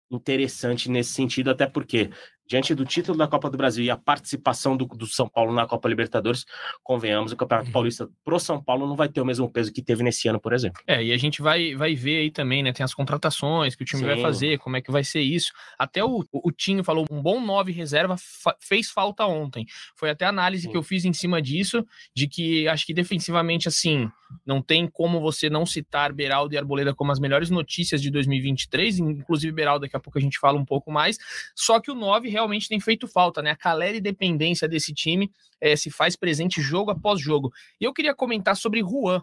interessante 0.08 0.88
nesse 0.88 1.12
sentido, 1.12 1.50
até 1.50 1.66
porque 1.66 2.10
diante 2.50 2.74
do 2.74 2.84
título 2.84 3.16
da 3.16 3.28
Copa 3.28 3.48
do 3.48 3.56
Brasil 3.56 3.84
e 3.84 3.90
a 3.90 3.96
participação 3.96 4.76
do, 4.76 4.84
do 4.84 5.06
São 5.06 5.28
Paulo 5.28 5.54
na 5.54 5.68
Copa 5.68 5.88
Libertadores, 5.88 6.44
convenhamos, 6.82 7.30
o 7.30 7.36
Campeonato 7.36 7.68
uhum. 7.68 7.72
Paulista 7.72 8.08
pro 8.24 8.40
São 8.40 8.60
Paulo 8.60 8.88
não 8.88 8.96
vai 8.96 9.08
ter 9.08 9.20
o 9.20 9.24
mesmo 9.24 9.48
peso 9.48 9.72
que 9.72 9.80
teve 9.80 10.02
nesse 10.02 10.26
ano, 10.26 10.40
por 10.40 10.52
exemplo. 10.52 10.82
É, 10.84 11.00
e 11.00 11.12
a 11.12 11.16
gente 11.16 11.40
vai, 11.40 11.76
vai 11.76 11.94
ver 11.94 12.22
aí 12.22 12.30
também, 12.30 12.60
né? 12.60 12.72
Tem 12.72 12.82
as 12.82 12.92
contratações 12.92 13.76
que 13.76 13.84
o 13.84 13.86
time 13.86 14.02
Sim. 14.02 14.08
vai 14.08 14.20
fazer, 14.20 14.58
como 14.58 14.76
é 14.76 14.80
que 14.80 14.90
vai 14.90 15.04
ser 15.04 15.20
isso. 15.20 15.52
Até 15.78 16.04
o, 16.04 16.24
o 16.32 16.50
Tinho 16.50 16.82
falou, 16.82 17.06
um 17.08 17.22
bom 17.22 17.40
nove 17.40 17.70
reserva 17.70 18.16
fa 18.18 18.56
fez 18.58 18.90
falta 18.90 19.24
ontem. 19.26 19.64
Foi 19.94 20.10
até 20.10 20.24
a 20.24 20.30
análise 20.30 20.64
Sim. 20.64 20.72
que 20.72 20.76
eu 20.76 20.82
fiz 20.82 21.04
em 21.04 21.12
cima 21.12 21.40
disso, 21.40 21.86
de 22.16 22.26
que 22.26 22.66
acho 22.66 22.84
que 22.84 22.92
defensivamente, 22.92 23.68
assim, 23.68 24.10
não 24.44 24.62
tem 24.62 24.88
como 24.88 25.20
você 25.20 25.50
não 25.50 25.64
citar 25.66 26.12
Beraldo 26.12 26.54
e 26.54 26.58
Arboleda 26.58 26.94
como 26.94 27.12
as 27.12 27.18
melhores 27.18 27.50
notícias 27.50 28.00
de 28.00 28.10
2023, 28.10 28.98
inclusive 28.98 29.52
Beraldo, 29.52 29.82
daqui 29.82 29.96
a 29.96 30.00
pouco 30.00 30.18
a 30.18 30.22
gente 30.22 30.38
fala 30.38 30.58
um 30.58 30.64
pouco 30.64 30.90
mais. 30.90 31.18
Só 31.54 31.80
que 31.80 31.90
o 31.90 31.94
9 31.94 32.28
realmente 32.28 32.68
tem 32.68 32.80
feito 32.80 33.06
falta, 33.06 33.42
né? 33.42 33.50
A 33.50 33.56
Caleri 33.56 34.00
dependência 34.00 34.68
desse 34.68 34.94
time 34.94 35.30
é, 35.60 35.76
se 35.76 35.90
faz 35.90 36.16
presente 36.16 36.60
jogo 36.60 36.90
após 36.90 37.20
jogo. 37.20 37.52
E 37.80 37.84
eu 37.84 37.92
queria 37.92 38.14
comentar 38.14 38.56
sobre 38.56 38.80
Juan. 38.80 39.22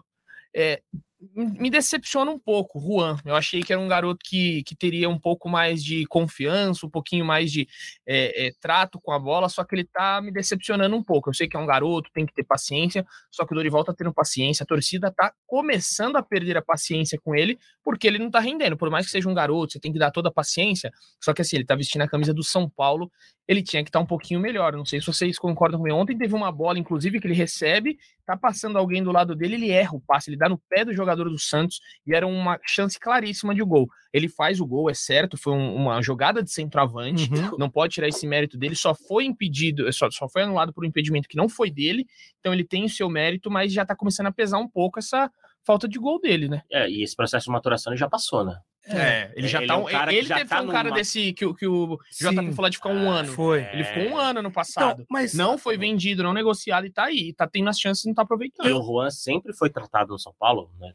É, 0.54 0.82
me 1.20 1.68
decepciona 1.68 2.30
um 2.30 2.38
pouco, 2.38 2.78
Juan. 2.80 3.16
Eu 3.24 3.34
achei 3.34 3.60
que 3.62 3.72
era 3.72 3.82
um 3.82 3.88
garoto 3.88 4.20
que, 4.24 4.62
que 4.62 4.76
teria 4.76 5.08
um 5.08 5.18
pouco 5.18 5.48
mais 5.48 5.82
de 5.82 6.06
confiança, 6.06 6.86
um 6.86 6.90
pouquinho 6.90 7.24
mais 7.24 7.50
de 7.50 7.66
é, 8.06 8.46
é, 8.46 8.52
trato 8.60 9.00
com 9.00 9.10
a 9.10 9.18
bola, 9.18 9.48
só 9.48 9.64
que 9.64 9.74
ele 9.74 9.84
tá 9.84 10.20
me 10.22 10.30
decepcionando 10.30 10.94
um 10.94 11.02
pouco. 11.02 11.28
Eu 11.28 11.34
sei 11.34 11.48
que 11.48 11.56
é 11.56 11.60
um 11.60 11.66
garoto, 11.66 12.10
tem 12.12 12.24
que 12.24 12.32
ter 12.32 12.44
paciência, 12.44 13.04
só 13.30 13.44
que 13.44 13.52
o 13.52 13.56
Dorival 13.56 13.84
tá 13.84 13.92
tendo 13.92 14.12
paciência, 14.12 14.62
a 14.62 14.66
torcida 14.66 15.10
tá 15.10 15.32
começando 15.44 16.16
a 16.16 16.22
perder 16.22 16.56
a 16.56 16.62
paciência 16.62 17.18
com 17.22 17.34
ele, 17.34 17.58
porque 17.82 18.06
ele 18.06 18.18
não 18.18 18.30
tá 18.30 18.38
rendendo. 18.38 18.76
Por 18.76 18.88
mais 18.88 19.06
que 19.06 19.12
seja 19.12 19.28
um 19.28 19.34
garoto, 19.34 19.72
você 19.72 19.80
tem 19.80 19.92
que 19.92 19.98
dar 19.98 20.12
toda 20.12 20.28
a 20.28 20.32
paciência, 20.32 20.92
só 21.20 21.34
que 21.34 21.42
assim, 21.42 21.56
ele 21.56 21.66
tá 21.66 21.74
vestindo 21.74 22.02
a 22.02 22.08
camisa 22.08 22.32
do 22.32 22.44
São 22.44 22.70
Paulo, 22.70 23.10
ele 23.48 23.62
tinha 23.62 23.82
que 23.82 23.88
estar 23.88 23.98
tá 23.98 24.02
um 24.04 24.06
pouquinho 24.06 24.38
melhor. 24.38 24.74
Não 24.74 24.84
sei 24.84 25.00
se 25.00 25.06
vocês 25.06 25.38
concordam 25.38 25.80
comigo. 25.80 25.96
Ontem 25.96 26.16
teve 26.16 26.34
uma 26.34 26.52
bola, 26.52 26.78
inclusive, 26.78 27.18
que 27.18 27.26
ele 27.26 27.34
recebe, 27.34 27.98
tá 28.26 28.36
passando 28.36 28.76
alguém 28.76 29.02
do 29.02 29.10
lado 29.10 29.34
dele, 29.34 29.54
ele 29.54 29.70
erra 29.70 29.96
o 29.96 30.00
passe, 30.00 30.28
ele 30.28 30.36
dá 30.36 30.50
no 30.50 30.58
pé 30.58 30.84
do 30.84 30.94
jogador 30.94 31.07
do 31.14 31.38
Santos 31.38 31.80
e 32.06 32.14
era 32.14 32.26
uma 32.26 32.58
chance 32.66 32.98
claríssima 32.98 33.54
de 33.54 33.62
gol. 33.62 33.88
Ele 34.12 34.28
faz 34.28 34.60
o 34.60 34.66
gol, 34.66 34.88
é 34.88 34.94
certo, 34.94 35.36
foi 35.36 35.52
um, 35.52 35.74
uma 35.74 36.00
jogada 36.02 36.42
de 36.42 36.50
centroavante, 36.50 37.30
uhum. 37.32 37.58
não 37.58 37.70
pode 37.70 37.94
tirar 37.94 38.08
esse 38.08 38.26
mérito 38.26 38.56
dele, 38.56 38.74
só 38.74 38.94
foi 38.94 39.24
impedido, 39.24 39.90
só, 39.92 40.10
só 40.10 40.28
foi 40.28 40.42
anulado 40.42 40.72
por 40.72 40.84
um 40.84 40.88
impedimento 40.88 41.28
que 41.28 41.36
não 41.36 41.48
foi 41.48 41.70
dele, 41.70 42.06
então 42.40 42.52
ele 42.52 42.64
tem 42.64 42.84
o 42.84 42.88
seu 42.88 43.08
mérito, 43.08 43.50
mas 43.50 43.72
já 43.72 43.84
tá 43.84 43.94
começando 43.94 44.26
a 44.26 44.32
pesar 44.32 44.58
um 44.58 44.68
pouco 44.68 44.98
essa 44.98 45.30
falta 45.64 45.86
de 45.86 45.98
gol 45.98 46.18
dele, 46.20 46.48
né? 46.48 46.62
É, 46.72 46.88
e 46.88 47.02
esse 47.02 47.14
processo 47.14 47.44
de 47.44 47.52
maturação 47.52 47.94
já 47.96 48.08
passou, 48.08 48.44
né? 48.44 48.58
É, 48.86 49.32
ele 49.36 49.48
já 49.48 49.58
ele 49.58 49.68
tá. 49.68 49.74
É 49.74 49.76
um 49.76 49.84
cara 49.84 50.14
ele 50.14 50.28
teve 50.28 50.44
tá 50.46 50.62
um 50.62 50.68
cara 50.68 50.88
numa... 50.88 50.96
desse 50.96 51.32
que, 51.32 51.52
que 51.54 51.66
o 51.66 51.98
JP 52.10 52.52
falou 52.52 52.70
de 52.70 52.76
ficar 52.76 52.90
um 52.90 53.10
ano. 53.10 53.32
Foi. 53.32 53.66
Ele 53.72 53.84
ficou 53.84 54.04
um 54.04 54.16
ano 54.16 54.42
no 54.42 54.50
passado. 54.50 55.02
Então, 55.02 55.06
mas 55.10 55.34
não 55.34 55.58
foi 55.58 55.76
vendido, 55.76 56.22
não 56.22 56.32
negociado 56.32 56.86
e 56.86 56.90
tá 56.90 57.04
aí. 57.04 57.32
Tá 57.34 57.46
tendo 57.46 57.68
as 57.68 57.78
chances 57.78 58.04
e 58.04 58.08
não 58.08 58.14
tá 58.14 58.22
aproveitando. 58.22 58.66
E 58.66 58.72
o 58.72 58.82
Juan 58.82 59.10
sempre 59.10 59.52
foi 59.52 59.68
tratado 59.68 60.12
no 60.12 60.18
São 60.18 60.34
Paulo, 60.38 60.70
né? 60.78 60.94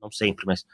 Não 0.00 0.10
sempre, 0.10 0.46
mas 0.46 0.64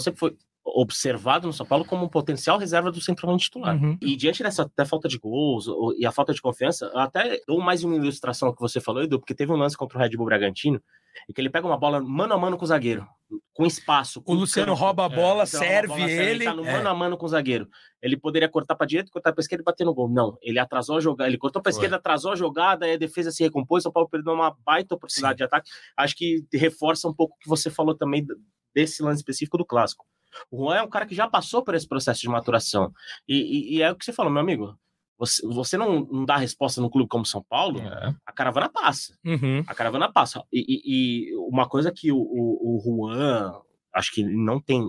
sempre 0.00 0.18
foi 0.18 0.36
observado 0.64 1.46
no 1.46 1.52
São 1.52 1.66
Paulo 1.66 1.84
como 1.84 2.04
um 2.04 2.08
potencial 2.08 2.56
reserva 2.56 2.90
do 2.90 3.00
centroavante 3.00 3.44
titular. 3.44 3.76
Uhum. 3.76 3.98
E 4.00 4.16
diante 4.16 4.42
dessa 4.42 4.62
até 4.62 4.84
falta 4.84 5.08
de 5.08 5.18
gols 5.18 5.66
e 5.98 6.06
a 6.06 6.12
falta 6.12 6.32
de 6.32 6.40
confiança, 6.40 6.90
até 6.94 7.40
dou 7.46 7.60
mais 7.60 7.82
uma 7.82 7.96
ilustração 7.96 8.52
que 8.52 8.60
você 8.60 8.80
falou, 8.80 9.02
Edu, 9.02 9.18
porque 9.18 9.34
teve 9.34 9.52
um 9.52 9.56
lance 9.56 9.76
contra 9.76 9.98
o 9.98 10.00
Red 10.00 10.10
Bull 10.10 10.26
Bragantino, 10.26 10.80
e 11.28 11.32
que 11.32 11.40
ele 11.40 11.50
pega 11.50 11.66
uma 11.66 11.76
bola 11.76 12.00
mano 12.00 12.34
a 12.34 12.38
mano 12.38 12.56
com 12.56 12.64
o 12.64 12.68
zagueiro, 12.68 13.06
com 13.52 13.66
espaço. 13.66 14.22
Com 14.22 14.32
o 14.32 14.34
Luciano 14.34 14.72
campo. 14.72 14.84
rouba 14.84 15.04
a 15.04 15.08
bola, 15.08 15.42
é, 15.42 15.46
serve 15.46 15.88
bola, 15.88 16.10
ele. 16.10 16.22
Ele 16.22 16.44
tá 16.44 16.54
no 16.54 16.64
é. 16.64 16.72
mano 16.72 16.88
a 16.88 16.94
mano 16.94 17.16
com 17.16 17.26
o 17.26 17.28
zagueiro. 17.28 17.68
Ele 18.00 18.16
poderia 18.16 18.48
cortar 18.48 18.74
para 18.74 18.86
direita, 18.86 19.10
cortar 19.10 19.32
para 19.32 19.40
esquerda 19.40 19.62
e 19.62 19.64
bater 19.64 19.84
no 19.84 19.94
gol. 19.94 20.08
Não, 20.08 20.36
ele 20.42 20.58
atrasou 20.58 20.96
a 20.96 21.00
jogada, 21.00 21.28
ele 21.28 21.38
cortou 21.38 21.62
para 21.62 21.70
esquerda, 21.70 21.96
atrasou 21.96 22.32
a 22.32 22.36
jogada, 22.36 22.86
aí 22.86 22.94
a 22.94 22.98
defesa 22.98 23.30
se 23.30 23.42
recompôs, 23.42 23.82
São 23.82 23.92
Paulo 23.92 24.08
perdeu 24.08 24.32
uma 24.32 24.56
baita 24.64 24.94
oportunidade 24.94 25.34
Sim. 25.34 25.38
de 25.38 25.44
ataque. 25.44 25.70
Acho 25.96 26.16
que 26.16 26.44
reforça 26.52 27.08
um 27.08 27.14
pouco 27.14 27.34
o 27.34 27.38
que 27.38 27.48
você 27.48 27.70
falou 27.70 27.94
também 27.94 28.26
desse 28.74 29.02
lance 29.02 29.20
específico 29.20 29.58
do 29.58 29.64
clássico. 29.64 30.04
O 30.50 30.64
Juan 30.64 30.76
é 30.76 30.82
um 30.82 30.88
cara 30.88 31.06
que 31.06 31.14
já 31.14 31.28
passou 31.28 31.62
por 31.62 31.74
esse 31.74 31.86
processo 31.86 32.20
de 32.20 32.28
maturação. 32.28 32.92
E, 33.28 33.36
e, 33.36 33.76
e 33.76 33.82
é 33.82 33.90
o 33.90 33.96
que 33.96 34.04
você 34.04 34.12
falou, 34.12 34.32
meu 34.32 34.40
amigo. 34.40 34.78
Você, 35.22 35.46
você 35.46 35.76
não, 35.76 36.00
não 36.00 36.24
dá 36.24 36.36
resposta 36.36 36.80
no 36.80 36.90
clube 36.90 37.08
como 37.08 37.24
São 37.24 37.44
Paulo, 37.48 37.78
é. 37.78 38.12
a 38.26 38.32
caravana 38.32 38.68
passa. 38.68 39.16
Uhum. 39.24 39.62
A 39.68 39.72
caravana 39.72 40.12
passa. 40.12 40.42
E, 40.52 40.82
e, 40.84 41.36
uma 41.36 41.68
coisa 41.68 41.92
que 41.92 42.10
o, 42.10 42.16
o, 42.18 42.76
o 42.76 42.82
Juan, 42.84 43.52
acho 43.94 44.12
que 44.12 44.24
não 44.24 44.60
tem 44.60 44.84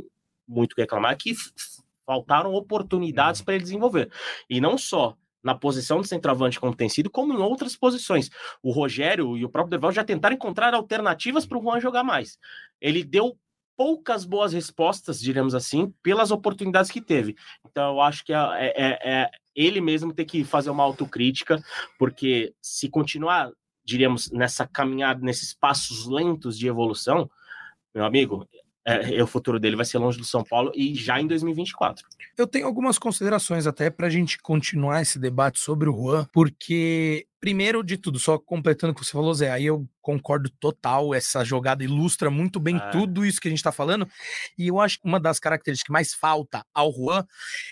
muito 0.47 0.71
o 0.71 0.75
que 0.75 0.81
reclamar, 0.81 1.11
é 1.11 1.15
que 1.15 1.35
faltaram 2.03 2.51
oportunidades 2.55 3.41
uhum. 3.41 3.45
para 3.45 3.53
ele 3.53 3.63
desenvolver. 3.63 4.11
E 4.49 4.59
não 4.59 4.75
só 4.75 5.15
na 5.43 5.53
posição 5.53 6.01
de 6.01 6.07
centroavante 6.07 6.59
como 6.59 6.75
tem 6.75 6.89
sido, 6.89 7.11
como 7.11 7.31
em 7.31 7.37
outras 7.37 7.75
posições. 7.75 8.31
O 8.63 8.71
Rogério 8.71 9.37
e 9.37 9.45
o 9.45 9.49
próprio 9.49 9.77
Deval 9.77 9.91
já 9.91 10.03
tentaram 10.03 10.35
encontrar 10.35 10.73
alternativas 10.73 11.45
para 11.45 11.59
o 11.59 11.61
Juan 11.61 11.79
jogar 11.79 12.03
mais. 12.03 12.39
Ele 12.81 13.03
deu 13.03 13.37
poucas 13.77 14.25
boas 14.25 14.51
respostas, 14.51 15.19
diremos 15.19 15.53
assim, 15.53 15.93
pelas 16.01 16.31
oportunidades 16.31 16.89
que 16.89 17.01
teve. 17.01 17.35
Então, 17.69 17.93
eu 17.93 18.01
acho 18.01 18.23
que 18.25 18.33
é, 18.33 18.73
é, 18.75 18.99
é 19.03 19.29
ele 19.55 19.81
mesmo 19.81 20.13
ter 20.13 20.25
que 20.25 20.43
fazer 20.43 20.69
uma 20.69 20.83
autocrítica, 20.83 21.63
porque 21.97 22.53
se 22.61 22.89
continuar, 22.89 23.51
diríamos, 23.83 24.31
nessa 24.31 24.67
caminhada, 24.67 25.21
nesses 25.21 25.53
passos 25.53 26.07
lentos 26.07 26.57
de 26.57 26.67
evolução, 26.67 27.29
meu 27.93 28.05
amigo, 28.05 28.47
é, 28.85 29.15
é, 29.15 29.23
o 29.23 29.27
futuro 29.27 29.59
dele 29.59 29.77
vai 29.77 29.85
ser 29.85 29.97
longe 29.97 30.17
do 30.17 30.25
São 30.25 30.43
Paulo 30.43 30.71
e 30.75 30.93
já 30.93 31.19
em 31.19 31.25
2024. 31.25 32.05
Eu 32.37 32.45
tenho 32.45 32.65
algumas 32.65 32.99
considerações 32.99 33.65
até 33.65 33.89
para 33.89 34.07
a 34.07 34.09
gente 34.09 34.37
continuar 34.39 35.01
esse 35.01 35.17
debate 35.17 35.59
sobre 35.59 35.89
o 35.89 35.95
Juan, 35.95 36.27
porque, 36.33 37.25
primeiro 37.39 37.81
de 37.81 37.97
tudo, 37.97 38.19
só 38.19 38.37
completando 38.37 38.91
o 38.91 38.95
que 38.95 39.05
você 39.05 39.11
falou, 39.11 39.33
Zé, 39.33 39.51
aí 39.51 39.65
eu 39.65 39.87
concordo 40.01 40.49
total, 40.59 41.13
essa 41.13 41.45
jogada 41.45 41.83
ilustra 41.83 42.29
muito 42.29 42.59
bem 42.59 42.75
é. 42.75 42.89
tudo 42.89 43.25
isso 43.25 43.39
que 43.39 43.47
a 43.47 43.51
gente 43.51 43.59
está 43.59 43.71
falando, 43.71 44.07
e 44.57 44.67
eu 44.67 44.79
acho 44.81 44.99
que 44.99 45.07
uma 45.07 45.19
das 45.19 45.39
características 45.39 45.87
que 45.87 45.93
mais 45.93 46.13
falta 46.13 46.65
ao 46.73 46.91
Juan 46.91 47.25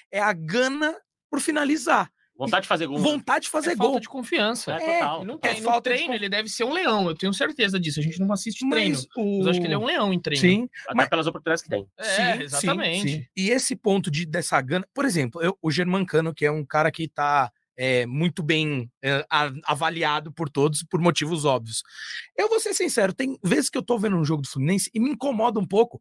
é 0.10 0.20
a 0.20 0.32
gana 0.32 0.96
por 1.32 1.40
finalizar. 1.40 2.12
Vontade 2.38 2.64
de 2.64 2.68
fazer 2.68 2.88
gol. 2.88 2.98
Vontade 2.98 3.46
de 3.46 3.52
fazer 3.52 3.72
é 3.72 3.76
gol. 3.76 3.88
Falta 3.90 4.02
de 4.02 4.10
confiança. 4.10 4.72
É, 4.72 4.76
é 4.76 5.00
total. 5.00 5.24
Não 5.24 5.38
tem. 5.38 5.58
É 5.58 5.62
no 5.62 5.82
treino, 5.82 6.10
de... 6.10 6.16
ele 6.16 6.30
deve 6.30 6.50
ser 6.50 6.64
um 6.64 6.74
leão. 6.74 7.08
Eu 7.08 7.16
tenho 7.16 7.32
certeza 7.34 7.80
disso. 7.80 8.00
A 8.00 8.04
gente 8.04 8.20
não 8.20 8.32
assiste 8.34 8.66
mas 8.66 8.80
treino. 8.80 8.98
O... 9.16 9.40
Mas 9.40 9.48
acho 9.48 9.60
que 9.60 9.68
ele 9.68 9.76
é 9.76 9.78
um 9.78 9.86
leão 9.86 10.12
em 10.12 10.20
treino. 10.20 10.42
Sim. 10.42 10.70
Até 10.86 10.96
mas... 10.96 11.10
pelas 11.10 11.28
oportunidades 11.28 11.64
que 11.64 11.70
tem. 11.70 11.88
É, 11.98 12.04
sim, 12.04 12.44
exatamente. 12.44 13.02
Sim, 13.02 13.18
sim. 13.20 13.26
E 13.38 13.50
esse 13.52 13.76
ponto 13.76 14.10
de, 14.10 14.26
dessa 14.26 14.60
gana. 14.60 14.88
Por 14.92 15.06
exemplo, 15.06 15.42
eu, 15.42 15.56
o 15.62 15.70
Germancano, 15.70 16.34
que 16.34 16.46
é 16.46 16.52
um 16.52 16.66
cara 16.66 16.92
que 16.92 17.08
tá. 17.08 17.52
É, 17.78 18.06
muito 18.06 18.44
bem 18.44 18.92
é, 19.02 19.26
avaliado 19.64 20.32
por 20.32 20.50
todos, 20.50 20.84
por 20.84 21.00
motivos 21.00 21.46
óbvios. 21.46 21.82
Eu 22.38 22.48
vou 22.48 22.60
ser 22.60 22.76
sincero, 22.76 23.14
tem 23.14 23.40
vezes 23.42 23.70
que 23.72 23.78
eu 23.78 23.82
tô 23.82 23.98
vendo 23.98 24.18
um 24.18 24.26
jogo 24.26 24.44
do 24.44 24.50
Fluminense 24.50 24.92
e 24.94 25.00
me 25.00 25.12
incomoda 25.12 25.60
um 25.60 25.66
pouco 25.66 26.00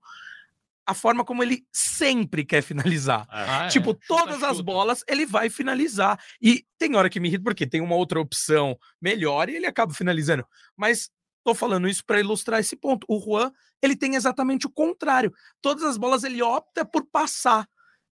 a 0.90 0.94
forma 0.94 1.24
como 1.24 1.42
ele 1.42 1.64
sempre 1.72 2.44
quer 2.44 2.62
finalizar. 2.62 3.26
Ah, 3.31 3.66
é. 3.66 3.68
tipo, 3.68 3.92
é. 3.92 3.96
todas 4.09 4.42
as 4.42 4.61
bolas 4.61 5.05
ele 5.09 5.24
vai 5.24 5.48
finalizar. 5.48 6.20
E 6.42 6.64
tem 6.79 6.96
hora 6.96 7.09
que 7.09 7.20
me 7.20 7.29
irrita 7.29 7.44
porque 7.44 7.66
tem 7.66 7.81
uma 7.81 7.94
outra 7.94 8.20
opção 8.20 8.76
melhor 9.00 9.48
e 9.48 9.57
ele 9.57 9.66
acaba 9.66 9.94
finalizando. 9.94 10.44
Mas 10.76 11.11
Tô 11.42 11.55
falando 11.55 11.88
isso 11.88 12.05
para 12.05 12.20
ilustrar 12.20 12.61
esse 12.61 12.76
ponto. 12.76 13.07
O 13.09 13.18
Juan, 13.18 13.50
ele 13.81 13.96
tem 13.96 14.14
exatamente 14.14 14.66
o 14.66 14.70
contrário. 14.70 15.33
Todas 15.62 15.85
as 15.85 15.96
bolas 15.96 16.22
ele 16.22 16.42
opta 16.42 16.85
por 16.85 17.07
passar. 17.07 17.66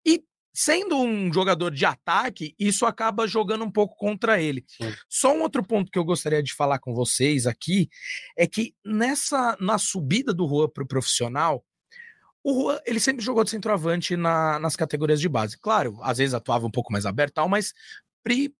E 0.05 0.21
sendo 0.53 0.97
um 0.97 1.31
jogador 1.31 1.71
de 1.71 1.85
ataque, 1.85 2.53
isso 2.59 2.85
acaba 2.85 3.25
jogando 3.25 3.63
um 3.63 3.71
pouco 3.71 3.95
contra 3.95 4.41
ele. 4.41 4.65
Sim. 4.67 4.93
Só 5.09 5.33
um 5.33 5.41
outro 5.41 5.65
ponto 5.65 5.89
que 5.89 5.97
eu 5.97 6.03
gostaria 6.03 6.43
de 6.43 6.53
falar 6.53 6.79
com 6.79 6.93
vocês 6.93 7.47
aqui 7.47 7.89
é 8.37 8.45
que 8.45 8.75
nessa 8.85 9.55
na 9.59 9.77
subida 9.77 10.33
do 10.33 10.47
Juan 10.47 10.67
para 10.67 10.83
o 10.83 10.87
profissional, 10.87 11.63
o 12.43 12.53
Juan, 12.53 12.79
ele 12.85 12.99
sempre 12.99 13.23
jogou 13.23 13.43
de 13.43 13.49
centroavante 13.49 14.17
na, 14.17 14.59
nas 14.59 14.75
categorias 14.75 15.21
de 15.21 15.29
base. 15.29 15.57
Claro, 15.57 15.97
às 16.01 16.17
vezes 16.17 16.33
atuava 16.33 16.67
um 16.67 16.71
pouco 16.71 16.91
mais 16.91 17.05
aberto, 17.05 17.35
tal, 17.35 17.47
mas 17.47 17.73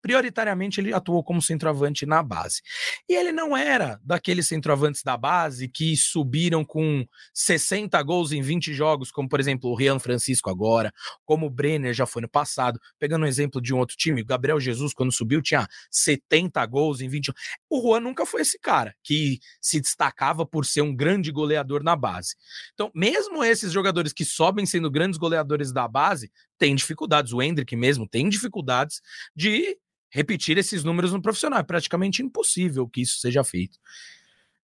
prioritariamente 0.02 0.82
ele 0.82 0.94
atuou 0.94 1.24
como 1.24 1.42
centroavante 1.42 2.06
na 2.06 2.22
base. 2.22 2.62
E 3.08 3.16
ele 3.16 3.32
não 3.32 3.56
era 3.56 4.00
daqueles 4.04 4.48
centroavantes 4.48 5.04
da 5.04 5.16
base 5.16 5.68
que 5.68 5.96
subiram 5.96 6.66
com 6.66 7.06
60 7.34 8.02
gols 8.04 8.32
em 8.32 8.42
20 8.42 8.74
jogos, 8.74 9.12
como 9.12 9.30
por 9.30 9.40
exemplo 9.40 9.70
o 9.70 9.76
Rian 9.76 10.00
Francisco 10.00 10.50
agora, 10.50 10.92
como 11.26 11.46
o 11.46 11.50
Brenner 11.50 11.94
já 11.94 12.06
foi 12.06 12.22
no 12.22 12.30
passado. 12.30 12.80
Pegando 13.00 13.24
um 13.24 13.28
exemplo 13.28 13.62
de 13.62 13.74
um 13.74 13.78
outro 13.78 13.96
time, 13.96 14.22
o 14.22 14.26
Gabriel 14.26 14.60
Jesus 14.60 14.94
quando 14.94 15.12
subiu 15.12 15.42
tinha 15.42 15.68
70 15.90 16.66
gols 16.66 17.02
em 17.02 17.08
20 17.08 17.32
O 17.70 17.82
Juan 17.82 18.02
nunca 18.02 18.26
foi 18.26 18.42
esse 18.42 18.60
cara 18.60 18.94
que 19.04 19.40
se 19.62 19.80
destacava 19.80 20.46
por 20.46 20.66
ser 20.66 20.82
um 20.82 20.96
grande 20.96 21.32
goleador 21.32 21.84
na 21.84 21.96
base. 21.96 22.36
Então, 22.74 22.92
mesmo 22.94 23.44
esses 23.44 23.72
jogadores 23.72 24.12
que 24.12 24.26
sobem 24.26 24.66
sendo 24.66 24.92
grandes 24.92 25.18
goleadores 25.18 25.72
da 25.72 25.88
base, 25.88 26.32
tem 26.64 26.74
dificuldades. 26.76 27.34
O 27.34 27.42
Hendrick 27.42 27.76
mesmo 27.76 28.08
tem 28.08 28.30
dificuldades 28.30 29.02
de 29.36 29.78
repetir 30.10 30.58
esses 30.58 30.82
números 30.82 31.12
no 31.12 31.22
profissional. 31.22 31.60
É 31.60 31.64
praticamente 31.64 32.24
impossível 32.24 32.88
que 32.88 33.02
isso 33.02 33.20
seja 33.20 33.44
feito. 33.44 33.78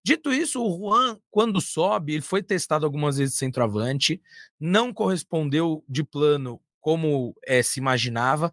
Dito 0.04 0.32
isso, 0.32 0.62
o 0.62 0.78
Juan, 0.78 1.18
quando 1.28 1.61
sobe, 1.61 2.12
ele 2.12 2.22
foi 2.22 2.40
testado 2.40 2.87
algumas 2.87 3.18
vezes 3.18 3.34
de 3.34 3.40
centroavante, 3.40 4.22
não 4.61 4.94
correspondeu 4.94 5.84
de 5.88 6.04
plano 6.04 6.61
como 6.80 7.34
é, 7.44 7.64
se 7.64 7.80
imaginava, 7.80 8.52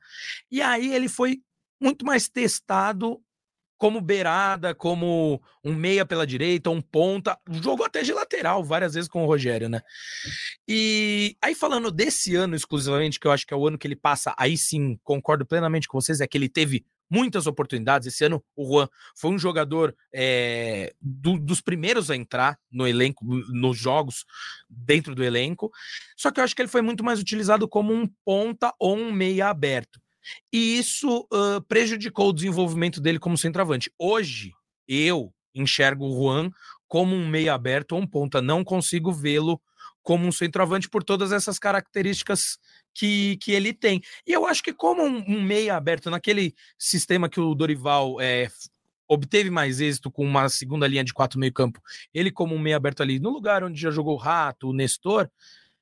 e 0.50 0.60
aí 0.60 0.92
ele 0.92 1.08
foi 1.08 1.44
muito 1.80 2.04
mais 2.04 2.28
testado 2.28 3.22
como 3.78 4.02
beirada, 4.02 4.74
como 4.74 5.42
um 5.64 5.74
meia 5.74 6.06
pela 6.06 6.26
direita, 6.26 6.70
um 6.70 6.82
ponta, 6.82 7.38
jogou 7.62 7.86
até 7.86 8.02
de 8.02 8.14
lateral 8.14 8.64
várias 8.64 8.94
vezes 8.94 9.10
com 9.10 9.24
o 9.24 9.28
Rogério, 9.28 9.68
né? 9.68 9.82
E 10.68 11.36
aí 11.42 11.54
falando 11.54 11.92
desse 11.92 12.36
ano 12.36 12.56
exclusivamente, 12.56 13.20
que 13.20 13.28
eu 13.28 13.32
acho 13.32 13.46
que 13.46 13.54
é 13.54 13.58
o 13.58 13.68
ano 13.68 13.78
que 13.78 13.88
ele 13.88 13.96
passa, 13.96 14.34
aí 14.38 14.58
sim, 14.58 14.98
concordo 15.04 15.46
plenamente 15.46 15.88
com 15.88 16.00
vocês, 16.00 16.22
é 16.22 16.28
que 16.28 16.38
ele 16.38 16.50
teve 16.50 16.86
muitas 17.10 17.48
oportunidades. 17.48 18.08
Esse 18.08 18.26
ano 18.26 18.44
o 18.56 18.66
Juan 18.66 18.88
foi 19.16 19.32
um 19.32 19.40
jogador 19.40 19.96
é, 20.14 20.94
do, 21.02 21.38
dos 21.38 21.62
primeiros 21.62 22.10
a 22.10 22.16
entrar 22.16 22.58
no 22.72 22.88
elenco, 22.88 23.24
nos 23.26 23.78
jogos 23.78 24.26
dentro 24.70 25.14
do 25.14 25.24
elenco. 25.24 25.72
Só 26.16 26.32
que 26.32 26.40
eu 26.40 26.44
acho 26.44 26.56
que 26.56 26.62
ele 26.62 26.70
foi 26.70 26.82
muito 26.82 27.04
mais 27.04 27.20
utilizado 27.20 27.68
como 27.68 27.94
um 27.94 28.08
ponta 28.24 28.74
ou 28.80 28.98
um 28.98 29.12
meia 29.12 29.50
aberto. 29.50 30.02
E 30.52 30.78
isso 30.78 31.28
uh, 31.32 31.62
prejudicou 31.68 32.30
o 32.30 32.34
desenvolvimento 32.34 33.02
dele 33.02 33.20
como 33.20 33.38
centroavante. 33.38 33.92
Hoje, 33.98 34.52
eu 34.88 35.34
enxergo 35.54 36.06
o 36.06 36.16
Juan 36.16 36.52
como 36.88 37.16
um 37.16 37.28
meio 37.28 37.54
aberto 37.54 37.94
ou 37.94 38.02
um 38.02 38.08
ponta. 38.08 38.42
Não 38.42 38.64
consigo 38.64 39.12
vê-lo 39.12 39.60
como 40.04 40.28
um 40.28 40.32
centroavante 40.32 40.88
por 40.88 41.04
todas 41.04 41.32
essas 41.32 41.58
características 41.58 42.60
que, 42.94 43.38
que 43.38 43.52
ele 43.52 43.74
tem. 43.74 44.02
E 44.26 44.32
eu 44.32 44.46
acho 44.46 44.62
que 44.62 44.72
como 44.72 45.04
um, 45.04 45.24
um 45.28 45.42
meia 45.42 45.76
aberto 45.76 46.12
naquele 46.12 46.54
sistema 46.78 47.28
que 47.28 47.40
o 47.40 47.56
Dorival 47.56 48.22
é, 48.22 48.48
obteve 49.08 49.50
mais 49.50 49.82
êxito 49.82 50.12
com 50.12 50.24
uma 50.24 50.48
segunda 50.48 50.88
linha 50.88 51.04
de 51.04 51.14
quatro 51.14 51.40
meio 51.40 51.52
campo, 51.52 51.82
ele 52.14 52.32
como 52.32 52.54
um 52.54 52.60
meia 52.60 52.78
aberto 52.78 53.02
ali 53.02 53.20
no 53.20 53.32
lugar 53.32 53.64
onde 53.64 53.80
já 53.82 53.90
jogou 53.90 54.14
o 54.14 54.20
Rato, 54.20 54.70
o 54.70 54.74
Nestor, 54.74 55.30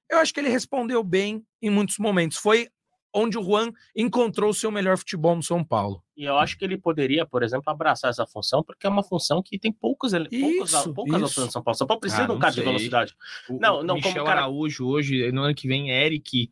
eu 0.09 0.17
acho 0.19 0.33
que 0.33 0.39
ele 0.39 0.49
respondeu 0.49 1.03
bem 1.03 1.45
em 1.61 1.69
muitos 1.69 1.97
momentos. 1.97 2.37
Foi 2.37 2.69
onde 3.13 3.37
o 3.37 3.43
Juan 3.43 3.71
encontrou 3.95 4.49
o 4.49 4.53
seu 4.53 4.71
melhor 4.71 4.97
futebol 4.97 5.35
no 5.35 5.43
São 5.43 5.63
Paulo. 5.63 6.03
E 6.17 6.23
eu 6.23 6.37
acho 6.37 6.57
que 6.57 6.65
ele 6.65 6.77
poderia, 6.77 7.25
por 7.25 7.43
exemplo, 7.43 7.71
abraçar 7.71 8.09
essa 8.09 8.25
função, 8.25 8.63
porque 8.63 8.85
é 8.85 8.89
uma 8.89 9.03
função 9.03 9.41
que 9.41 9.57
tem 9.59 9.71
poucos, 9.71 10.11
poucos 10.11 10.93
poucas 10.93 11.21
opções 11.23 11.47
no 11.47 11.51
São 11.51 11.63
Paulo. 11.63 11.77
São 11.77 11.87
Paulo 11.87 12.01
precisa 12.01 12.23
ah, 12.23 12.27
de 12.27 12.31
um 12.31 12.39
cara 12.39 12.53
sei. 12.53 12.63
de 12.63 12.69
velocidade. 12.69 13.15
O, 13.49 13.59
não, 13.59 13.83
não, 13.83 13.95
Michel 13.95 14.13
como 14.13 14.25
cara... 14.25 14.41
Araújo 14.41 14.87
hoje, 14.87 15.31
no 15.31 15.43
ano 15.43 15.55
que 15.55 15.67
vem, 15.67 15.89
Eric 15.91 16.51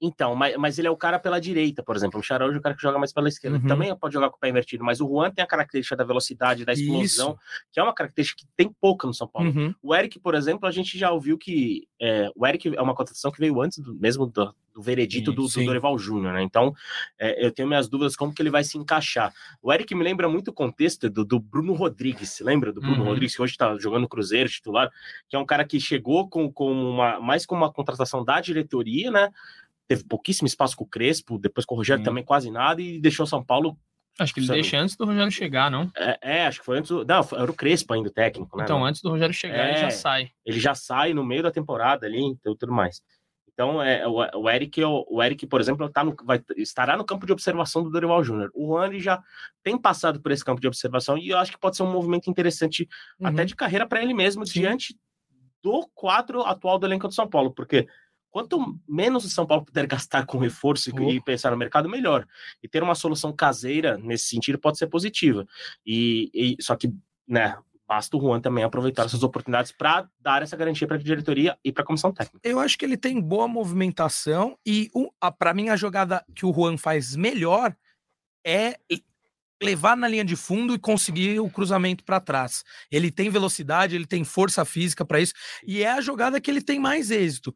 então, 0.00 0.34
mas, 0.34 0.56
mas 0.56 0.78
ele 0.78 0.88
é 0.88 0.90
o 0.90 0.96
cara 0.96 1.18
pela 1.18 1.38
direita, 1.38 1.82
por 1.82 1.94
exemplo. 1.94 2.18
O 2.18 2.22
Charaújo 2.22 2.56
é 2.56 2.58
o 2.58 2.62
cara 2.62 2.74
que 2.74 2.80
joga 2.80 2.98
mais 2.98 3.12
pela 3.12 3.28
esquerda. 3.28 3.58
Uhum. 3.58 3.66
Também 3.66 3.94
pode 3.96 4.14
jogar 4.14 4.30
com 4.30 4.36
o 4.36 4.40
pé 4.40 4.48
invertido, 4.48 4.82
mas 4.82 5.00
o 5.00 5.06
Juan 5.06 5.30
tem 5.30 5.44
a 5.44 5.46
característica 5.46 5.94
da 5.94 6.04
velocidade, 6.04 6.64
da 6.64 6.72
explosão, 6.72 7.30
Isso. 7.30 7.38
que 7.70 7.78
é 7.78 7.82
uma 7.82 7.92
característica 7.92 8.40
que 8.40 8.48
tem 8.56 8.74
pouca 8.80 9.06
no 9.06 9.12
São 9.12 9.28
Paulo. 9.28 9.50
Uhum. 9.50 9.74
O 9.82 9.94
Eric, 9.94 10.18
por 10.18 10.34
exemplo, 10.34 10.66
a 10.66 10.70
gente 10.70 10.98
já 10.98 11.10
ouviu 11.10 11.36
que 11.36 11.86
é, 12.00 12.30
o 12.34 12.46
Eric 12.46 12.74
é 12.74 12.80
uma 12.80 12.94
contratação 12.94 13.30
que 13.30 13.38
veio 13.38 13.60
antes 13.60 13.78
do, 13.78 13.94
mesmo 13.94 14.26
do, 14.26 14.54
do 14.74 14.80
veredito 14.80 15.32
do, 15.32 15.46
do, 15.46 15.64
Dorival 15.64 15.98
Júnior, 15.98 16.32
né? 16.32 16.42
Então, 16.42 16.74
é, 17.18 17.44
eu 17.44 17.52
tenho 17.52 17.68
minhas 17.68 17.88
dúvidas 17.88 18.16
como 18.16 18.34
que 18.34 18.40
ele 18.40 18.50
vai 18.50 18.64
se 18.64 18.78
encaixar. 18.78 19.32
O 19.60 19.72
Eric 19.72 19.94
me 19.94 20.02
lembra 20.02 20.28
muito 20.28 20.48
o 20.48 20.52
contexto 20.52 21.10
do, 21.10 21.24
do 21.24 21.38
Bruno 21.38 21.74
Rodrigues, 21.74 22.40
lembra 22.40 22.72
do 22.72 22.80
Bruno 22.80 23.02
uhum. 23.02 23.08
Rodrigues, 23.08 23.36
que 23.36 23.42
hoje 23.42 23.52
está 23.52 23.76
jogando 23.78 24.02
no 24.02 24.08
Cruzeiro, 24.08 24.48
titular, 24.48 24.90
que 25.28 25.36
é 25.36 25.38
um 25.38 25.46
cara 25.46 25.64
que 25.64 25.78
chegou 25.78 26.28
com, 26.28 26.50
com 26.50 26.72
uma, 26.72 27.20
mais 27.20 27.44
com 27.44 27.54
uma 27.54 27.70
contratação 27.70 28.24
da 28.24 28.40
diretoria, 28.40 29.10
né? 29.10 29.30
Teve 29.90 30.04
pouquíssimo 30.04 30.46
espaço 30.46 30.76
com 30.76 30.84
o 30.84 30.86
Crespo, 30.86 31.36
depois 31.36 31.66
com 31.66 31.74
o 31.74 31.78
Rogério 31.78 32.04
também 32.04 32.22
quase 32.22 32.48
nada, 32.48 32.80
e 32.80 33.00
deixou 33.00 33.26
São 33.26 33.44
Paulo. 33.44 33.76
Acho 34.20 34.32
que 34.32 34.38
ele 34.38 34.46
deixa 34.46 34.78
antes 34.78 34.94
do 34.94 35.04
Rogério 35.04 35.32
chegar, 35.32 35.68
não? 35.68 35.90
É, 35.96 36.18
é, 36.22 36.46
acho 36.46 36.60
que 36.60 36.64
foi 36.64 36.78
antes 36.78 36.90
do. 36.92 37.04
Não, 37.04 37.26
era 37.32 37.50
o 37.50 37.54
Crespo 37.54 37.92
ainda, 37.92 38.08
o 38.08 38.12
técnico, 38.12 38.56
né? 38.56 38.62
Então, 38.62 38.84
antes 38.84 39.02
do 39.02 39.10
Rogério 39.10 39.34
chegar, 39.34 39.66
é, 39.66 39.70
ele 39.70 39.80
já 39.80 39.90
sai. 39.90 40.30
Ele 40.46 40.60
já 40.60 40.76
sai 40.76 41.12
no 41.12 41.24
meio 41.24 41.42
da 41.42 41.50
temporada 41.50 42.06
ali, 42.06 42.22
então 42.22 42.54
tudo 42.54 42.72
mais. 42.72 43.02
Então, 43.52 43.82
é, 43.82 44.06
o, 44.06 44.42
o, 44.42 44.48
Eric, 44.48 44.80
o, 44.84 45.04
o 45.10 45.20
Eric, 45.20 45.44
por 45.48 45.60
exemplo, 45.60 45.90
tá 45.90 46.04
no, 46.04 46.14
vai, 46.24 46.40
estará 46.56 46.96
no 46.96 47.04
campo 47.04 47.26
de 47.26 47.32
observação 47.32 47.82
do 47.82 47.90
Dorival 47.90 48.22
Júnior. 48.22 48.48
O 48.54 48.68
Juan 48.68 48.96
já 49.00 49.20
tem 49.60 49.76
passado 49.76 50.20
por 50.20 50.30
esse 50.30 50.44
campo 50.44 50.60
de 50.60 50.68
observação 50.68 51.18
e 51.18 51.30
eu 51.30 51.38
acho 51.38 51.50
que 51.50 51.58
pode 51.58 51.76
ser 51.76 51.82
um 51.82 51.90
movimento 51.90 52.30
interessante 52.30 52.88
uhum. 53.18 53.26
até 53.26 53.44
de 53.44 53.56
carreira 53.56 53.88
para 53.88 54.00
ele 54.00 54.14
mesmo, 54.14 54.46
Sim. 54.46 54.60
diante 54.60 54.96
do 55.62 55.84
quadro 55.94 56.42
atual 56.42 56.78
do 56.78 56.86
elenco 56.86 57.08
do 57.08 57.14
São 57.14 57.28
Paulo, 57.28 57.50
porque 57.52 57.88
quanto 58.30 58.78
menos 58.88 59.24
o 59.24 59.30
São 59.30 59.46
Paulo 59.46 59.64
puder 59.64 59.86
gastar 59.86 60.24
com 60.24 60.38
reforço 60.38 60.90
oh. 60.94 61.10
e 61.10 61.20
pensar 61.20 61.50
no 61.50 61.56
mercado, 61.56 61.88
melhor. 61.88 62.26
E 62.62 62.68
ter 62.68 62.82
uma 62.82 62.94
solução 62.94 63.32
caseira 63.32 63.98
nesse 63.98 64.28
sentido 64.28 64.58
pode 64.58 64.78
ser 64.78 64.86
positiva. 64.86 65.46
E, 65.84 66.30
e 66.32 66.62
só 66.62 66.76
que, 66.76 66.92
né, 67.26 67.56
basta 67.90 68.16
o 68.16 68.20
Juan 68.20 68.40
também 68.40 68.62
aproveitar 68.62 69.06
essas 69.06 69.24
oportunidades 69.24 69.72
para 69.72 70.08
dar 70.20 70.42
essa 70.42 70.56
garantia 70.56 70.86
para 70.86 70.96
a 70.96 71.00
diretoria 71.00 71.58
e 71.64 71.72
para 71.72 71.82
a 71.82 71.86
comissão 71.86 72.12
técnica. 72.12 72.48
Eu 72.48 72.60
acho 72.60 72.78
que 72.78 72.84
ele 72.84 72.96
tem 72.96 73.20
boa 73.20 73.48
movimentação 73.48 74.56
e 74.64 74.88
para 75.36 75.52
mim 75.52 75.70
a 75.70 75.76
jogada 75.76 76.24
que 76.32 76.46
o 76.46 76.52
Juan 76.52 76.78
faz 76.78 77.16
melhor 77.16 77.74
é 78.46 78.76
levar 79.60 79.96
na 79.96 80.06
linha 80.06 80.24
de 80.24 80.36
fundo 80.36 80.72
e 80.72 80.78
conseguir 80.78 81.40
o 81.40 81.50
cruzamento 81.50 82.04
para 82.04 82.20
trás. 82.20 82.64
Ele 82.92 83.10
tem 83.10 83.28
velocidade, 83.28 83.96
ele 83.96 84.06
tem 84.06 84.22
força 84.22 84.64
física 84.64 85.04
para 85.04 85.20
isso 85.20 85.34
e 85.66 85.82
é 85.82 85.90
a 85.90 86.00
jogada 86.00 86.40
que 86.40 86.48
ele 86.48 86.62
tem 86.62 86.78
mais 86.78 87.10
êxito 87.10 87.52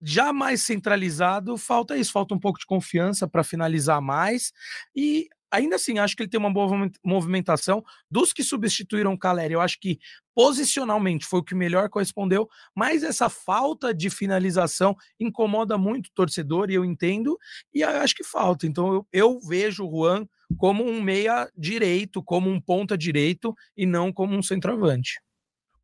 já 0.00 0.32
mais 0.32 0.62
centralizado, 0.62 1.56
falta 1.56 1.96
isso, 1.96 2.12
falta 2.12 2.34
um 2.34 2.38
pouco 2.38 2.58
de 2.58 2.66
confiança 2.66 3.26
para 3.26 3.44
finalizar 3.44 4.00
mais. 4.00 4.52
E 4.94 5.28
ainda 5.50 5.76
assim, 5.76 5.98
acho 5.98 6.16
que 6.16 6.22
ele 6.22 6.30
tem 6.30 6.38
uma 6.38 6.52
boa 6.52 6.90
movimentação. 7.04 7.82
Dos 8.10 8.32
que 8.32 8.42
substituíram 8.42 9.12
o 9.12 9.18
Caleri, 9.18 9.54
eu 9.54 9.60
acho 9.60 9.78
que 9.80 9.98
posicionalmente 10.34 11.26
foi 11.26 11.40
o 11.40 11.44
que 11.44 11.54
melhor 11.54 11.88
correspondeu, 11.88 12.48
mas 12.74 13.02
essa 13.02 13.28
falta 13.28 13.92
de 13.92 14.08
finalização 14.08 14.94
incomoda 15.18 15.76
muito 15.76 16.06
o 16.06 16.12
torcedor, 16.14 16.70
e 16.70 16.74
eu 16.74 16.84
entendo, 16.84 17.36
e 17.74 17.80
eu 17.80 17.88
acho 17.88 18.14
que 18.14 18.24
falta. 18.24 18.66
Então 18.66 18.92
eu, 18.92 19.06
eu 19.12 19.40
vejo 19.40 19.84
o 19.84 19.90
Juan 19.90 20.26
como 20.56 20.84
um 20.84 21.02
meia 21.02 21.50
direito, 21.56 22.22
como 22.22 22.48
um 22.48 22.60
ponta 22.60 22.96
direito, 22.96 23.54
e 23.76 23.84
não 23.84 24.12
como 24.12 24.36
um 24.36 24.42
centroavante. 24.42 25.18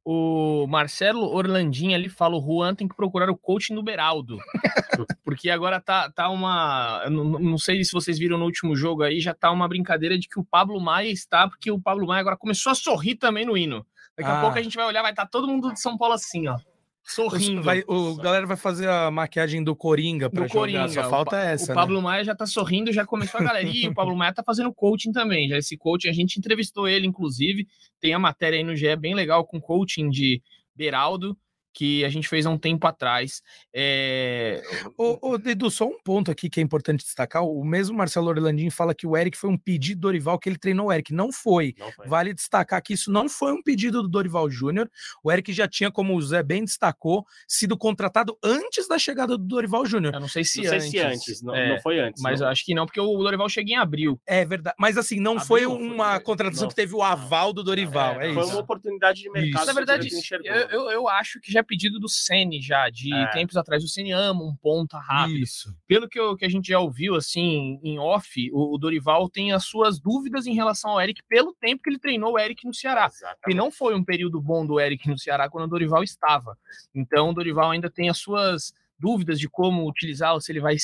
O 0.05 0.67
Marcelo 0.67 1.21
Orlandinho 1.21 1.95
ali 1.95 2.09
fala: 2.09 2.37
o 2.37 2.41
Juan 2.41 2.75
tem 2.75 2.87
que 2.87 2.95
procurar 2.95 3.31
o 3.31 3.37
coaching 3.37 3.75
do 3.75 3.83
Beraldo. 3.83 4.37
Porque 5.25 5.49
agora 5.49 5.81
tá, 5.81 6.11
tá 6.11 6.29
uma. 6.29 7.09
Não, 7.09 7.25
não, 7.25 7.59
sei 7.59 7.83
se 7.83 7.93
vocês 7.93 8.19
viram 8.19 8.37
no 8.37 8.45
último 8.45 8.77
jogo 8.77 9.03
aí, 9.03 9.19
já 9.21 9.33
tá 9.33 9.51
uma 9.51 9.67
brincadeira 9.67 10.19
de 10.19 10.29
que 10.29 10.39
o 10.39 10.45
Pablo 10.45 10.79
Maia 10.79 11.11
está, 11.11 11.49
porque 11.49 11.71
o 11.71 11.81
Pablo 11.81 12.07
Maia 12.07 12.21
agora 12.21 12.37
começou 12.37 12.71
a 12.71 12.75
sorrir 12.75 13.15
também 13.15 13.47
no 13.47 13.57
hino. 13.57 13.87
Daqui 14.17 14.31
ah. 14.31 14.39
a 14.39 14.41
pouco 14.43 14.59
a 14.59 14.63
gente 14.63 14.77
vai 14.77 14.87
olhar, 14.87 15.01
vai 15.01 15.13
estar 15.13 15.25
tá 15.25 15.29
todo 15.29 15.49
mundo 15.49 15.73
de 15.73 15.81
São 15.81 15.97
Paulo 15.97 16.15
assim, 16.15 16.47
ó 16.49 16.57
sorrindo. 17.05 17.63
Vai, 17.63 17.85
o 17.87 18.17
galera 18.17 18.47
vai 18.47 18.57
fazer 18.57 18.89
a 18.89 19.11
maquiagem 19.11 19.63
do 19.63 19.77
Coringa 19.77 20.31
para 20.31 20.47
jogar, 20.47 20.61
Coringa. 20.61 20.89
só 20.89 21.09
falta 21.09 21.37
o, 21.37 21.39
essa. 21.39 21.73
O 21.73 21.75
Pablo 21.75 21.97
né? 21.97 22.03
Maia 22.03 22.25
já 22.25 22.35
tá 22.35 22.47
sorrindo, 22.47 22.93
já 22.93 23.05
começou 23.05 23.41
a 23.41 23.45
galera. 23.45 23.69
E 23.69 23.89
o 23.89 23.95
Pablo 23.95 24.17
Maia 24.17 24.33
tá 24.33 24.43
fazendo 24.43 24.73
coaching 24.73 25.13
também. 25.13 25.49
Já 25.49 25.59
esse 25.59 25.77
coaching, 25.77 26.09
a 26.09 26.13
gente 26.13 26.39
entrevistou 26.39 26.89
ele, 26.89 27.07
inclusive. 27.07 27.67
Tem 28.01 28.15
a 28.15 28.19
matéria 28.19 28.57
aí 28.57 28.65
no 28.65 28.75
GE 28.75 28.97
bem 28.97 29.15
legal 29.15 29.45
com 29.47 29.61
coaching 29.61 30.09
de 30.09 30.43
Beraldo. 30.75 31.37
Que 31.75 32.05
a 32.05 32.09
gente 32.09 32.29
fez 32.29 32.47
há 32.47 32.51
um 32.51 32.57
tempo 32.57 32.87
atrás. 32.87 33.43
É... 33.75 34.63
Ô, 34.97 35.19
ô, 35.21 35.39
Dedu, 35.39 35.71
só 35.71 35.87
um 35.87 35.99
ponto 36.03 36.31
aqui 36.31 36.49
que 36.49 36.61
é 36.61 36.63
importante 36.63 37.05
destacar: 37.05 37.45
o 37.45 37.65
mesmo 37.65 37.97
Marcelo 37.97 38.29
Orlandinho 38.29 38.71
fala 38.71 38.95
que 38.95 39.07
o 39.07 39.17
Eric 39.17 39.37
foi 39.37 39.51
um 39.51 39.59
pedido 39.59 40.01
do 40.01 40.03
Dorival 40.03 40.39
que 40.39 40.49
ele 40.49 40.59
treinou 40.59 40.87
o 40.87 40.93
Eric. 40.93 41.13
Não 41.13 41.33
foi. 41.33 41.75
não 41.77 41.91
foi. 41.91 42.07
Vale 42.07 42.33
destacar 42.33 42.81
que 42.81 42.93
isso 42.93 43.11
não 43.11 43.29
foi 43.29 43.53
um 43.53 43.63
pedido 43.63 44.03
do 44.03 44.09
Dorival 44.09 44.49
Júnior. 44.49 44.89
O 45.23 45.33
Eric 45.33 45.53
já 45.53 45.67
tinha, 45.67 45.91
como 45.91 46.15
o 46.15 46.23
Zé 46.23 46.43
bem 46.43 46.65
destacou, 46.65 47.27
sido 47.49 47.77
contratado 47.77 48.39
antes 48.43 48.87
da 48.87 48.99
chegada 48.99 49.37
do 49.37 49.45
Dorival 49.45 49.85
Júnior. 49.85 50.15
Eu 50.15 50.21
não 50.21 50.29
sei 50.29 50.45
se 50.45 50.63
não 50.63 50.73
antes. 50.73 50.91
Sei 50.91 50.91
se 50.91 50.99
antes, 51.01 51.43
não, 51.43 51.55
é, 51.55 51.71
não 51.71 51.81
foi 51.81 51.99
antes. 51.99 52.23
Mas 52.23 52.41
não. 52.41 52.49
acho 52.49 52.65
que 52.65 52.75
não, 52.75 52.87
porque 52.87 53.01
o 53.01 53.17
Dorival 53.19 53.49
chega 53.49 53.73
em 53.73 53.77
abril. 53.77 54.21
É 54.27 54.45
verdade. 54.45 54.77
Mas 54.79 54.97
assim, 54.97 55.19
não 55.19 55.33
abril, 55.33 55.47
foi 55.47 55.67
uma 55.67 56.15
foi, 56.15 56.21
contratação 56.21 56.69
que 56.69 56.75
teve 56.75 56.95
o 56.95 57.03
aval 57.03 57.53
do 57.53 57.65
Dorival. 57.65 58.21
É, 58.21 58.31
é 58.31 58.35
foi 58.35 58.45
uma 58.45 58.59
oportunidade 58.61 59.23
de 59.23 59.31
mercado. 59.31 59.63
Isso. 59.63 59.67
Na 59.67 59.73
verdade, 59.73 60.09
eu, 60.45 60.55
eu, 60.55 60.91
eu, 60.91 61.09
acho 61.09 61.41
que 61.41 61.51
já 61.51 61.64
pedido 61.65 61.99
do 61.99 62.09
Sene 62.09 62.61
já, 62.61 62.89
de 62.91 63.13
é. 63.13 63.27
tempos 63.29 63.57
atrás. 63.57 63.83
O 63.83 63.89
Ceni 63.89 64.13
ama 64.13 64.45
um 64.45 64.55
ponta 64.57 64.99
rápido. 64.99 65.39
Isso. 65.39 65.77
Pelo 65.87 66.09
que, 66.09 66.19
eu, 66.19 66.37
que 66.37 66.45
a 66.45 66.49
gente 66.49 66.69
já 66.69 66.79
ouviu, 66.79 67.15
assim, 67.15 67.81
em 67.83 67.99
off, 67.99 68.51
o, 68.53 68.75
o, 68.75 68.79
Dorival 68.79 69.29
tem 69.29 69.53
as 69.53 69.65
suas 69.65 69.99
dúvidas 69.99 70.47
em 70.47 70.55
relação 70.55 70.93
ao 70.93 71.01
Eric 71.01 71.23
pelo 71.29 71.55
tempo 71.55 71.83
que 71.83 71.91
ele 71.91 71.99
treinou 71.99 72.35
o 72.35 72.39
Eric 72.39 72.67
no 72.67 72.75
Ceará. 72.75 73.07
Exatamente. 73.07 73.51
E 73.51 73.55
não 73.55 73.71
foi 73.71 73.95
um 73.95 74.05
período 74.05 74.41
bom 74.41 74.67
do 74.67 74.79
Eric 74.79 75.09
no 75.09 75.19
Ceará 75.19 75.49
quando 75.49 75.65
o 75.65 75.69
Dorival 75.69 76.03
estava. 76.03 76.57
Então, 76.95 77.31
o 77.31 77.35
Dorival 77.35 77.71
ainda 77.71 77.91
tem 77.91 78.09
as 78.09 78.19
suas 78.19 78.73
dúvidas 78.99 79.39
de 79.39 79.49
como 79.49 79.89
utilizá-lo, 79.89 80.41
se 80.41 80.53
ele 80.53 80.61
vai, 80.61 80.77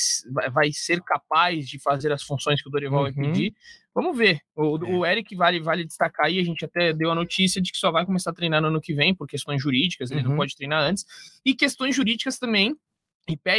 vai 0.50 0.72
ser 0.72 1.00
capaz 1.02 1.68
de 1.68 1.78
fazer 1.78 2.12
as 2.12 2.22
funções 2.22 2.62
que 2.62 2.68
o 2.68 2.72
Dorival 2.72 3.04
uhum. 3.04 3.12
vai 3.12 3.24
pedir. 3.24 3.54
Vamos 3.94 4.16
ver. 4.16 4.40
O, 4.54 4.76
é. 4.84 4.90
o, 4.90 5.06
Eric 5.06 5.34
vale, 5.34 5.60
vale 5.60 5.84
destacar 5.84 6.26
aí, 6.26 6.38
a 6.38 6.44
gente 6.44 6.64
até 6.64 6.92
deu 6.92 7.10
a 7.10 7.14
notícia 7.14 7.60
de 7.60 7.72
que 7.72 7.78
só 7.78 7.90
vai 7.90 8.04
começar 8.04 8.30
a 8.30 8.34
treinar 8.34 8.60
no 8.60 8.68
ano 8.68 8.80
que 8.80 8.94
vem, 8.94 9.14
por 9.14 9.26
questões 9.26 9.60
jurídicas, 9.60 10.10
ele 10.10 10.22
uhum. 10.22 10.30
não 10.30 10.36
pode 10.36 10.56
treinar 10.56 10.82
antes. 10.82 11.04
E 11.44 11.54
questões 11.54 11.94
jurídicas 11.94 12.38
também 12.38 12.76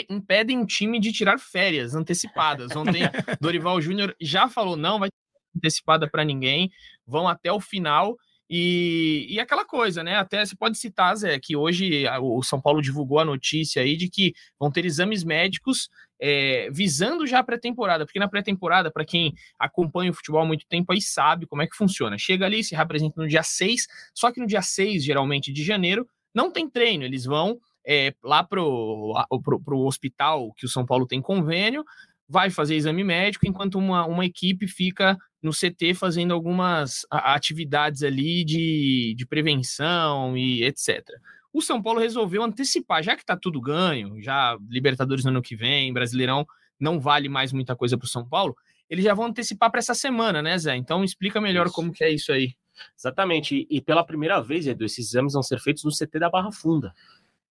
impedem 0.10 0.60
o 0.60 0.66
time 0.66 1.00
de 1.00 1.12
tirar 1.12 1.40
férias 1.40 1.96
antecipadas. 1.96 2.76
Ontem, 2.76 3.02
Dorival 3.40 3.82
Júnior 3.82 4.16
já 4.20 4.50
falou: 4.50 4.76
não 4.76 5.00
vai 5.00 5.10
antecipada 5.56 6.10
para 6.10 6.24
ninguém, 6.24 6.72
vão 7.06 7.28
até 7.28 7.52
o 7.52 7.60
final. 7.60 8.18
E, 8.54 9.28
e 9.30 9.40
aquela 9.40 9.64
coisa, 9.64 10.04
né? 10.04 10.18
Até 10.18 10.46
você 10.46 10.54
pode 10.58 10.78
citar, 10.78 11.16
Zé, 11.16 11.40
que 11.40 11.56
hoje 11.56 12.04
o 12.20 12.44
São 12.44 12.60
Paulo 12.60 12.82
divulgou 12.82 13.18
a 13.18 13.24
notícia 13.24 13.82
aí 13.82 13.96
de 13.96 14.10
que 14.10 14.34
vão 14.60 14.70
ter 14.70 14.86
exames 14.86 15.24
médicos 15.24 15.90
é, 16.20 16.70
visando 16.70 17.26
já 17.26 17.40
a 17.40 17.44
pré-temporada, 17.44 18.06
porque 18.06 18.20
na 18.20 18.28
pré-temporada, 18.28 18.92
para 18.92 19.06
quem 19.06 19.34
acompanha 19.58 20.12
o 20.12 20.14
futebol 20.14 20.42
há 20.42 20.46
muito 20.46 20.68
tempo, 20.68 20.92
aí 20.92 21.02
sabe 21.02 21.48
como 21.48 21.62
é 21.62 21.68
que 21.68 21.78
funciona. 21.78 22.18
Chega 22.18 22.46
ali, 22.46 22.62
se 22.62 22.76
representa 22.76 23.22
no 23.22 23.28
dia 23.28 23.42
6, 23.42 23.88
só 24.14 24.30
que 24.34 24.42
no 24.42 24.46
dia 24.46 24.62
6, 24.62 25.02
geralmente 25.02 25.54
de 25.54 25.64
janeiro, 25.64 26.06
não 26.36 26.52
tem 26.52 26.70
treino, 26.70 27.06
eles 27.06 27.24
vão 27.24 27.58
é, 27.88 28.14
lá 28.22 28.44
pro, 28.44 29.14
pro, 29.44 29.62
pro 29.62 29.80
hospital 29.80 30.52
que 30.58 30.66
o 30.66 30.70
São 30.70 30.86
Paulo 30.86 31.08
tem 31.08 31.22
convênio, 31.22 31.86
vai 32.32 32.50
fazer 32.50 32.76
exame 32.76 33.04
médico, 33.04 33.46
enquanto 33.46 33.78
uma, 33.78 34.06
uma 34.06 34.26
equipe 34.26 34.66
fica 34.66 35.18
no 35.44 35.52
CT 35.52 35.94
fazendo 35.96 36.34
algumas 36.34 37.06
atividades 37.12 38.04
ali 38.04 38.46
de, 38.46 39.14
de 39.18 39.26
prevenção 39.26 40.38
e 40.38 40.64
etc. 40.64 41.06
O 41.52 41.62
São 41.62 41.82
Paulo 41.82 42.00
resolveu 42.00 42.42
antecipar, 42.42 43.04
já 43.04 43.18
que 43.18 43.22
está 43.22 43.36
tudo 43.36 43.60
ganho, 43.60 44.22
já 44.22 44.58
Libertadores 44.70 45.26
no 45.26 45.32
ano 45.32 45.42
que 45.42 45.58
vem, 45.58 45.92
Brasileirão 45.92 46.48
não 46.80 47.02
vale 47.02 47.28
mais 47.28 47.52
muita 47.52 47.76
coisa 47.76 47.98
para 47.98 48.06
o 48.06 48.10
São 48.10 48.26
Paulo, 48.26 48.56
eles 48.90 49.04
já 49.04 49.14
vão 49.14 49.26
antecipar 49.26 49.70
para 49.70 49.80
essa 49.80 49.94
semana, 49.94 50.42
né, 50.42 50.58
Zé? 50.58 50.78
Então 50.78 51.04
explica 51.04 51.42
melhor 51.42 51.66
isso. 51.66 51.76
como 51.76 51.92
que 51.92 52.04
é 52.04 52.10
isso 52.10 52.32
aí. 52.32 52.56
Exatamente, 52.98 53.68
e 53.70 53.82
pela 53.82 54.06
primeira 54.06 54.42
vez, 54.42 54.66
Edu, 54.66 54.86
esses 54.86 55.10
exames 55.10 55.34
vão 55.34 55.44
ser 55.44 55.60
feitos 55.60 55.84
no 55.84 55.92
CT 55.92 56.18
da 56.18 56.30
Barra 56.30 56.52
Funda. 56.52 56.94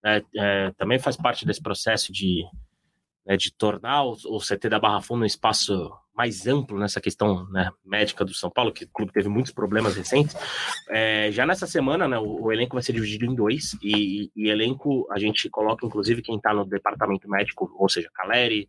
É, 0.02 0.22
é, 0.34 0.70
também 0.78 0.98
faz 0.98 1.18
parte 1.18 1.44
desse 1.44 1.62
processo 1.62 2.10
de, 2.10 2.46
né, 3.30 3.36
de 3.36 3.52
tornar 3.52 4.02
o, 4.02 4.16
o, 4.26 4.40
CT 4.40 4.68
da 4.68 4.80
Barra 4.80 5.00
Funda 5.00 5.22
um 5.22 5.26
espaço 5.26 5.92
mais 6.12 6.48
amplo 6.48 6.76
nessa 6.76 7.00
questão 7.00 7.48
né, 7.48 7.70
médica 7.86 8.24
do 8.24 8.34
São 8.34 8.50
Paulo, 8.50 8.72
que 8.72 8.84
o 8.84 8.88
clube 8.92 9.12
teve 9.12 9.28
muitos 9.28 9.52
problemas 9.52 9.94
recentes. 9.94 10.36
É, 10.88 11.30
já 11.30 11.46
nessa 11.46 11.64
semana, 11.64 12.08
né, 12.08 12.18
o, 12.18 12.42
o, 12.42 12.52
elenco 12.52 12.74
vai 12.74 12.82
ser 12.82 12.92
dividido 12.92 13.24
em 13.24 13.34
dois, 13.34 13.78
e, 13.80 14.32
e 14.34 14.48
elenco 14.48 15.06
a 15.12 15.18
gente 15.18 15.48
coloca, 15.48 15.86
inclusive, 15.86 16.22
quem 16.22 16.36
está 16.36 16.52
no 16.52 16.64
departamento 16.64 17.30
médico, 17.30 17.70
ou 17.78 17.88
seja, 17.88 18.10
Caleri, 18.12 18.68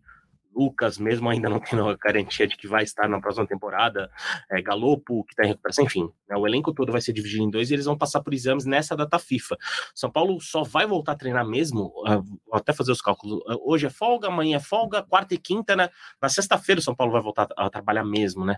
Lucas, 0.53 0.97
mesmo 0.97 1.29
ainda 1.29 1.49
não 1.49 1.59
tendo 1.59 1.87
a 1.87 1.95
garantia 1.95 2.47
de 2.47 2.55
que 2.57 2.67
vai 2.67 2.83
estar 2.83 3.07
na 3.07 3.19
próxima 3.19 3.47
temporada, 3.47 4.11
é, 4.49 4.61
Galopo, 4.61 5.23
que 5.23 5.33
está 5.33 5.43
em 5.43 5.49
recuperação, 5.49 5.85
enfim, 5.85 6.09
né, 6.29 6.35
o 6.35 6.45
elenco 6.45 6.73
todo 6.73 6.91
vai 6.91 7.01
ser 7.01 7.13
dividido 7.13 7.43
em 7.43 7.49
dois 7.49 7.71
e 7.71 7.73
eles 7.73 7.85
vão 7.85 7.97
passar 7.97 8.21
por 8.21 8.33
exames 8.33 8.65
nessa 8.65 8.95
data 8.95 9.17
FIFA. 9.17 9.57
São 9.95 10.11
Paulo 10.11 10.39
só 10.41 10.63
vai 10.63 10.85
voltar 10.85 11.13
a 11.13 11.15
treinar 11.15 11.47
mesmo, 11.47 11.93
uh, 12.07 12.21
vou 12.21 12.55
até 12.55 12.73
fazer 12.73 12.91
os 12.91 13.01
cálculos, 13.01 13.37
uh, 13.39 13.61
hoje 13.65 13.87
é 13.87 13.89
folga, 13.89 14.27
amanhã 14.27 14.57
é 14.57 14.59
folga, 14.59 15.03
quarta 15.03 15.33
e 15.33 15.37
quinta, 15.37 15.75
né? 15.75 15.89
Na 16.21 16.29
sexta-feira 16.29 16.79
o 16.79 16.83
São 16.83 16.95
Paulo 16.95 17.13
vai 17.13 17.21
voltar 17.21 17.47
a, 17.55 17.69
trabalhar 17.69 18.03
mesmo, 18.03 18.45
né? 18.45 18.57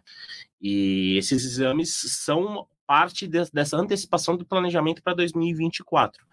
E 0.61 1.17
esses 1.17 1.43
exames 1.43 1.93
são 1.93 2.67
parte 2.85 3.27
de, 3.27 3.49
dessa 3.51 3.77
antecipação 3.77 4.35
do 4.35 4.45
planejamento 4.45 5.01
para 5.01 5.13
2024 5.13 6.32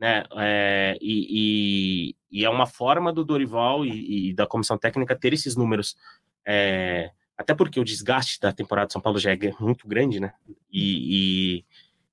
né? 0.00 0.24
É, 0.38 0.96
e, 1.00 2.14
e, 2.32 2.40
e, 2.40 2.44
é 2.44 2.48
uma 2.48 2.66
forma 2.66 3.12
do 3.12 3.22
Dorival 3.22 3.84
e, 3.84 4.30
e, 4.30 4.34
da 4.34 4.46
comissão 4.46 4.78
técnica 4.78 5.14
ter 5.14 5.34
esses 5.34 5.54
números, 5.54 5.94
é, 6.46 7.10
até 7.36 7.54
porque 7.54 7.78
o 7.78 7.84
desgaste 7.84 8.40
da 8.40 8.50
temporada 8.50 8.86
de 8.86 8.94
São 8.94 9.02
Paulo 9.02 9.18
já 9.18 9.32
é 9.32 9.38
muito 9.60 9.86
grande, 9.86 10.18
né? 10.18 10.32
E, 10.72 11.64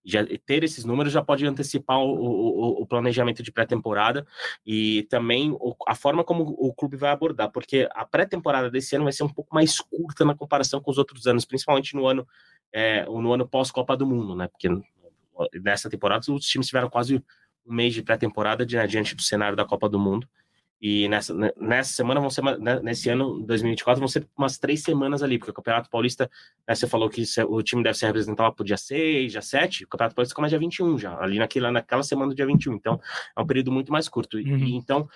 já 0.04 0.26
ter 0.45 0.63
esses 0.63 0.86
números 0.86 1.12
já 1.12 1.21
pode 1.21 1.45
antecipar 1.45 2.00
o, 2.00 2.13
o, 2.13 2.82
o 2.82 2.86
planejamento 2.86 3.43
de 3.43 3.52
pré-temporada 3.52 4.26
e 4.65 5.04
também 5.10 5.52
o, 5.52 5.76
a 5.86 5.95
forma 5.95 6.23
como 6.23 6.56
o 6.58 6.73
clube 6.73 6.95
vai 6.95 7.12
abordar, 7.12 7.52
porque 7.52 7.89
a 7.91 8.06
pré-temporada 8.06 8.71
desse 8.71 8.95
ano 8.95 9.04
vai 9.04 9.12
ser 9.12 9.23
um 9.23 9.30
pouco 9.30 9.54
mais 9.54 9.82
curta 9.82 10.23
na 10.23 10.34
comparação 10.34 10.82
com 10.82 10.89
os 10.91 10.97
outros 10.97 11.28
anos, 11.28 11.43
principalmente 11.43 11.93
no 11.93 12.08
ano 12.08 12.26
é, 12.71 13.06
no 13.06 13.34
ano 13.34 13.47
pós 13.47 13.69
Copa 13.69 13.97
do 13.97 14.06
Mundo, 14.06 14.34
né? 14.34 14.47
Porque 14.47 14.69
nessa 15.62 15.89
temporada 15.89 16.32
os 16.32 16.45
times 16.45 16.67
tiveram 16.67 16.89
quase 16.89 17.21
um 17.68 17.74
mês 17.74 17.94
de 17.94 18.02
pré-temporada 18.02 18.66
né, 18.66 18.88
diante 18.88 19.16
do 19.16 19.22
cenário 19.22 19.56
da 19.56 19.66
Copa 19.66 19.90
do 19.90 20.00
Mundo. 20.00 20.28
E 20.80 21.08
nessa, 21.10 21.34
né, 21.34 21.52
nessa 21.58 21.94
semana 21.94 22.20
vão 22.20 22.30
ser, 22.30 22.44
né, 22.60 22.80
nesse 22.82 23.10
ano, 23.10 23.40
2024, 23.42 24.00
vão 24.00 24.08
ser 24.08 24.28
umas 24.38 24.60
três 24.60 24.84
semanas 24.84 25.24
ali, 25.24 25.40
porque 25.40 25.50
o 25.50 25.54
Campeonato 25.54 25.90
Paulista, 25.90 26.30
né, 26.68 26.76
você 26.76 26.86
falou 26.86 27.10
que 27.10 27.24
o 27.48 27.63
time 27.63 27.82
deve 27.82 27.98
ser 27.98 28.06
representado 28.06 28.54
pro 28.54 28.63
dia 28.63 28.78
6, 28.78 29.32
dia 29.32 29.42
7, 29.42 29.86
o 29.86 29.88
Campeonato 29.88 30.16
Paulista 30.16 30.36
começa 30.36 30.52
dia 30.52 30.60
21 30.60 31.00
já, 31.00 31.20
ali 31.20 31.40
naquela, 31.40 31.72
naquela 31.72 32.04
semana 32.04 32.30
do 32.30 32.36
dia 32.36 32.46
21, 32.46 32.76
então 32.76 33.00
é 33.36 33.42
um 33.42 33.48
período 33.48 33.72
muito 33.72 33.92
mais 33.92 34.08
curto. 34.08 34.38
Uhum. 34.38 34.58
E, 34.58 34.76
então, 34.76 35.10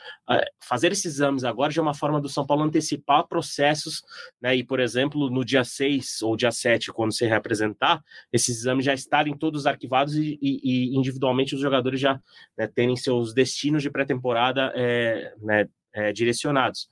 fazer 0.59 0.91
esses 0.91 1.05
exames 1.05 1.43
agora 1.43 1.71
já 1.71 1.81
é 1.81 1.83
uma 1.83 1.93
forma 1.93 2.19
do 2.19 2.27
São 2.27 2.45
Paulo 2.45 2.63
antecipar 2.63 3.27
processos, 3.27 4.03
né, 4.41 4.55
e, 4.55 4.63
por 4.63 4.79
exemplo, 4.79 5.29
no 5.29 5.45
dia 5.45 5.63
6 5.63 6.23
ou 6.23 6.35
dia 6.35 6.51
7, 6.51 6.91
quando 6.91 7.13
se 7.13 7.25
representar, 7.27 8.03
esses 8.33 8.57
exames 8.57 8.83
já 8.83 8.95
estarem 8.95 9.37
todos 9.37 9.67
arquivados 9.67 10.15
e, 10.15 10.39
e, 10.41 10.59
e 10.63 10.97
individualmente 10.97 11.53
os 11.53 11.61
jogadores 11.61 11.99
já 11.99 12.19
né, 12.57 12.65
terem 12.65 12.95
seus 12.95 13.31
destinos 13.31 13.83
de 13.83 13.91
pré-temporada 13.91 14.71
é, 14.75 15.33
né, 15.39 15.50
é, 15.93 16.11
direcionados, 16.11 16.89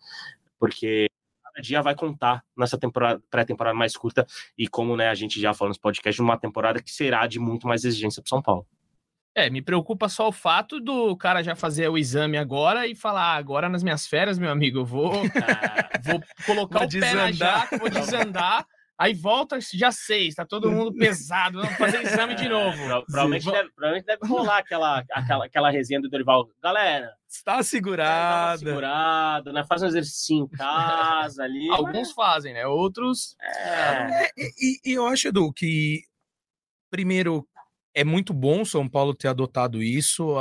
porque 0.60 1.08
cada 1.44 1.62
dia 1.62 1.82
vai 1.82 1.96
contar 1.96 2.44
nessa 2.58 2.78
temporada 2.78 3.22
pré-temporada 3.30 3.76
mais 3.76 3.96
curta 3.96 4.26
e 4.58 4.68
como 4.68 4.96
né, 4.96 5.10
a 5.10 5.16
gente 5.16 5.40
já 5.40 5.54
falou 5.54 5.70
nos 5.70 5.78
podcasts, 5.78 6.20
uma 6.20 6.38
temporada 6.38 6.82
que 6.82 6.92
será 6.92 7.28
de 7.28 7.40
muito 7.40 7.68
mais 7.68 7.84
exigência 7.84 8.22
para 8.22 8.30
São 8.30 8.42
Paulo. 8.42 8.66
É, 9.36 9.50
me 9.50 9.62
preocupa 9.62 10.10
só 10.10 10.28
o 10.28 10.32
fato 10.32 10.80
do 10.80 11.16
cara 11.16 11.44
já 11.44 11.56
fazer 11.56 11.88
o 11.88 11.98
exame 11.98 12.38
agora 12.38 12.88
e 12.88 12.96
falar, 12.96 13.36
ah, 13.36 13.36
agora 13.36 13.70
nas 13.70 13.84
minhas 13.84 14.08
férias, 14.08 14.40
meu 14.40 14.52
amigo, 14.52 14.80
eu 14.80 14.86
vou, 14.86 15.12
vou 16.04 16.22
colocar 16.46 16.80
vou 16.80 16.88
o 16.88 16.90
desandar. 16.90 17.14
pé 17.14 17.16
na 17.16 17.32
jaca, 17.32 17.78
vou 17.78 17.90
desandar 17.90 18.66
Aí 19.00 19.14
volta 19.14 19.58
já 19.74 19.94
seis, 19.94 20.36
tá 20.36 20.46
todo 20.46 20.70
mundo 20.70 20.94
pesado, 20.94 21.62
vamos 21.62 21.78
fazer 21.78 22.02
exame 22.02 22.36
de 22.36 22.50
novo. 22.50 22.78
provavelmente, 23.06 23.50
deve, 23.50 23.70
provavelmente 23.70 24.06
deve 24.06 24.28
rolar 24.28 24.58
aquela, 24.58 25.06
aquela, 25.14 25.46
aquela 25.46 25.72
resenha 25.72 26.02
do 26.02 26.10
Dorival. 26.10 26.50
Galera, 26.62 27.10
está 27.26 27.64
segurado. 27.64 28.56
Está 28.56 28.68
segurado, 28.68 29.54
né? 29.54 29.64
Faz 29.64 29.82
um 29.84 29.86
exercício 29.86 30.36
em 30.36 30.48
casa 30.50 31.44
ali. 31.44 31.70
Alguns 31.72 32.12
fazem, 32.12 32.54
né? 32.54 32.68
Outros. 32.68 33.38
É. 33.42 34.26
É, 34.26 34.32
e, 34.38 34.82
e 34.84 34.92
eu 34.92 35.08
acho, 35.08 35.30
Edu, 35.30 35.54
que 35.54 36.02
primeiro 36.92 37.48
é 37.94 38.04
muito 38.04 38.34
bom 38.34 38.64
São 38.64 38.88
Paulo 38.88 39.14
ter 39.14 39.28
adotado 39.28 39.82
isso, 39.82 40.38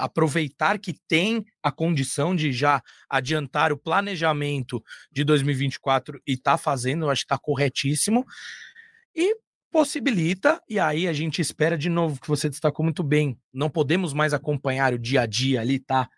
aproveitar 0.00 0.78
que 0.78 0.94
tem 1.06 1.44
a 1.62 1.70
condição 1.70 2.34
de 2.34 2.52
já 2.52 2.82
adiantar 3.08 3.72
o 3.72 3.76
planejamento 3.76 4.82
de 5.12 5.24
2024 5.24 6.20
e 6.26 6.36
tá 6.36 6.56
fazendo, 6.56 7.06
eu 7.06 7.10
acho 7.10 7.22
que 7.22 7.28
tá 7.28 7.38
corretíssimo. 7.38 8.24
E 9.14 9.36
possibilita, 9.70 10.60
e 10.68 10.78
aí 10.78 11.06
a 11.06 11.12
gente 11.12 11.40
espera 11.40 11.76
de 11.76 11.90
novo, 11.90 12.20
que 12.20 12.28
você 12.28 12.48
destacou 12.48 12.82
muito 12.82 13.02
bem, 13.02 13.38
não 13.52 13.68
podemos 13.68 14.14
mais 14.14 14.32
acompanhar 14.32 14.94
o 14.94 14.98
dia 14.98 15.22
a 15.22 15.26
dia 15.26 15.60
ali, 15.60 15.78
tá? 15.78 16.08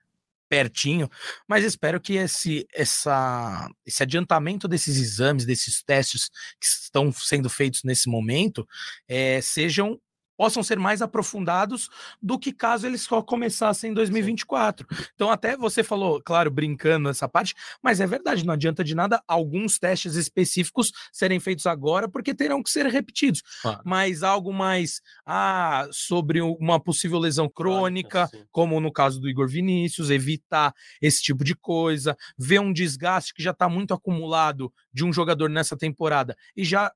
pertinho, 0.49 1.11
mas 1.47 1.65
espero 1.65 2.01
que 2.01 2.15
esse, 2.15 2.67
essa, 2.73 3.69
esse 3.85 4.03
adiantamento 4.03 4.67
desses 4.67 4.97
exames, 4.97 5.45
desses 5.45 5.83
testes 5.83 6.31
que 6.59 6.67
estão 6.67 7.13
sendo 7.13 7.51
feitos 7.51 7.85
nesse 7.85 8.09
momento, 8.09 8.67
é, 9.07 9.41
sejam 9.43 10.01
possam 10.39 10.63
ser 10.63 10.79
mais 10.79 11.03
aprofundados 11.03 11.91
do 12.23 12.39
que 12.39 12.53
caso 12.53 12.87
eles 12.87 13.03
só 13.03 13.21
começassem 13.21 13.91
em 13.91 13.95
2024. 13.95 14.87
Então, 15.13 15.33
até 15.33 15.57
você 15.57 15.83
falou, 15.83 16.23
claro, 16.23 16.49
brincando 16.49 17.09
essa 17.09 17.29
parte, 17.29 17.57
mas 17.83 18.01
é 18.01 18.07
verdade, 18.07 18.47
não 18.47 18.55
adianta 18.55 18.85
de 18.85 18.95
nada 18.95 19.21
alguns 19.27 19.81
testes 19.81 20.15
específicos 20.15 20.93
serem 21.13 21.41
feitos 21.41 21.67
agora, 21.67 22.09
porque 22.09 22.33
terão 22.33 22.63
que 22.63 22.71
ser 22.71 22.87
repetidos. 22.87 23.43
Mas 23.85 24.23
algo 24.23 24.53
mais 24.53 25.03
ah, 25.27 25.89
sobre 25.91 26.41
uma 26.41 26.79
possível 26.79 27.19
lesão 27.19 27.49
crônica, 27.49 28.31
como 28.53 28.81
no 28.81 28.93
caso 28.93 29.21
do 29.21 29.29
Igor 29.29 29.49
Vinícius, 29.49 30.09
evitar 30.09 30.73
esse 31.03 31.21
tipo 31.21 31.43
de 31.43 31.57
coisa, 31.57 32.17
ver 32.39 32.61
um 32.61 32.73
desgaste 32.73 33.35
que 33.35 33.43
já 33.43 33.51
está 33.51 33.69
muito 33.69 33.93
acumulado 33.93 34.73
de 34.93 35.05
um 35.05 35.13
jogador 35.13 35.51
nessa 35.51 35.77
temporada 35.77 36.37
e 36.57 36.65
já 36.65 36.93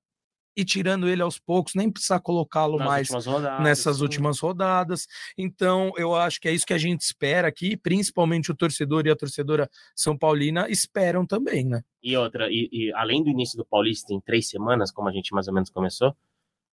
e 0.57 0.65
tirando 0.65 1.09
ele 1.09 1.23
aos 1.23 1.39
poucos, 1.39 1.75
nem 1.75 1.91
precisar 1.91 2.21
colocá-lo 2.21 2.79
mais 2.79 3.09
rodadas, 3.11 3.65
nessas 3.65 3.97
sim. 3.97 4.03
últimas 4.03 4.39
rodadas. 4.39 5.07
Então, 5.37 5.93
eu 5.97 6.15
acho 6.15 6.41
que 6.41 6.49
é 6.49 6.53
isso 6.53 6.67
que 6.67 6.75
a 6.75 6.79
gente 6.79 7.01
espera 7.01 7.49
aqui, 7.49 7.77
principalmente 7.77 8.51
o 8.51 8.55
torcedor 8.55 9.07
e 9.07 9.11
a 9.11 9.17
torcedora 9.17 9.69
São 9.95 10.17
Paulina 10.17 10.69
esperam 10.69 11.27
também, 11.27 11.65
né? 11.65 11.83
E 12.03 12.17
outra, 12.17 12.49
e, 12.51 12.69
e 12.73 12.93
além 12.95 13.23
do 13.23 13.31
início 13.31 13.57
do 13.57 13.65
Paulista 13.65 14.13
em 14.13 14.21
três 14.21 14.49
semanas, 14.49 14.91
como 14.91 15.09
a 15.09 15.13
gente 15.13 15.33
mais 15.33 15.49
ou 15.49 15.55
menos 15.55 15.71
começou, 15.71 16.15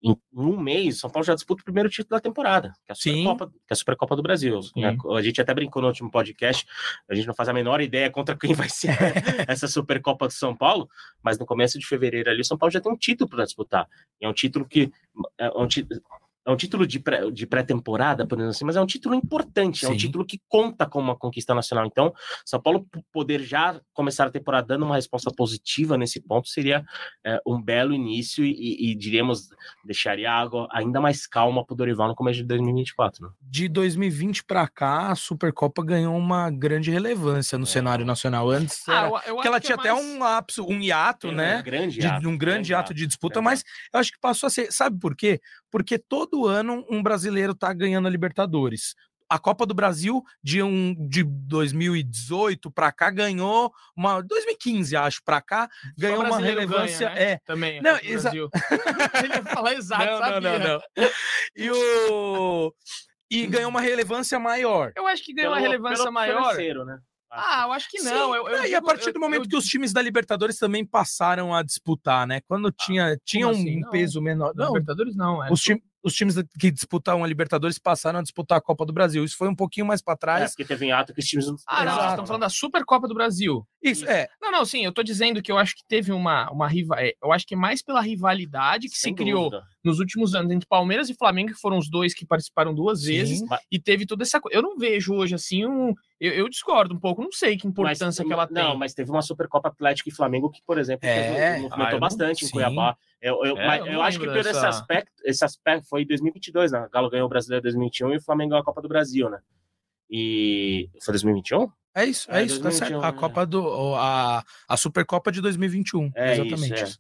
em 0.06 0.16
um 0.34 0.56
mês, 0.56 1.00
São 1.00 1.10
Paulo 1.10 1.26
já 1.26 1.34
disputa 1.34 1.62
o 1.62 1.66
primeiro 1.66 1.90
título 1.90 2.12
da 2.12 2.20
temporada, 2.20 2.74
que 2.86 2.92
é 2.92 2.94
a 2.94 2.96
Supercopa, 2.96 3.48
que 3.48 3.72
é 3.72 3.74
a 3.74 3.76
Supercopa 3.76 4.16
do 4.16 4.22
Brasil. 4.22 4.60
Né? 4.76 4.96
A 5.16 5.22
gente 5.22 5.42
até 5.42 5.52
brincou 5.52 5.82
no 5.82 5.88
último 5.88 6.12
podcast, 6.12 6.64
a 7.10 7.16
gente 7.16 7.26
não 7.26 7.34
faz 7.34 7.50
a 7.50 7.54
menor 7.54 7.82
ideia 7.82 8.12
contra 8.12 8.38
quem 8.38 8.54
vai 8.54 8.70
ser 8.70 8.90
essa 9.50 9.68
Supercopa 9.68 10.28
do 10.28 10.34
São 10.34 10.56
Paulo, 10.56 10.88
mas 11.24 11.40
no 11.40 11.46
começo 11.46 11.80
de 11.80 11.88
fevereiro 11.88 12.30
ali, 12.30 12.42
o 12.42 12.46
São 12.46 12.58
Paulo 12.58 12.72
já 12.72 12.80
tem 12.80 12.92
um 12.92 12.98
título 12.98 13.28
para 13.28 13.46
disputar. 13.46 13.88
E 14.22 14.26
é 14.26 14.30
um 14.30 14.34
título 14.34 14.66
que 14.66 14.92
é 15.40 15.50
um 15.50 15.68
título, 15.68 16.00
é 16.46 16.52
um 16.52 16.56
título 16.56 16.86
de 16.86 17.00
pré-temporada, 17.48 18.26
pré 18.26 18.38
por 18.38 18.46
assim, 18.46 18.66
mas 18.66 18.76
é 18.76 18.82
um 18.82 18.86
título 18.86 19.16
importante, 19.16 19.80
Sim. 19.80 19.88
é 19.88 19.90
um 19.90 19.98
título 19.98 20.26
que 20.26 20.40
conta 20.48 20.86
como 20.86 21.06
uma 21.06 21.16
conquista 21.16 21.56
nacional. 21.56 21.86
Então, 21.86 22.14
São 22.46 22.62
Paulo 22.62 22.86
poder 23.12 23.42
já 23.42 23.82
começar 23.94 24.28
a 24.28 24.32
temporada 24.32 24.68
dando 24.68 24.86
uma 24.86 24.96
resposta 24.96 25.32
positiva 25.36 25.98
nesse 25.98 26.22
ponto 26.22 26.48
seria 26.48 26.86
é, 27.26 27.40
um 27.46 27.62
belo 27.62 27.94
início 27.94 28.46
e, 28.46 28.92
e, 28.92 28.96
diríamos, 28.96 29.50
deixaria 29.84 30.32
a 30.32 30.40
água 30.40 30.68
ainda 30.72 31.02
mais 31.02 31.26
calma 31.26 31.66
para 31.66 31.74
o 31.74 31.78
Dorival 31.78 32.10
no 32.10 32.16
começo 32.16 32.38
de 32.38 32.46
2024. 32.46 33.26
Né? 33.26 33.32
De 33.42 33.68
2020 33.68 34.44
para 34.44 34.68
cá, 34.68 35.12
a 35.12 35.16
Supercopa 35.16 35.84
ganhou 35.84 36.16
uma 36.16 36.52
grande 36.52 36.92
relevância 36.92 37.58
no 37.58 37.64
é. 37.64 37.68
cenário 37.68 38.06
nacional. 38.06 38.50
Antes, 38.52 38.88
ah, 38.88 39.10
eu, 39.26 39.36
eu 39.36 39.42
que 39.42 39.48
ela 39.48 39.60
que 39.60 39.66
tinha 39.66 39.76
é 39.76 39.78
mais... 39.78 39.90
até 39.90 39.94
um 39.94 40.20
lapso, 40.20 40.66
um 40.66 40.80
hiato, 40.80 41.30
é, 41.30 41.32
né? 41.32 41.60
Um 41.60 41.64
grande 41.64 42.00
hiato, 42.00 42.22
de, 42.22 42.28
um 42.28 42.38
grande, 42.38 42.38
grande 42.38 42.72
hiato 42.72 42.94
de 42.94 43.08
disputa, 43.08 43.42
mas 43.42 43.64
eu 43.92 44.00
acho 44.00 44.12
que 44.12 44.20
passou 44.20 44.46
a 44.46 44.50
ser. 44.50 44.72
Sabe 44.72 45.00
por 45.00 45.16
quê? 45.16 45.40
Porque 45.76 46.00
todo 46.00 46.48
ano 46.48 46.86
um 46.90 47.04
brasileiro 47.04 47.54
tá 47.54 47.74
ganhando 47.74 48.08
a 48.08 48.10
Libertadores. 48.10 48.96
A 49.30 49.38
Copa 49.38 49.66
do 49.66 49.74
Brasil 49.74 50.24
de 50.42 50.64
um 50.64 50.96
de 51.10 51.22
2018 51.22 52.72
para 52.72 52.94
cá 52.94 53.12
ganhou 53.12 53.74
uma 53.94 54.22
2015 54.22 54.96
acho 54.96 55.22
para 55.22 55.42
cá 55.42 55.70
ganhou 55.98 56.24
uma 56.24 56.40
relevância 56.40 57.10
ganha, 57.10 57.20
né? 57.20 57.32
é 57.34 57.40
também 57.44 57.82
não 57.82 57.98
exa... 58.02 58.32
ele 59.22 59.34
ia 59.34 59.44
falar 59.44 59.74
exato 59.74 60.06
não, 60.06 60.18
sabia. 60.18 60.40
não 60.40 60.60
não 60.60 60.82
não 60.96 61.10
e 61.58 61.70
o 61.70 62.74
e 63.30 63.46
ganhou 63.46 63.70
uma 63.70 63.82
relevância 63.82 64.40
maior 64.40 64.94
eu 64.96 65.06
acho 65.06 65.26
que 65.26 65.34
ganhou 65.34 65.52
pelo, 65.52 65.62
uma 65.62 65.70
relevância 65.70 66.10
maior 66.10 66.56
né? 66.86 67.00
Ah, 67.36 67.64
eu 67.68 67.74
acho 67.74 67.90
que 67.90 68.02
não. 68.02 68.36
Eu, 68.36 68.48
eu 68.48 68.56
digo, 68.62 68.68
e 68.68 68.76
a 68.76 68.82
partir 68.82 69.12
do 69.12 69.20
momento 69.20 69.46
eu, 69.46 69.50
que 69.50 69.56
os 69.58 69.66
times 69.66 69.92
da 69.92 70.02
Libertadores 70.02 70.58
também 70.58 70.86
passaram 70.86 71.54
a 71.54 71.62
disputar, 71.62 72.26
né? 72.26 72.42
Quando 72.48 72.72
tinha, 72.72 73.14
ah, 73.14 73.18
tinha 73.24 73.48
um 73.48 73.52
assim? 73.52 73.82
peso 73.92 74.22
menor. 74.22 74.54
Não, 74.56 74.68
Libertadores 74.68 75.16
não. 75.16 75.44
É 75.44 75.52
os, 75.52 75.62
time, 75.62 75.84
os 76.06 76.14
times 76.14 76.36
que 76.60 76.70
disputam 76.70 77.24
a 77.24 77.28
Libertadores 77.28 77.80
passaram 77.80 78.20
a 78.20 78.22
disputar 78.22 78.60
a 78.60 78.62
Copa 78.62 78.86
do 78.86 78.94
Brasil. 78.94 79.26
Isso 79.26 79.36
foi 79.36 79.50
um 79.50 79.56
pouquinho 79.56 79.88
mais 79.88 80.04
para 80.04 80.16
trás. 80.16 80.44
É, 80.44 80.48
porque 80.50 80.64
teve 80.64 80.86
em 80.86 80.92
ato 80.92 81.12
que 81.12 81.20
os 81.20 81.26
times 81.26 81.48
não 81.48 81.56
Ah, 81.66 81.84
não, 81.84 81.96
nós 81.96 82.10
estamos 82.12 82.28
falando 82.28 82.42
da 82.42 82.50
Supercopa 82.50 83.08
do 83.08 83.16
Brasil. 83.16 83.68
Isso, 83.82 84.04
Isso, 84.04 84.12
é. 84.12 84.28
Não, 84.40 84.52
não, 84.52 84.64
sim, 84.64 84.86
eu 84.86 84.94
tô 84.94 85.02
dizendo 85.02 85.42
que 85.42 85.52
eu 85.52 85.58
acho 85.58 85.76
que 85.76 85.84
teve 85.88 86.12
uma, 86.12 86.48
uma 86.52 86.68
rival... 86.68 87.00
É, 87.00 87.14
eu 87.24 87.34
acho 87.34 87.48
que 87.48 87.56
é 87.56 87.58
mais 87.58 87.82
pela 87.82 88.02
rivalidade 88.02 88.88
que 88.88 88.96
Sem 88.96 89.14
se 89.14 89.16
criou 89.16 89.50
dúvida. 89.50 89.68
nos 89.84 89.98
últimos 89.98 90.36
anos 90.36 90.52
entre 90.52 90.68
Palmeiras 90.68 91.10
e 91.10 91.16
Flamengo, 91.16 91.54
que 91.54 91.60
foram 91.60 91.80
os 91.80 91.90
dois 91.90 92.14
que 92.14 92.24
participaram 92.24 92.72
duas 92.72 93.02
sim. 93.02 93.08
vezes, 93.08 93.42
e 93.72 93.80
teve 93.80 94.06
toda 94.06 94.22
essa 94.22 94.40
coisa. 94.40 94.56
Eu 94.56 94.62
não 94.62 94.78
vejo 94.78 95.12
hoje, 95.16 95.34
assim, 95.34 95.66
um... 95.66 95.92
Eu, 96.20 96.32
eu, 96.34 96.50
discordo 96.50 96.94
um 96.94 97.00
pouco, 97.00 97.22
não 97.22 97.32
sei 97.32 97.58
que 97.58 97.68
importância 97.68 98.24
mas, 98.24 98.28
que 98.28 98.34
ela 98.34 98.48
tem. 98.48 98.64
Não, 98.64 98.78
mas 98.78 98.94
teve 98.94 99.10
uma 99.10 99.22
Supercopa 99.22 99.70
Atlético 99.70 100.08
e 100.08 100.14
Flamengo 100.14 100.50
que, 100.50 100.62
por 100.66 100.78
exemplo, 100.78 101.08
é, 101.10 101.60
movimentou 101.60 101.98
ah, 101.98 102.00
bastante 102.00 102.46
em 102.46 102.50
Cuiabá. 102.50 102.96
Eu, 103.26 103.44
eu, 103.44 103.58
é, 103.58 103.80
eu, 103.80 103.86
eu 103.88 104.02
acho 104.04 104.20
que 104.20 104.26
por 104.28 104.36
dessa... 104.36 104.52
esse 104.52 104.66
aspecto, 104.68 105.12
esse 105.24 105.44
aspecto 105.44 105.90
foi 105.90 106.04
em 106.04 106.06
2022, 106.06 106.72
né? 106.72 106.86
O 106.86 106.90
Galo 106.92 107.10
ganhou 107.10 107.26
o 107.26 107.30
Brasileiro 107.30 107.64
2021 107.64 108.14
e 108.14 108.18
o 108.18 108.22
Flamengo 108.22 108.52
ganhou 108.52 108.62
a 108.62 108.66
Copa 108.66 108.84
do 108.84 108.88
Brasil, 108.88 109.28
né? 109.32 109.40
E 110.08 110.88
foi 111.04 111.12
2021? 111.14 111.68
É 111.96 112.06
isso, 112.06 112.32
é, 112.32 112.42
é 112.42 112.46
isso, 112.46 112.62
2021, 112.62 112.62
tá 112.62 112.72
certo. 112.72 113.04
A 113.04 113.12
né? 113.12 113.20
Copa 113.20 113.46
do. 113.48 113.96
A, 113.96 114.44
a 114.70 114.78
Supercopa 114.78 115.32
de 115.32 115.42
2021. 115.42 116.12
É 116.14 116.34
exatamente. 116.34 116.84
Isso, 116.84 117.00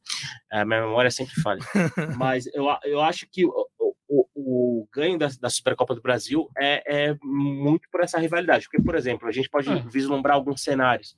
é. 0.52 0.62
é. 0.62 0.66
minha 0.66 0.82
memória 0.82 1.12
sempre 1.12 1.36
falha. 1.44 1.62
Mas 2.18 2.48
eu, 2.48 2.66
eu 2.86 3.00
acho 3.02 3.28
que 3.32 3.46
o, 3.46 3.68
o, 4.10 4.28
o 4.36 4.88
ganho 4.92 5.20
da, 5.20 5.30
da, 5.40 5.50
Supercopa 5.52 5.94
do 5.94 6.02
Brasil 6.02 6.50
é, 6.58 7.10
é 7.10 7.18
muito 7.22 7.88
por 7.92 8.02
essa 8.02 8.18
rivalidade. 8.18 8.66
Porque, 8.66 8.82
por 8.82 8.96
exemplo, 8.96 9.28
a 9.28 9.32
gente 9.32 9.48
pode 9.48 9.70
é. 9.70 9.80
vislumbrar 9.82 10.38
alguns 10.38 10.64
cenários. 10.64 11.16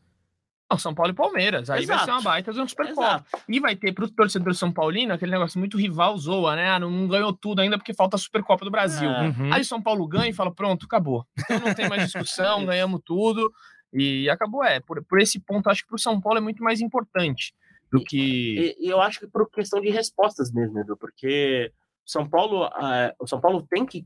Não, 0.70 0.78
São 0.78 0.94
Paulo 0.94 1.12
e 1.12 1.16
Palmeiras. 1.16 1.70
Aí 1.70 1.84
Exato. 1.84 1.98
vai 1.98 2.06
ser 2.06 2.12
uma 2.12 2.22
baita 2.22 2.52
de 2.52 2.60
um 2.60 2.68
Supercopa. 2.68 3.26
E 3.48 3.60
vai 3.60 3.76
ter 3.76 3.94
para 3.94 4.04
o 4.04 4.10
torcedor 4.10 4.54
São 4.54 4.72
Paulino 4.72 5.14
aquele 5.14 5.32
negócio 5.32 5.58
muito 5.58 5.78
rival 5.78 6.18
zoa, 6.18 6.56
né? 6.58 6.70
Ah, 6.72 6.80
não, 6.80 6.92
não, 6.92 7.08
ganhou 7.08 7.32
tudo 7.32 7.62
ainda 7.62 7.78
porque 7.78 7.94
falta 7.94 8.18
a 8.18 8.20
Supercopa 8.20 8.66
do 8.66 8.72
Brasil. 8.72 9.10
É. 9.10 9.30
Uhum. 9.30 9.54
Aí 9.54 9.64
São 9.64 9.82
Paulo 9.82 10.06
ganha 10.06 10.30
e 10.30 10.34
fala: 10.34 10.54
pronto, 10.54 10.86
acabou. 10.86 11.26
Então 11.40 11.60
não 11.60 11.74
tem 11.74 11.88
mais 11.88 12.04
discussão, 12.04 12.66
ganhamos 12.66 13.02
tudo. 13.06 13.52
E 13.94 14.30
acabou. 14.30 14.64
É, 14.64 14.82
por, 14.82 15.02
por 15.06 15.22
esse 15.22 15.40
ponto, 15.40 15.70
acho 15.70 15.84
que 15.84 15.88
para 15.88 15.96
o 15.96 16.00
São 16.00 16.20
Paulo 16.20 16.38
é 16.38 16.42
muito 16.42 16.62
mais 16.62 16.82
importante 16.82 17.54
do 17.92 18.04
que. 18.04 18.76
E, 18.78 18.88
e 18.88 18.90
eu 18.90 19.02
acho 19.02 19.20
que 19.22 19.28
por 19.28 19.50
questão 19.50 19.80
de 19.80 19.90
respostas 19.90 20.52
mesmo, 20.52 20.80
Edu, 20.80 20.98
porque 20.98 21.72
São 22.06 22.28
Paulo, 22.28 22.66
uh, 22.66 23.14
o 23.20 23.26
São 23.26 23.40
Paulo 23.40 23.66
tem 23.70 23.86
que 23.86 24.06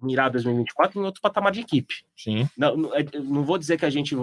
mirar 0.00 0.30
2024 0.30 1.00
em 1.00 1.04
outro 1.04 1.20
patamar 1.20 1.52
de 1.52 1.60
equipe. 1.60 2.04
Sim. 2.16 2.48
Não, 2.56 2.76
não, 2.76 2.94
é, 2.94 3.04
não 3.24 3.44
vou 3.44 3.58
dizer 3.58 3.78
que 3.78 3.84
a 3.84 3.90
gente 3.90 4.14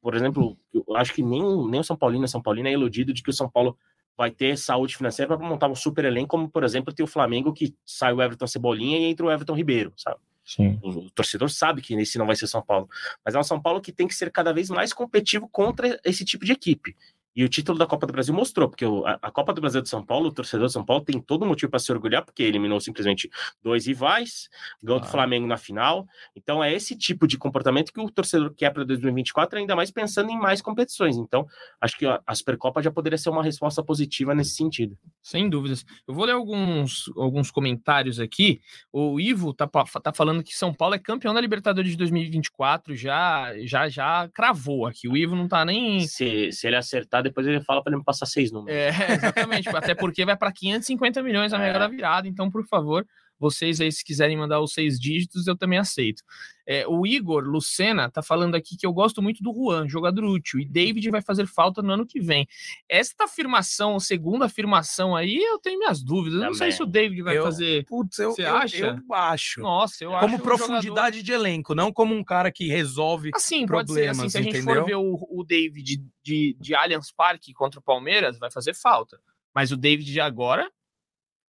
por 0.00 0.14
exemplo, 0.14 0.56
eu 0.72 0.84
acho 0.96 1.12
que 1.12 1.22
nem, 1.22 1.42
nem 1.68 1.80
o 1.80 1.84
São 1.84 1.96
Paulino, 1.96 2.24
o 2.24 2.28
São 2.28 2.42
Paulino 2.42 2.68
é 2.68 2.72
iludido 2.72 3.12
de 3.12 3.22
que 3.22 3.30
o 3.30 3.32
São 3.32 3.48
Paulo 3.48 3.76
vai 4.16 4.30
ter 4.30 4.58
saúde 4.58 4.96
financeira 4.96 5.36
para 5.36 5.48
montar 5.48 5.68
um 5.68 5.74
super 5.74 6.04
elenco, 6.04 6.28
como, 6.28 6.48
por 6.48 6.64
exemplo, 6.64 6.92
tem 6.92 7.04
o 7.04 7.08
Flamengo 7.08 7.52
que 7.52 7.74
sai 7.86 8.12
o 8.12 8.20
Everton 8.20 8.46
Cebolinha 8.46 8.98
e 8.98 9.04
entra 9.04 9.26
o 9.26 9.30
Everton 9.30 9.54
Ribeiro, 9.54 9.92
sabe? 9.96 10.18
Sim. 10.44 10.80
O 10.82 11.10
torcedor 11.10 11.50
sabe 11.50 11.82
que 11.82 11.94
esse 11.94 12.16
não 12.16 12.26
vai 12.26 12.34
ser 12.34 12.46
São 12.46 12.62
Paulo. 12.62 12.88
Mas 13.24 13.34
é 13.34 13.38
um 13.38 13.42
São 13.42 13.60
Paulo 13.60 13.82
que 13.82 13.92
tem 13.92 14.08
que 14.08 14.14
ser 14.14 14.32
cada 14.32 14.52
vez 14.52 14.70
mais 14.70 14.94
competitivo 14.94 15.46
contra 15.46 16.00
esse 16.04 16.24
tipo 16.24 16.44
de 16.44 16.52
equipe. 16.52 16.96
E 17.34 17.44
o 17.44 17.48
título 17.48 17.78
da 17.78 17.86
Copa 17.86 18.06
do 18.06 18.12
Brasil 18.12 18.34
mostrou, 18.34 18.68
porque 18.68 18.84
a, 19.22 19.30
Copa 19.30 19.52
do 19.52 19.60
Brasil 19.60 19.80
de 19.80 19.88
São 19.88 20.04
Paulo, 20.04 20.28
o 20.28 20.32
torcedor 20.32 20.66
de 20.66 20.72
São 20.72 20.84
Paulo 20.84 21.04
tem 21.04 21.20
todo 21.20 21.46
motivo 21.46 21.70
para 21.70 21.78
se 21.78 21.92
orgulhar, 21.92 22.24
porque 22.24 22.42
eliminou 22.42 22.80
simplesmente 22.80 23.30
dois 23.62 23.86
rivais, 23.86 24.48
ganhou 24.82 25.00
ah. 25.00 25.04
do 25.04 25.08
Flamengo 25.08 25.46
na 25.46 25.56
final. 25.56 26.06
Então 26.34 26.62
é 26.62 26.72
esse 26.72 26.96
tipo 26.96 27.26
de 27.26 27.38
comportamento 27.38 27.92
que 27.92 28.00
o 28.00 28.10
torcedor 28.10 28.52
quer 28.54 28.70
para 28.70 28.84
2024, 28.84 29.58
ainda 29.58 29.76
mais 29.76 29.90
pensando 29.90 30.30
em 30.30 30.38
mais 30.38 30.60
competições. 30.60 31.16
Então, 31.16 31.46
acho 31.80 31.96
que 31.96 32.06
a 32.06 32.34
Supercopa 32.34 32.82
já 32.82 32.90
poderia 32.90 33.18
ser 33.18 33.30
uma 33.30 33.42
resposta 33.42 33.82
positiva 33.82 34.34
nesse 34.34 34.54
sentido. 34.54 34.96
Sem 35.28 35.50
dúvidas. 35.50 35.84
Eu 36.06 36.14
vou 36.14 36.24
ler 36.24 36.32
alguns, 36.32 37.12
alguns 37.14 37.50
comentários 37.50 38.18
aqui. 38.18 38.62
O 38.90 39.20
Ivo 39.20 39.52
tá, 39.52 39.68
tá 39.68 40.10
falando 40.10 40.42
que 40.42 40.56
São 40.56 40.72
Paulo 40.72 40.94
é 40.94 40.98
campeão 40.98 41.34
da 41.34 41.40
Libertadores 41.40 41.90
de 41.90 41.98
2024, 41.98 42.96
já 42.96 43.52
já 43.66 43.90
já 43.90 44.26
cravou 44.32 44.86
aqui. 44.86 45.06
O 45.06 45.14
Ivo 45.14 45.36
não 45.36 45.46
tá 45.46 45.66
nem. 45.66 46.00
Se, 46.06 46.50
se 46.50 46.66
ele 46.66 46.76
acertar 46.76 47.22
depois 47.22 47.46
ele 47.46 47.60
fala 47.60 47.82
para 47.82 47.90
ele 47.90 47.98
me 47.98 48.04
passar 48.04 48.24
seis 48.24 48.50
números. 48.50 48.74
É, 48.74 48.88
exatamente. 49.12 49.68
Até 49.68 49.94
porque 49.94 50.24
vai 50.24 50.34
para 50.34 50.50
550 50.50 51.22
milhões 51.22 51.52
a 51.52 51.62
é. 51.62 51.78
da 51.78 51.88
virada. 51.88 52.26
Então, 52.26 52.50
por 52.50 52.64
favor, 52.66 53.06
vocês 53.38 53.80
aí, 53.80 53.90
se 53.92 54.04
quiserem 54.04 54.36
mandar 54.36 54.60
os 54.60 54.72
seis 54.72 54.98
dígitos, 54.98 55.46
eu 55.46 55.56
também 55.56 55.78
aceito. 55.78 56.22
É, 56.66 56.86
o 56.86 57.06
Igor 57.06 57.44
Lucena 57.44 58.10
tá 58.10 58.22
falando 58.22 58.54
aqui 58.54 58.76
que 58.76 58.86
eu 58.86 58.92
gosto 58.92 59.22
muito 59.22 59.42
do 59.42 59.54
Juan, 59.54 59.88
jogador 59.88 60.22
útil, 60.24 60.60
e 60.60 60.66
David 60.66 61.08
vai 61.10 61.22
fazer 61.22 61.46
falta 61.46 61.80
no 61.80 61.92
ano 61.92 62.06
que 62.06 62.20
vem. 62.20 62.46
Esta 62.88 63.24
afirmação, 63.24 63.98
segunda 63.98 64.44
afirmação 64.44 65.16
aí, 65.16 65.36
eu 65.36 65.58
tenho 65.58 65.78
minhas 65.78 66.02
dúvidas. 66.02 66.40
Eu 66.40 66.46
não 66.48 66.54
sei 66.54 66.70
se 66.70 66.82
o 66.82 66.86
David 66.86 67.22
vai 67.22 67.38
eu, 67.38 67.42
fazer. 67.42 67.86
Putz, 67.86 68.18
eu, 68.18 68.32
Você 68.32 68.42
eu, 68.42 68.54
acha? 68.54 69.02
Eu 69.08 69.14
acho. 69.14 69.60
Nossa, 69.60 70.04
eu 70.04 70.10
como 70.10 70.18
acho. 70.18 70.28
Como 70.28 70.42
profundidade 70.42 71.18
jogador... 71.18 71.22
de 71.22 71.32
elenco, 71.32 71.74
não 71.74 71.90
como 71.90 72.14
um 72.14 72.22
cara 72.22 72.52
que 72.52 72.68
resolve 72.68 73.30
assim, 73.34 73.64
problemas. 73.64 73.88
Pode 73.88 74.00
ser, 74.00 74.08
assim, 74.08 74.28
se 74.28 74.38
a 74.38 74.42
gente 74.42 74.58
entendeu? 74.58 74.82
for 74.82 74.84
ver 74.84 74.96
o, 74.96 75.26
o 75.30 75.44
David 75.44 75.82
de, 75.82 76.04
de, 76.22 76.56
de 76.60 76.74
Allianz 76.74 77.10
Parque 77.10 77.54
contra 77.54 77.80
o 77.80 77.82
Palmeiras, 77.82 78.38
vai 78.38 78.50
fazer 78.50 78.74
falta. 78.74 79.18
Mas 79.54 79.72
o 79.72 79.76
David 79.76 80.12
de 80.12 80.20
agora, 80.20 80.70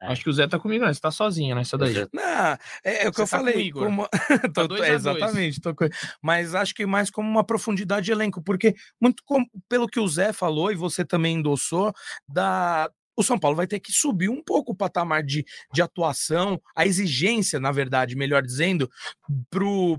é. 0.00 0.06
Acho 0.06 0.22
que 0.22 0.30
o 0.30 0.32
Zé 0.32 0.46
tá 0.46 0.58
comigo, 0.58 0.84
né? 0.84 0.92
Você 0.92 1.00
tá 1.00 1.10
sozinho 1.10 1.56
nessa 1.56 1.76
daí. 1.76 2.06
Não, 2.12 2.22
é, 2.22 3.04
é 3.04 3.08
o 3.08 3.12
que 3.12 3.20
eu 3.20 3.26
tá 3.26 3.38
falei. 3.38 3.70
Como... 3.70 4.08
tô, 4.54 4.68
tá 4.68 4.88
exatamente. 4.88 5.60
Tô... 5.60 5.74
Mas 6.22 6.54
acho 6.54 6.74
que 6.74 6.86
mais 6.86 7.10
como 7.10 7.28
uma 7.28 7.44
profundidade 7.44 8.06
de 8.06 8.12
elenco, 8.12 8.42
porque 8.42 8.74
muito 9.00 9.22
como, 9.24 9.46
pelo 9.68 9.88
que 9.88 9.98
o 9.98 10.08
Zé 10.08 10.32
falou 10.32 10.70
e 10.70 10.76
você 10.76 11.04
também 11.04 11.36
endossou, 11.36 11.92
da 12.28 12.90
o 13.18 13.22
São 13.24 13.36
Paulo 13.36 13.56
vai 13.56 13.66
ter 13.66 13.80
que 13.80 13.90
subir 13.90 14.28
um 14.28 14.40
pouco 14.40 14.70
o 14.70 14.76
patamar 14.76 15.24
de, 15.24 15.44
de 15.74 15.82
atuação, 15.82 16.60
a 16.74 16.86
exigência, 16.86 17.58
na 17.58 17.72
verdade, 17.72 18.14
melhor 18.14 18.42
dizendo, 18.42 18.88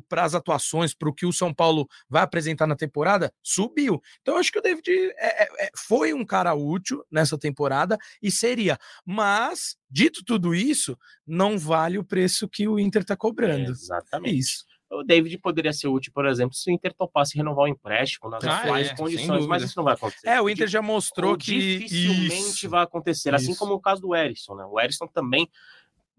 para 0.09 0.23
as 0.23 0.33
atuações, 0.33 0.93
para 0.93 1.09
o 1.09 1.13
que 1.13 1.25
o 1.25 1.33
São 1.33 1.53
Paulo 1.53 1.85
vai 2.09 2.23
apresentar 2.23 2.65
na 2.65 2.77
temporada, 2.77 3.33
subiu. 3.43 4.01
Então, 4.21 4.37
acho 4.37 4.53
que 4.53 4.59
o 4.59 4.61
David 4.61 4.89
é, 4.89 5.43
é, 5.43 5.65
é, 5.65 5.69
foi 5.75 6.13
um 6.13 6.25
cara 6.25 6.53
útil 6.53 7.03
nessa 7.11 7.37
temporada 7.37 7.97
e 8.21 8.31
seria. 8.31 8.77
Mas, 9.05 9.75
dito 9.91 10.23
tudo 10.23 10.55
isso, 10.55 10.97
não 11.27 11.57
vale 11.57 11.97
o 11.97 12.05
preço 12.05 12.47
que 12.47 12.69
o 12.69 12.79
Inter 12.79 13.01
está 13.01 13.17
cobrando. 13.17 13.67
É 13.67 13.71
exatamente. 13.71 14.39
Isso. 14.39 14.69
O 14.91 15.03
David 15.03 15.37
poderia 15.37 15.71
ser 15.71 15.87
útil, 15.87 16.11
por 16.13 16.25
exemplo, 16.25 16.55
se 16.55 16.69
o 16.69 16.73
Inter 16.73 16.93
topasse 16.93 17.37
renovar 17.37 17.65
o 17.65 17.67
empréstimo 17.67 18.29
nas 18.29 18.43
ah, 18.43 18.57
atuais 18.57 18.89
é, 18.89 18.95
condições, 18.95 19.45
mas 19.45 19.61
isso 19.61 19.77
não 19.77 19.83
vai 19.83 19.93
acontecer. 19.93 20.27
É, 20.27 20.41
o 20.41 20.49
Inter 20.49 20.67
já 20.67 20.81
mostrou 20.81 21.37
que 21.37 21.79
dificilmente 21.79 22.49
isso, 22.49 22.69
vai 22.69 22.83
acontecer, 22.83 23.33
assim 23.35 23.53
como 23.53 23.73
o 23.73 23.79
caso 23.79 24.01
do 24.01 24.15
Erisson, 24.15 24.55
né? 24.55 24.65
O 24.65 24.79
Erisson 24.79 25.05
também 25.05 25.47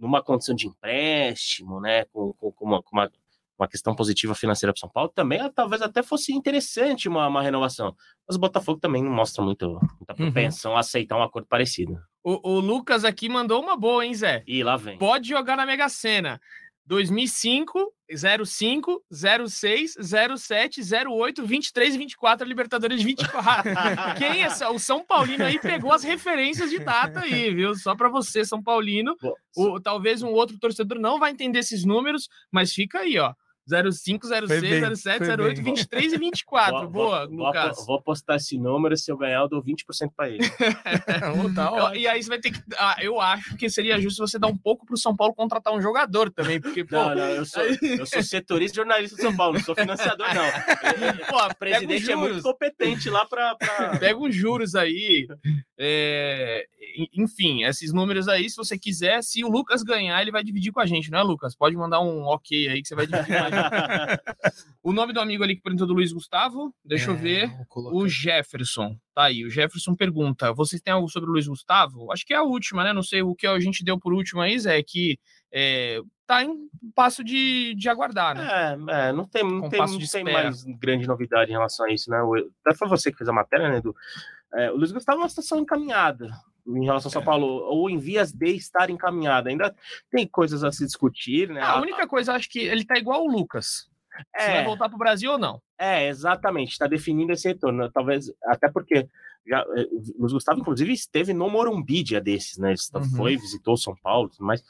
numa 0.01 0.23
condição 0.23 0.55
de 0.55 0.67
empréstimo, 0.67 1.79
né, 1.79 2.07
com, 2.07 2.33
com, 2.33 2.51
com, 2.51 2.65
uma, 2.65 2.83
com 2.83 2.97
uma, 2.97 3.11
uma, 3.59 3.69
questão 3.69 3.95
positiva 3.95 4.35
financeira 4.35 4.73
para 4.73 4.81
São 4.81 4.89
Paulo, 4.89 5.13
também 5.15 5.39
talvez 5.53 5.83
até 5.83 6.03
fosse 6.03 6.33
interessante 6.33 7.07
uma, 7.07 7.29
uma, 7.29 7.43
renovação. 7.43 7.95
Mas 8.27 8.37
o 8.37 8.41
Botafogo 8.41 8.81
também 8.81 9.03
não 9.03 9.13
mostra 9.13 9.45
muito, 9.45 9.69
muita 9.69 10.13
uhum. 10.13 10.17
propensão 10.17 10.73
uhum. 10.73 10.77
a 10.79 10.81
aceitar 10.81 11.19
um 11.19 11.23
acordo 11.23 11.47
parecido. 11.47 12.01
O, 12.25 12.51
o, 12.51 12.61
Lucas 12.61 13.05
aqui 13.05 13.29
mandou 13.29 13.63
uma 13.63 13.77
boa, 13.77 14.05
hein, 14.05 14.15
Zé? 14.15 14.43
E 14.47 14.65
lá 14.65 14.77
vem. 14.77 14.97
Pode 14.97 15.29
jogar 15.29 15.57
na 15.57 15.67
Mega 15.67 15.89
Sena. 15.89 16.41
2005, 16.87 17.93
05, 18.17 19.03
06, 19.11 19.97
07, 20.37 20.81
08, 21.09 21.47
23 21.47 21.95
e 21.95 21.99
24, 21.99 22.47
Libertadores 22.47 22.99
de 22.99 23.05
24. 23.05 23.71
Quem 24.19 24.43
é 24.43 24.49
o 24.69 24.79
São 24.79 25.05
Paulino 25.05 25.45
aí 25.45 25.59
pegou 25.59 25.93
as 25.93 26.03
referências 26.03 26.71
de 26.71 26.79
data 26.79 27.21
aí, 27.21 27.55
viu? 27.55 27.75
Só 27.75 27.95
para 27.95 28.09
você, 28.09 28.45
São 28.45 28.63
Paulino. 28.63 29.15
O, 29.57 29.81
talvez 29.81 30.23
um 30.23 30.29
outro 30.29 30.59
torcedor 30.59 30.99
não 30.99 31.19
vai 31.19 31.31
entender 31.31 31.61
esses 31.61 31.85
números, 31.85 32.29
mas 32.51 32.73
fica 32.73 33.01
aí, 33.01 33.19
ó. 33.19 33.33
05, 33.93 34.27
06, 34.27 34.61
bem, 34.61 34.97
07, 34.97 35.31
08, 35.31 35.63
bem. 35.63 35.75
23 35.75 36.13
e 36.13 36.19
24. 36.19 36.81
Vou, 36.81 36.91
Boa, 36.91 37.27
vou, 37.27 37.47
Lucas. 37.47 37.87
Vou 37.87 38.03
postar 38.03 38.37
esse 38.37 38.59
número, 38.59 38.97
se 38.97 39.11
eu 39.11 39.17
ganhar, 39.17 39.41
eu 39.41 39.49
dou 39.49 39.63
20% 39.63 40.11
para 40.17 40.29
ele. 40.29 40.41
tá 41.55 41.93
e 41.95 42.07
aí 42.07 42.23
você 42.23 42.29
vai 42.29 42.39
ter 42.39 42.51
que. 42.51 42.61
Ah, 42.77 42.97
eu 43.01 43.21
acho 43.21 43.57
que 43.57 43.69
seria 43.71 44.01
justo 44.01 44.27
você 44.27 44.39
dar 44.39 44.49
um 44.49 44.57
pouco 44.57 44.87
pro 44.87 44.97
São 44.97 45.17
Paulo 45.17 45.35
contratar 45.35 45.73
um 45.73 45.81
jogador 45.81 46.31
também, 46.31 46.61
porque. 46.61 46.85
Pô, 46.85 46.97
não, 46.97 47.15
não, 47.15 47.25
eu 47.25 47.45
sou, 47.45 47.63
eu 47.63 48.07
sou 48.07 48.23
setorista 48.23 48.77
jornalista 48.77 49.17
do 49.17 49.23
São 49.23 49.37
Paulo, 49.37 49.55
não 49.55 49.61
sou 49.65 49.75
financiador, 49.75 50.27
não. 50.35 50.45
Pô, 51.31 51.47
o 51.47 51.55
presidente 51.57 52.11
é 52.11 52.17
muito 52.17 52.43
competente 52.43 53.09
lá 53.09 53.25
para. 53.27 53.55
Pra... 53.57 53.99
Pega 53.99 54.19
uns 54.19 54.35
juros 54.35 54.75
aí. 54.75 55.27
É, 55.79 56.67
enfim, 57.15 57.65
esses 57.65 57.93
números 57.93 58.29
aí, 58.29 58.49
se 58.49 58.57
você 58.57 58.79
quiser, 58.79 59.23
se 59.23 59.45
o 59.45 59.49
Lucas 59.49 59.83
ganhar, 59.83 60.21
ele 60.21 60.31
vai 60.31 60.43
dividir 60.43 60.73
com 60.73 60.81
a 60.81 60.87
gente, 60.87 61.11
né, 61.11 61.23
Lucas? 61.23 61.57
Pode 61.57 61.77
mandar 61.77 62.01
um 62.01 62.25
ok 62.25 62.69
aí 62.69 62.83
que 62.83 62.89
você 62.89 62.95
vai 62.95 63.07
dividir 63.07 63.27
com 63.27 63.45
a 63.45 63.51
gente. 63.51 63.60
o 64.83 64.93
nome 64.93 65.13
do 65.13 65.21
amigo 65.21 65.43
ali 65.43 65.57
que 65.57 65.63
perguntou 65.63 65.87
do 65.87 65.95
Luiz 65.95 66.13
Gustavo, 66.13 66.75
deixa 66.85 67.11
é, 67.11 67.15
eu 67.15 67.17
ver. 67.17 67.51
O 67.75 68.09
Jefferson. 68.09 68.97
Tá 69.15 69.25
aí, 69.25 69.45
o 69.45 69.51
Jefferson 69.51 69.95
pergunta: 69.95 70.53
vocês 70.53 70.81
têm 70.81 70.93
algo 70.93 71.09
sobre 71.09 71.29
o 71.29 71.33
Luiz 71.33 71.47
Gustavo? 71.47 72.13
Acho 72.13 72.25
que 72.25 72.35
é 72.35 72.37
a 72.37 72.43
última, 72.43 72.85
né? 72.85 72.93
Não 72.93 73.03
sei 73.03 73.23
o 73.23 73.35
que 73.35 73.47
a 73.47 73.59
gente 73.61 73.85
deu 73.85 73.99
por 73.99 74.13
último 74.13 74.41
aí, 74.41 74.59
Zé, 74.59 74.79
é 74.79 74.83
que 74.83 75.19
é, 75.53 76.01
tá 76.27 76.45
em 76.45 76.55
passo 76.95 77.25
de, 77.25 77.75
de 77.75 77.89
aguardar, 77.89 78.37
né? 78.37 78.79
É, 78.89 79.09
é 79.09 79.13
não 79.13 79.27
tem, 79.27 79.43
não 79.43 79.69
tem, 79.69 79.81
não 79.81 79.99
tem 79.99 80.25
mais 80.25 80.65
grande 80.65 81.07
novidade 81.07 81.51
em 81.51 81.55
relação 81.55 81.87
a 81.87 81.93
isso, 81.93 82.11
né? 82.11 82.19
Até 82.65 82.77
foi 82.77 82.89
você 82.89 83.11
que 83.11 83.19
fez 83.19 83.29
a 83.29 83.33
matéria, 83.33 83.69
né, 83.69 83.79
Edu? 83.79 83.95
É, 84.55 84.71
o 84.71 84.77
Luiz 84.77 84.93
Gustavo 84.93 85.19
é 85.19 85.23
uma 85.23 85.29
situação 85.29 85.59
encaminhada 85.59 86.29
em 86.67 86.85
relação 86.85 87.09
ao 87.09 87.13
São 87.13 87.23
é. 87.23 87.25
Paulo, 87.25 87.47
ou 87.47 87.89
em 87.91 87.99
vias 87.99 88.33
de 88.33 88.51
estar 88.51 88.91
encaminhada. 88.91 89.51
Ainda 89.51 89.75
tem 90.11 90.27
coisas 90.27 90.65
a 90.65 90.73
se 90.73 90.85
discutir, 90.85 91.49
né? 91.49 91.61
A 91.63 91.81
única 91.81 92.07
coisa, 92.07 92.35
acho 92.35 92.49
que 92.49 92.61
ele 92.61 92.85
tá 92.85 92.99
igual 92.99 93.25
o 93.25 93.31
Lucas. 93.31 93.89
É, 94.35 94.41
se 94.41 94.53
vai 94.53 94.65
voltar 94.65 94.89
para 94.89 94.97
o 94.97 94.99
Brasil 94.99 95.33
ou 95.33 95.39
não. 95.39 95.63
É, 95.79 96.09
exatamente. 96.09 96.73
Está 96.73 96.87
definindo 96.87 97.33
esse 97.33 97.49
retorno. 97.49 97.91
Talvez, 97.91 98.31
até 98.45 98.71
porque 98.71 99.09
já, 99.47 99.61
eh, 99.77 99.87
Luiz 100.19 100.33
Gustavo, 100.33 100.61
inclusive, 100.61 100.93
esteve 100.93 101.33
no 101.33 101.49
Morumbi 101.49 102.03
dia 102.03 102.21
desses, 102.21 102.59
né? 102.59 102.73
Ele 102.73 103.05
uhum. 103.05 103.17
foi, 103.17 103.37
visitou 103.37 103.77
São 103.77 103.97
Paulo, 104.03 104.31
mas 104.39 104.63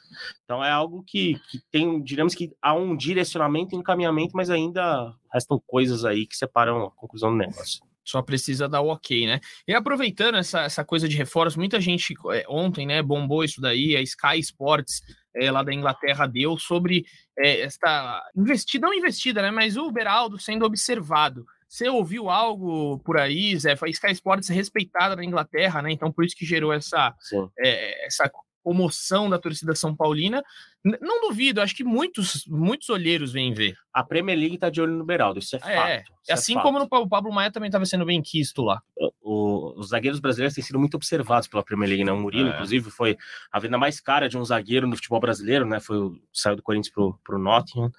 então 0.43 0.63
é 0.63 0.71
algo 0.71 1.03
que, 1.05 1.39
que 1.49 1.59
tem, 1.71 2.01
digamos 2.01 2.33
que 2.33 2.51
há 2.61 2.73
um 2.73 2.95
direcionamento 2.95 3.75
e 3.75 3.77
encaminhamento, 3.77 4.35
mas 4.35 4.49
ainda 4.49 5.13
restam 5.31 5.61
coisas 5.65 6.05
aí 6.05 6.25
que 6.25 6.37
separam 6.37 6.85
a 6.85 6.91
conclusão 6.91 7.31
do 7.31 7.37
negócio. 7.37 7.83
Só 8.03 8.21
precisa 8.21 8.67
dar 8.67 8.81
o 8.81 8.87
ok, 8.87 9.27
né? 9.27 9.39
E 9.67 9.73
aproveitando 9.73 10.37
essa, 10.37 10.61
essa 10.61 10.83
coisa 10.83 11.07
de 11.07 11.15
reforço, 11.15 11.59
muita 11.59 11.79
gente 11.79 12.13
é, 12.31 12.45
ontem, 12.49 12.85
né, 12.85 13.01
bombou 13.01 13.43
isso 13.43 13.61
daí, 13.61 13.95
a 13.95 14.01
Sky 14.01 14.39
Sports 14.39 15.01
é, 15.35 15.51
lá 15.51 15.63
da 15.63 15.73
Inglaterra 15.73 16.27
deu 16.27 16.57
sobre 16.57 17.05
é, 17.37 17.61
esta 17.61 18.21
investida, 18.35 18.87
não 18.87 18.93
investida, 18.93 19.41
né, 19.41 19.51
mas 19.51 19.77
o 19.77 19.91
Beraldo 19.91 20.39
sendo 20.39 20.65
observado. 20.65 21.45
Você 21.67 21.87
ouviu 21.87 22.29
algo 22.29 22.99
por 22.99 23.17
aí, 23.17 23.57
Zé? 23.57 23.77
A 23.81 23.87
Sky 23.87 24.11
Sports 24.11 24.49
é 24.49 24.53
respeitada 24.53 25.15
na 25.15 25.23
Inglaterra, 25.23 25.81
né? 25.81 25.89
Então 25.89 26.11
por 26.11 26.25
isso 26.25 26.35
que 26.35 26.45
gerou 26.45 26.73
essa, 26.73 27.15
é, 27.57 28.07
essa 28.07 28.29
comoção 28.63 29.29
da 29.29 29.37
torcida 29.37 29.75
São 29.75 29.95
Paulina. 29.95 30.43
Não 30.83 31.21
duvido, 31.21 31.61
acho 31.61 31.75
que 31.75 31.83
muitos, 31.83 32.45
muitos 32.47 32.89
olheiros 32.89 33.31
vêm 33.31 33.53
ver. 33.53 33.75
A 33.93 34.03
Premier 34.03 34.37
League 34.37 34.55
está 34.55 34.69
de 34.69 34.81
olho 34.81 34.93
no 34.93 35.05
Beraldo, 35.05 35.39
isso 35.39 35.55
é, 35.55 35.59
é 35.59 35.75
fato. 35.75 36.11
Isso 36.21 36.31
é 36.31 36.33
assim 36.33 36.57
é 36.57 36.61
como 36.61 36.79
no, 36.79 36.85
o 36.89 37.09
Pablo 37.09 37.31
Maia 37.31 37.51
também 37.51 37.67
estava 37.67 37.85
sendo 37.85 38.05
bem 38.05 38.21
quisto 38.21 38.63
lá. 38.63 38.81
O, 39.21 39.79
os 39.79 39.89
zagueiros 39.89 40.19
brasileiros 40.19 40.55
têm 40.55 40.63
sido 40.63 40.79
muito 40.79 40.95
observados 40.95 41.47
pela 41.47 41.63
Premier 41.63 41.89
League, 41.89 42.03
né? 42.03 42.11
O 42.11 42.19
Murilo, 42.19 42.49
é. 42.49 42.53
inclusive, 42.53 42.89
foi 42.89 43.17
a 43.51 43.59
venda 43.59 43.77
mais 43.77 43.99
cara 43.99 44.27
de 44.27 44.37
um 44.37 44.45
zagueiro 44.45 44.87
no 44.87 44.95
futebol 44.95 45.19
brasileiro, 45.19 45.65
né? 45.65 45.79
Foi 45.79 45.97
o, 45.97 46.19
saiu 46.33 46.55
do 46.55 46.63
Corinthians 46.63 46.93
pro, 46.93 47.19
pro 47.23 47.39
Nottingham. 47.39 47.91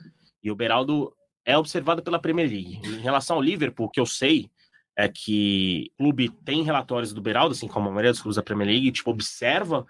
E 0.43 0.51
o 0.51 0.57
Beraldo 0.57 1.13
é 1.45 1.57
observado 1.57 2.03
pela 2.03 2.19
Premier 2.19 2.49
League. 2.49 2.81
Em 2.85 3.01
relação 3.01 3.37
ao 3.37 3.43
Liverpool, 3.43 3.87
o 3.87 3.91
que 3.91 4.01
eu 4.01 4.07
sei 4.07 4.51
é 4.97 5.09
que 5.09 5.91
o 5.95 6.05
clube 6.05 6.29
tem 6.45 6.63
relatórios 6.63 7.13
do 7.13 7.21
Beraldo, 7.21 7.53
assim 7.53 7.69
como 7.69 7.89
a 7.89 7.91
maioria 7.91 8.13
dos 8.13 8.21
clubes 8.21 8.37
da 8.37 8.43
Premier 8.43 8.69
League, 8.69 8.93
tipo, 8.93 9.11
observa 9.11 9.87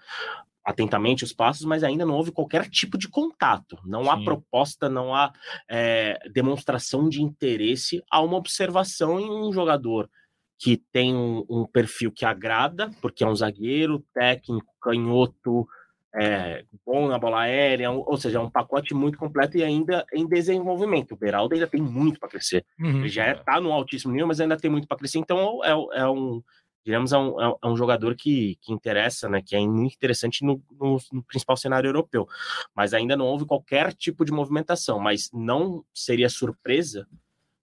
atentamente 0.63 1.23
os 1.23 1.33
passos, 1.33 1.65
mas 1.65 1.83
ainda 1.83 2.05
não 2.05 2.15
houve 2.15 2.31
qualquer 2.31 2.69
tipo 2.69 2.97
de 2.97 3.09
contato. 3.09 3.77
Não 3.85 4.03
Sim. 4.03 4.09
há 4.09 4.23
proposta, 4.23 4.89
não 4.89 5.13
há 5.13 5.31
é, 5.69 6.17
demonstração 6.33 7.09
de 7.09 7.21
interesse, 7.21 8.01
há 8.09 8.21
uma 8.21 8.37
observação 8.37 9.19
em 9.19 9.29
um 9.29 9.51
jogador 9.51 10.09
que 10.57 10.81
tem 10.91 11.13
um, 11.13 11.45
um 11.49 11.65
perfil 11.65 12.11
que 12.11 12.25
agrada, 12.25 12.89
porque 13.01 13.23
é 13.23 13.27
um 13.27 13.35
zagueiro, 13.35 14.03
técnico, 14.13 14.73
canhoto, 14.81 15.67
é, 16.15 16.63
bom 16.85 17.07
na 17.07 17.17
bola 17.17 17.41
aérea, 17.41 17.89
ou 17.89 18.15
seja, 18.17 18.37
é 18.37 18.41
um 18.41 18.49
pacote 18.49 18.93
muito 18.93 19.17
completo 19.17 19.57
e 19.57 19.63
ainda 19.63 20.05
em 20.13 20.27
desenvolvimento. 20.27 21.13
O 21.13 21.17
Beraldo 21.17 21.55
ainda 21.55 21.67
tem 21.67 21.81
muito 21.81 22.19
para 22.19 22.29
crescer. 22.29 22.63
Uhum. 22.79 22.99
Ele 22.99 23.09
já 23.09 23.31
está 23.31 23.59
no 23.59 23.71
altíssimo 23.71 24.13
nível, 24.13 24.27
mas 24.27 24.39
ainda 24.39 24.55
tem 24.55 24.69
muito 24.69 24.87
para 24.87 24.97
crescer. 24.97 25.17
Então 25.17 25.59
é, 25.63 25.71
é 25.99 26.07
um 26.07 26.41
digamos, 26.85 27.13
é 27.13 27.17
um, 27.17 27.41
é 27.41 27.67
um 27.67 27.77
jogador 27.77 28.15
que, 28.15 28.57
que 28.61 28.73
interessa, 28.73 29.29
né, 29.29 29.41
que 29.41 29.55
é 29.55 29.59
muito 29.59 29.95
interessante 29.95 30.43
no, 30.43 30.61
no, 30.71 30.97
no, 31.11 31.23
principal 31.23 31.55
cenário 31.55 31.87
europeu. 31.87 32.27
Mas 32.75 32.93
ainda 32.93 33.15
não 33.15 33.25
houve 33.25 33.45
qualquer 33.45 33.93
tipo 33.93 34.25
de 34.25 34.31
movimentação, 34.31 34.99
mas 34.99 35.29
não 35.33 35.83
seria 35.93 36.29
surpresa 36.29 37.07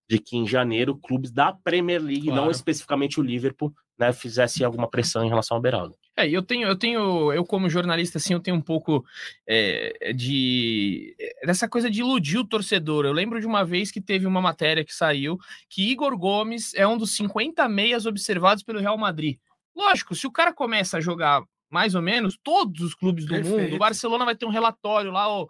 de 0.08 0.18
que 0.18 0.36
em 0.36 0.46
janeiro 0.46 0.96
clubes 0.96 1.30
da 1.30 1.52
Premier 1.52 2.02
League, 2.02 2.26
claro. 2.26 2.42
não 2.42 2.50
especificamente 2.50 3.20
o 3.20 3.22
Liverpool, 3.22 3.72
né, 4.00 4.14
fizesse 4.14 4.64
alguma 4.64 4.88
pressão 4.88 5.22
em 5.22 5.28
relação 5.28 5.54
ao 5.56 5.60
Beraldo. 5.60 5.94
É, 6.16 6.26
eu 6.28 6.42
tenho, 6.42 6.66
eu 6.66 6.76
tenho, 6.76 7.32
eu 7.32 7.44
como 7.44 7.68
jornalista, 7.68 8.16
assim, 8.16 8.32
eu 8.32 8.40
tenho 8.40 8.56
um 8.56 8.60
pouco 8.60 9.04
é, 9.46 10.12
de 10.14 11.14
dessa 11.44 11.68
coisa 11.68 11.90
de 11.90 12.00
iludir 12.00 12.38
o 12.38 12.46
torcedor. 12.46 13.04
Eu 13.04 13.12
lembro 13.12 13.38
de 13.38 13.46
uma 13.46 13.62
vez 13.62 13.90
que 13.90 14.00
teve 14.00 14.26
uma 14.26 14.40
matéria 14.40 14.84
que 14.84 14.94
saiu 14.94 15.38
que 15.68 15.90
Igor 15.90 16.16
Gomes 16.16 16.74
é 16.74 16.86
um 16.86 16.96
dos 16.96 17.14
50 17.14 17.68
meias 17.68 18.06
observados 18.06 18.62
pelo 18.62 18.80
Real 18.80 18.96
Madrid. 18.96 19.38
Lógico, 19.76 20.14
se 20.14 20.26
o 20.26 20.32
cara 20.32 20.52
começa 20.52 20.96
a 20.96 21.00
jogar 21.00 21.42
mais 21.70 21.94
ou 21.94 22.02
menos, 22.02 22.36
todos 22.42 22.82
os 22.82 22.94
clubes 22.94 23.24
do 23.24 23.34
Perfeito. 23.34 23.56
mundo. 23.56 23.76
O 23.76 23.78
Barcelona 23.78 24.24
vai 24.24 24.34
ter 24.34 24.44
um 24.44 24.50
relatório 24.50 25.12
lá, 25.12 25.28
ó, 25.28 25.46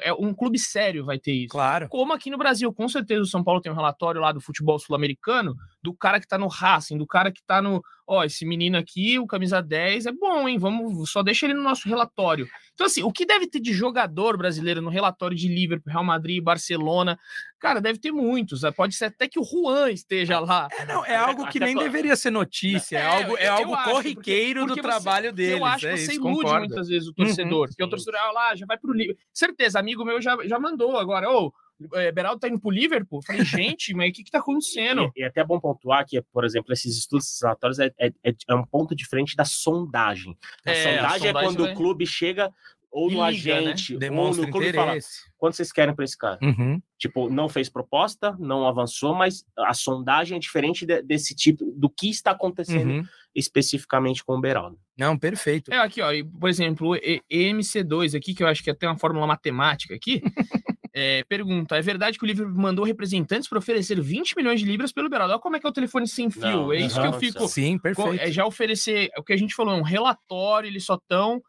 é 0.00 0.12
um 0.12 0.32
clube 0.32 0.58
sério 0.58 1.04
vai 1.04 1.18
ter 1.18 1.32
isso. 1.32 1.48
Claro. 1.48 1.88
Como 1.88 2.12
aqui 2.12 2.30
no 2.30 2.38
Brasil, 2.38 2.72
com 2.72 2.88
certeza 2.88 3.22
o 3.22 3.26
São 3.26 3.42
Paulo 3.42 3.60
tem 3.60 3.72
um 3.72 3.74
relatório 3.74 4.20
lá 4.20 4.30
do 4.30 4.40
futebol 4.40 4.78
sul-americano, 4.78 5.56
do 5.86 5.94
cara 5.94 6.18
que 6.18 6.26
tá 6.26 6.36
no 6.36 6.48
Racing, 6.48 6.98
do 6.98 7.06
cara 7.06 7.30
que 7.30 7.40
tá 7.46 7.62
no, 7.62 7.80
ó, 8.04 8.24
esse 8.24 8.44
menino 8.44 8.76
aqui, 8.76 9.20
o 9.20 9.26
camisa 9.26 9.62
10 9.62 10.06
é 10.06 10.12
bom, 10.12 10.48
hein? 10.48 10.58
Vamos, 10.58 11.08
só 11.08 11.22
deixa 11.22 11.46
ele 11.46 11.54
no 11.54 11.62
nosso 11.62 11.88
relatório. 11.88 12.48
Então 12.74 12.88
assim, 12.88 13.04
o 13.04 13.12
que 13.12 13.24
deve 13.24 13.46
ter 13.46 13.60
de 13.60 13.72
jogador 13.72 14.36
brasileiro 14.36 14.82
no 14.82 14.90
relatório 14.90 15.36
de 15.36 15.46
Liverpool, 15.46 15.92
Real 15.92 16.02
Madrid, 16.02 16.42
Barcelona, 16.42 17.16
cara, 17.60 17.80
deve 17.80 18.00
ter 18.00 18.10
muitos. 18.10 18.62
Né? 18.62 18.72
Pode 18.72 18.96
ser 18.96 19.04
até 19.04 19.28
que 19.28 19.38
o 19.38 19.44
Juan 19.44 19.92
esteja 19.92 20.40
lá. 20.40 20.66
É, 20.72 20.84
não, 20.86 21.04
é 21.04 21.14
algo 21.14 21.46
que 21.46 21.60
nem 21.60 21.76
deveria 21.76 22.16
ser 22.16 22.32
notícia, 22.32 22.98
é, 22.98 23.02
é 23.02 23.06
algo, 23.06 23.36
é 23.38 23.46
algo 23.46 23.76
corriqueiro 23.84 24.66
porque, 24.66 24.74
porque 24.74 24.82
do 24.82 24.92
você, 24.92 25.00
trabalho 25.00 25.32
deles. 25.32 25.56
Eu 25.60 25.64
acho 25.64 25.86
é 25.86 25.92
que 25.92 25.98
você 25.98 26.02
isso, 26.02 26.20
ilude 26.20 26.42
concordo. 26.42 26.66
muitas 26.66 26.88
vezes 26.88 27.08
o 27.08 27.14
torcedor, 27.14 27.60
uhum, 27.60 27.66
porque 27.68 27.84
o 27.84 27.88
torcedor 27.88 28.20
ah, 28.20 28.32
lá 28.32 28.56
já 28.56 28.66
vai 28.66 28.76
pro 28.76 28.92
Liverpool. 28.92 29.22
Certeza, 29.32 29.78
amigo 29.78 30.04
meu 30.04 30.20
já, 30.20 30.36
já 30.46 30.58
mandou 30.58 30.98
agora, 30.98 31.30
ô, 31.30 31.46
oh, 31.46 31.52
é, 31.94 32.10
Beraldo 32.12 32.40
tá 32.40 32.48
indo 32.48 32.60
pro 32.60 32.70
Liverpool. 32.70 33.18
Eu 33.20 33.22
falei, 33.22 33.44
gente, 33.76 33.94
mas 33.94 34.10
o 34.10 34.12
que 34.12 34.24
que 34.24 34.30
tá 34.30 34.38
acontecendo? 34.38 35.10
E, 35.16 35.20
e 35.20 35.24
é 35.24 35.26
até 35.26 35.44
bom 35.44 35.58
pontuar 35.60 36.04
que, 36.06 36.20
por 36.32 36.44
exemplo, 36.44 36.72
esses 36.72 36.96
estudos 36.96 37.26
esses 37.26 37.40
relatórios 37.42 37.78
é, 37.78 37.90
é, 37.98 38.08
é, 38.24 38.34
é 38.48 38.54
um 38.54 38.64
ponto 38.64 38.94
diferente 38.94 39.36
da 39.36 39.44
sondagem. 39.44 40.36
A 40.66 40.70
É, 40.70 40.72
a 40.72 40.76
sondagem 41.00 41.28
é 41.28 41.32
sondagem 41.32 41.32
quando 41.48 41.62
vai- 41.64 41.72
o 41.72 41.76
clube 41.76 42.06
chega 42.06 42.50
ou 42.90 43.10
no 43.10 43.28
Liga, 43.28 43.60
né? 43.60 43.66
agente, 43.72 43.92
ou 43.92 43.98
Demonstra 43.98 44.46
no 44.46 44.50
clube 44.50 44.68
e 44.68 44.72
fala, 44.72 44.86
interesse. 44.92 45.20
quanto 45.36 45.54
vocês 45.56 45.70
querem 45.70 45.94
para 45.94 46.04
esse 46.04 46.16
cara? 46.16 46.38
Uhum. 46.42 46.80
Tipo, 46.98 47.28
não 47.28 47.46
fez 47.46 47.68
proposta, 47.68 48.34
não 48.38 48.66
avançou, 48.66 49.14
mas 49.14 49.44
a 49.58 49.74
sondagem 49.74 50.36
é 50.36 50.40
diferente 50.40 50.86
de- 50.86 51.02
desse 51.02 51.34
tipo, 51.34 51.74
do 51.76 51.90
que 51.90 52.08
está 52.08 52.30
acontecendo 52.30 52.90
Uhum. 52.90 53.04
especificamente 53.34 54.24
com 54.24 54.34
o 54.36 54.40
Beraldo. 54.40 54.78
Não, 54.98 55.18
perfeito. 55.18 55.70
É, 55.70 55.78
aqui, 55.78 56.00
ó, 56.00 56.10
e, 56.10 56.24
por 56.24 56.48
exemplo, 56.48 56.88
o 56.90 56.96
E- 56.96 57.20
EMC2 57.30 58.14
aqui, 58.16 58.34
que 58.34 58.42
eu 58.42 58.46
acho 58.48 58.62
que 58.62 58.70
é 58.70 58.72
até 58.72 58.86
uma 58.86 58.98
fórmula 58.98 59.26
matemática 59.26 59.94
aqui, 59.94 60.22
é, 60.98 61.22
pergunta, 61.28 61.76
é 61.76 61.82
verdade 61.82 62.18
que 62.18 62.24
o 62.24 62.26
Liverpool 62.26 62.56
mandou 62.58 62.84
representantes 62.84 63.48
para 63.48 63.58
oferecer 63.58 64.00
20 64.00 64.34
milhões 64.34 64.60
de 64.60 64.66
libras 64.66 64.90
pelo 64.92 65.10
Beraldo? 65.10 65.34
Olha 65.34 65.40
como 65.42 65.54
é 65.56 65.60
que 65.60 65.66
é 65.66 65.68
o 65.68 65.72
telefone 65.72 66.08
sem 66.08 66.30
fio, 66.30 66.40
Não, 66.42 66.72
é 66.72 66.78
isso 66.78 66.98
que 66.98 67.06
eu 67.06 67.12
não, 67.12 67.20
fico... 67.20 67.46
Sim, 67.46 67.76
co- 67.76 67.82
perfeito. 67.82 68.22
É 68.22 68.30
já 68.32 68.46
oferecer, 68.46 69.10
o 69.18 69.22
que 69.22 69.34
a 69.34 69.36
gente 69.36 69.54
falou, 69.54 69.74
é 69.74 69.78
um 69.78 69.82
relatório, 69.82 70.68
eles 70.68 70.84
só 70.84 70.94
estão... 70.94 71.42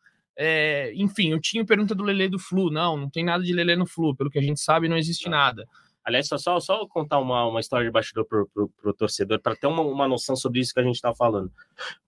enfim, 0.96 1.34
o 1.34 1.40
Tinho 1.40 1.66
pergunta 1.66 1.96
do 1.96 2.04
Lelê 2.04 2.28
do 2.28 2.38
Flu. 2.38 2.70
Não, 2.70 2.98
não 2.98 3.10
tem 3.10 3.24
nada 3.24 3.44
de 3.44 3.54
Lelê 3.54 3.76
no 3.76 3.88
Flu. 3.88 4.16
Pelo 4.16 4.30
que 4.30 4.38
a 4.38 4.42
gente 4.42 4.60
sabe, 4.60 4.90
não 4.90 4.98
existe 4.98 5.26
Não. 5.26 5.38
nada. 5.38 5.66
Aliás, 6.08 6.26
só, 6.30 6.38
só, 6.38 6.58
só 6.62 6.88
contar 6.88 7.20
uma, 7.20 7.46
uma 7.46 7.60
história 7.60 7.86
de 7.86 7.92
bastidor 7.92 8.24
pro, 8.26 8.48
pro, 8.54 8.70
pro 8.82 8.94
torcedor, 8.94 9.42
para 9.42 9.58
ter 9.58 9.68
uma, 9.68 9.82
uma 9.82 10.08
noção 10.08 10.38
sobre 10.38 10.62
isso 10.62 10.74
que 10.74 10.80
a 10.80 10.84
gente 10.84 11.02
tá 11.02 11.14
falando. 11.14 11.52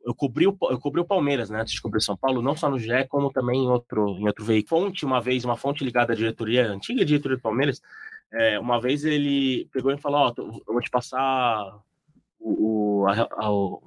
Eu 0.02 0.16
cobri, 0.16 0.48
o, 0.48 0.58
eu 0.70 0.80
cobri 0.80 1.02
o 1.02 1.06
Palmeiras, 1.06 1.50
né, 1.50 1.60
antes 1.60 1.74
de 1.74 1.82
cobrir 1.82 2.00
São 2.02 2.16
Paulo, 2.16 2.42
não 2.42 2.56
só 2.56 2.70
no 2.70 2.80
GE, 2.80 3.06
como 3.10 3.30
também 3.30 3.66
em 3.66 3.68
outro, 3.68 4.18
em 4.18 4.26
outro 4.26 4.46
veículo. 4.46 4.84
Fonte, 4.84 5.06
uma 5.06 5.20
vez, 5.20 5.44
uma 5.44 5.58
fonte 5.58 5.84
ligada 5.84 6.14
à 6.14 6.16
diretoria, 6.16 6.70
antiga 6.72 7.04
diretoria 7.04 7.36
do 7.36 7.42
Palmeiras, 7.44 7.82
é, 8.32 8.58
uma 8.58 8.80
vez 8.80 9.04
ele 9.04 9.68
pegou 9.74 9.92
e 9.92 9.98
falou, 9.98 10.22
ó, 10.22 10.32
tô- 10.32 10.44
eu 10.66 10.74
vou 10.74 10.82
te 10.82 10.90
passar 10.90 11.62
o, 12.40 13.02
o, 13.04 13.08
a- 13.10 13.28
a- 13.34 13.52
o- 13.52 13.82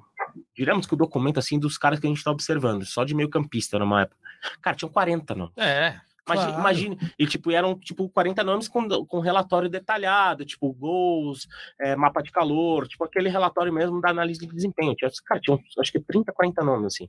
digamos 0.55 0.87
que 0.87 0.93
o 0.93 0.97
documento, 0.99 1.39
assim, 1.39 1.59
dos 1.59 1.79
caras 1.79 1.99
que 1.99 2.07
a 2.07 2.11
gente 2.11 2.23
tá 2.23 2.31
observando, 2.31 2.85
só 2.85 3.03
de 3.03 3.15
meio 3.15 3.31
campista 3.31 3.79
numa 3.79 4.03
época. 4.03 4.17
Cara, 4.61 4.77
tinham 4.77 4.93
40, 4.93 5.35
não. 5.35 5.51
É, 5.57 5.99
Claro. 6.25 6.61
imagine, 6.61 6.99
e 7.19 7.27
tipo, 7.27 7.51
eram 7.51 7.79
tipo 7.79 8.09
40 8.09 8.45
nomes 8.45 8.69
com, 8.69 8.89
com 9.07 9.21
relatório 9.21 9.69
detalhado, 9.69 10.45
tipo, 10.45 10.73
gols, 10.73 11.49
é, 11.81 11.97
mapa 11.97 12.23
de 12.23 12.31
calor, 12.31 12.87
tipo 12.87 13.03
aquele 13.05 13.29
relatório 13.29 13.73
mesmo 13.73 14.01
da 14.01 14.11
análise 14.11 14.41
de 14.41 14.47
desempenho. 14.47 14.95
Tinha, 14.95 15.11
cara, 15.27 15.41
tinha 15.41 15.59
acho 15.79 15.93
que 15.93 16.01
30, 16.01 16.33
40 16.33 16.63
nomes, 16.65 16.87
assim. 16.95 17.09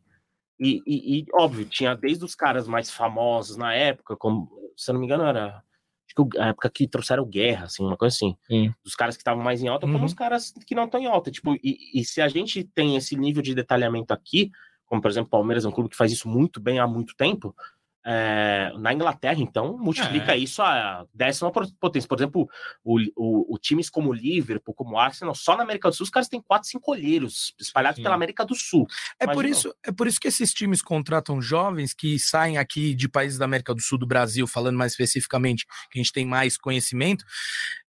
E, 0.60 0.82
e- 0.86 1.20
e, 1.20 1.26
óbvio, 1.34 1.66
tinha 1.66 1.96
desde 1.96 2.24
os 2.26 2.36
caras 2.36 2.68
mais 2.68 2.90
famosos 2.92 3.58
na 3.58 3.74
época, 3.74 4.16
como, 4.16 4.50
se 4.78 4.90
eu 4.90 4.94
não 4.94 5.00
me 5.02 5.06
engano, 5.08 5.24
era 5.26 5.62
acho 6.06 6.30
que 6.30 6.40
a 6.40 6.48
época 6.48 6.70
que 6.70 6.88
trouxeram 6.88 7.26
guerra, 7.26 7.66
assim, 7.66 7.84
uma 7.84 7.98
coisa 7.98 8.16
assim. 8.16 8.36
Sim. 8.48 8.74
Dos 8.84 8.96
caras 8.96 9.16
que 9.16 9.22
estavam 9.22 9.44
mais 9.44 9.62
em 9.64 9.68
alta, 9.68 9.86
como 9.88 10.00
Uhum. 10.00 10.06
os 10.06 10.14
caras 10.14 10.52
que 10.66 10.76
não 10.76 10.86
estão 10.86 11.00
em 11.00 11.06
alta. 11.08 11.32
Tipo, 11.32 11.56
e, 11.64 11.78
e 11.94 12.04
se 12.06 12.22
a 12.22 12.28
gente 12.28 12.64
tem 12.64 12.96
esse 12.96 13.16
nível 13.16 13.42
de 13.42 13.54
detalhamento 13.56 14.12
aqui, 14.14 14.52
como 14.86 15.02
por 15.02 15.10
exemplo, 15.10 15.28
o 15.28 15.32
Palmeiras 15.32 15.66
é 15.66 15.68
um 15.68 15.72
clube 15.72 15.90
que 15.90 15.96
faz 15.96 16.12
isso 16.12 16.28
muito 16.28 16.60
bem 16.60 16.78
há 16.80 16.86
muito 16.88 17.16
tempo. 17.16 17.56
É, 18.06 18.72
na 18.78 18.94
Inglaterra, 18.94 19.40
então, 19.40 19.78
multiplica 19.78 20.34
É. 20.34 20.38
isso 20.38 20.62
a 20.62 21.06
décima 21.14 21.52
potência. 21.52 22.08
Por 22.08 22.18
exemplo, 22.18 22.50
o, 22.84 23.00
o, 23.16 23.56
o 23.56 23.58
times 23.58 23.90
como 23.90 24.10
o 24.10 24.14
Liverpool, 24.14 24.74
como 24.74 24.96
o 24.96 25.00
Arsenal, 25.00 25.34
só 25.36 25.56
na 25.56 25.64
América 25.64 25.90
do 25.90 25.96
Sul, 25.96 26.04
os 26.04 26.10
caras 26.10 26.28
têm 26.28 26.42
quatro, 26.42 26.68
cinco 26.68 26.92
olheiros 26.92 27.54
espalhados 27.60 27.98
Sim. 27.98 28.04
pela 28.04 28.16
América 28.16 28.46
do 28.46 28.56
Sul. 28.56 28.86
É 29.20 29.26
por, 29.28 29.46
isso, 29.46 29.74
é 29.84 29.92
por 29.92 30.08
isso 30.08 30.20
que 30.20 30.28
esses 30.28 30.54
times 30.54 30.82
contratam 30.82 31.42
jovens 31.42 31.94
que 31.94 32.20
saem 32.20 32.58
aqui 32.58 32.94
de 32.94 33.08
países 33.08 33.38
da 33.38 33.46
América 33.46 33.74
do 33.74 33.82
Sul, 33.82 33.98
do 33.98 34.08
Brasil, 34.08 34.46
falando 34.48 34.78
mais 34.78 34.92
especificamente, 34.94 35.66
que 35.90 36.00
a 36.00 36.02
gente 36.02 36.12
tem 36.12 36.26
mais 36.26 36.58
conhecimento, 36.58 37.24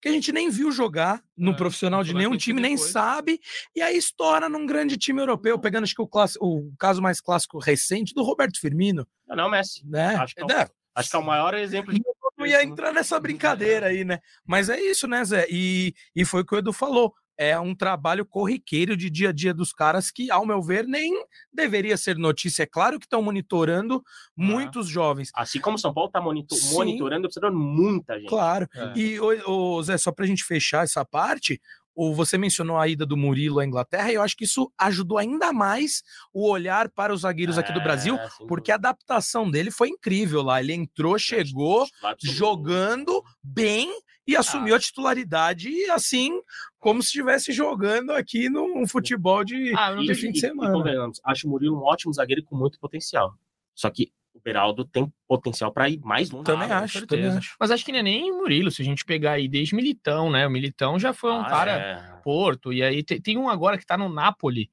que 0.00 0.08
a 0.08 0.12
gente 0.12 0.30
nem 0.32 0.50
viu 0.50 0.70
jogar 0.70 1.22
no 1.36 1.52
É, 1.52 1.54
profissional 1.56 2.04
de 2.04 2.14
nenhum 2.14 2.30
conhecer 2.30 2.44
time, 2.44 2.60
nem 2.60 2.76
sabe, 2.76 3.40
e 3.74 3.82
aí 3.82 3.96
estoura 3.96 4.48
num 4.48 4.66
grande 4.66 4.96
time 4.96 5.20
europeu, 5.20 5.58
pegando 5.58 5.84
acho 5.84 5.94
que 5.94 6.02
o, 6.02 6.06
class- 6.06 6.36
o 6.40 6.72
caso 6.78 7.02
mais 7.02 7.20
clássico 7.20 7.58
recente 7.58 8.14
do 8.14 8.22
Roberto 8.22 8.60
Firmino, 8.60 9.06
Não, 9.26 9.36
não, 9.36 9.50
Messi. 9.50 9.86
né? 9.86 10.14
Acho 10.16 10.34
que 10.34 10.42
é 10.42 10.44
o- 10.44 10.50
É, 10.50 10.68
Acho 10.94 11.10
que 11.10 11.16
é 11.16 11.18
o 11.18 11.24
maior 11.24 11.54
exemplo 11.54 11.92
de. 11.92 12.00
não 12.38 12.46
ia 12.46 12.62
entrar 12.64 12.92
nessa 12.92 13.18
brincadeira 13.18 13.86
aí, 13.86 14.04
né? 14.04 14.18
Mas 14.46 14.68
é 14.68 14.80
isso, 14.80 15.06
né, 15.08 15.24
Zé? 15.24 15.46
E, 15.50 15.92
e 16.14 16.24
foi 16.24 16.42
o 16.42 16.46
que 16.46 16.54
o 16.54 16.58
Edu 16.58 16.72
falou. 16.72 17.12
É 17.36 17.58
um 17.58 17.74
trabalho 17.74 18.24
corriqueiro 18.24 18.96
de 18.96 19.10
dia 19.10 19.30
a 19.30 19.32
dia 19.32 19.52
dos 19.52 19.72
caras 19.72 20.08
que, 20.08 20.30
ao 20.30 20.46
meu 20.46 20.62
ver, 20.62 20.86
nem 20.86 21.12
deveria 21.52 21.96
ser 21.96 22.16
notícia. 22.16 22.62
É 22.62 22.66
claro 22.66 22.96
que 22.96 23.06
estão 23.06 23.20
monitorando 23.22 24.04
muitos 24.36 24.86
jovens. 24.88 25.30
Assim 25.34 25.58
como 25.60 25.74
o 25.76 25.80
São 25.80 25.92
Paulo 25.92 26.08
está 26.08 26.20
Sim. 26.56 26.74
monitorando, 26.74 27.26
observando 27.26 27.56
muita 27.58 28.16
gente. 28.20 28.28
Claro. 28.28 28.68
É. 28.72 28.92
E, 28.96 29.18
ô, 29.18 29.50
ô, 29.50 29.82
Zé, 29.82 29.98
só 29.98 30.12
pra 30.12 30.26
gente 30.26 30.44
fechar 30.44 30.84
essa 30.84 31.04
parte, 31.04 31.60
o, 31.94 32.14
você 32.14 32.36
mencionou 32.36 32.76
a 32.76 32.88
ida 32.88 33.06
do 33.06 33.16
Murilo 33.16 33.60
à 33.60 33.64
Inglaterra, 33.64 34.10
e 34.10 34.14
eu 34.16 34.22
acho 34.22 34.36
que 34.36 34.44
isso 34.44 34.72
ajudou 34.78 35.16
ainda 35.18 35.52
mais 35.52 36.02
o 36.32 36.48
olhar 36.50 36.88
para 36.90 37.12
os 37.14 37.20
zagueiros 37.22 37.56
aqui 37.58 37.72
do 37.72 37.80
Brasil, 37.82 38.16
É, 38.16 38.28
sem 38.30 38.46
porque 38.46 38.72
a 38.72 38.74
adaptação 38.74 39.50
dele 39.50 39.70
foi 39.70 39.88
incrível 39.88 40.42
lá. 40.42 40.60
Ele 40.60 40.72
entrou, 40.72 41.18
chegou. 41.18 41.86
Absoluto. 42.02 42.36
jogando 42.36 43.22
bem 43.42 43.90
e 44.26 44.34
assumiu 44.36 44.74
a 44.74 44.78
titularidade 44.78 45.68
assim 45.90 46.40
como 46.78 47.02
se 47.02 47.08
estivesse 47.08 47.52
jogando 47.52 48.10
aqui 48.12 48.48
num 48.48 48.86
futebol 48.88 49.44
de, 49.44 49.72
Ah, 49.76 49.94
de 49.94 50.14
fim 50.14 50.30
de 50.32 50.36
E- 50.36 50.38
e 50.38 50.40
semana. 50.40 50.72
convenhamos, 50.72 51.20
acho 51.24 51.46
o 51.46 51.50
Murilo 51.50 51.76
um 51.78 51.84
ótimo 51.84 52.12
zagueiro 52.12 52.42
com 52.44 52.56
muito 52.56 52.78
potencial. 52.80 53.34
Só 53.74 53.90
que 53.90 54.12
o 54.34 54.40
Beraldo 54.40 54.84
tem 54.84 55.10
potencial 55.28 55.72
para 55.72 55.88
ir 55.88 56.00
mais 56.00 56.30
longe. 56.30 56.44
Também 56.44 56.70
Ah, 56.70 56.80
acho, 56.80 57.06
também 57.06 57.26
acho. 57.28 57.54
Mas 57.58 57.70
acho 57.70 57.84
que 57.84 57.92
não 57.92 58.00
é 58.00 58.02
nem 58.02 58.32
Murilo, 58.32 58.70
se 58.70 58.82
a 58.82 58.84
gente 58.84 59.04
pegar 59.04 59.32
aí 59.32 59.48
desde 59.48 59.74
Militão, 59.74 60.30
né? 60.30 60.46
O 60.46 60.50
Militão 60.50 60.98
já 60.98 61.12
foi 61.12 61.30
um 61.30 61.40
Ah, 61.40 61.48
cara 61.48 61.70
é. 61.72 62.20
Porto, 62.22 62.72
e 62.72 62.82
aí 62.82 63.02
te- 63.02 63.20
tem, 63.20 63.38
um 63.38 63.48
agora 63.48 63.78
que 63.78 63.86
tá 63.86 63.96
no 63.96 64.08
Napoli, 64.08 64.70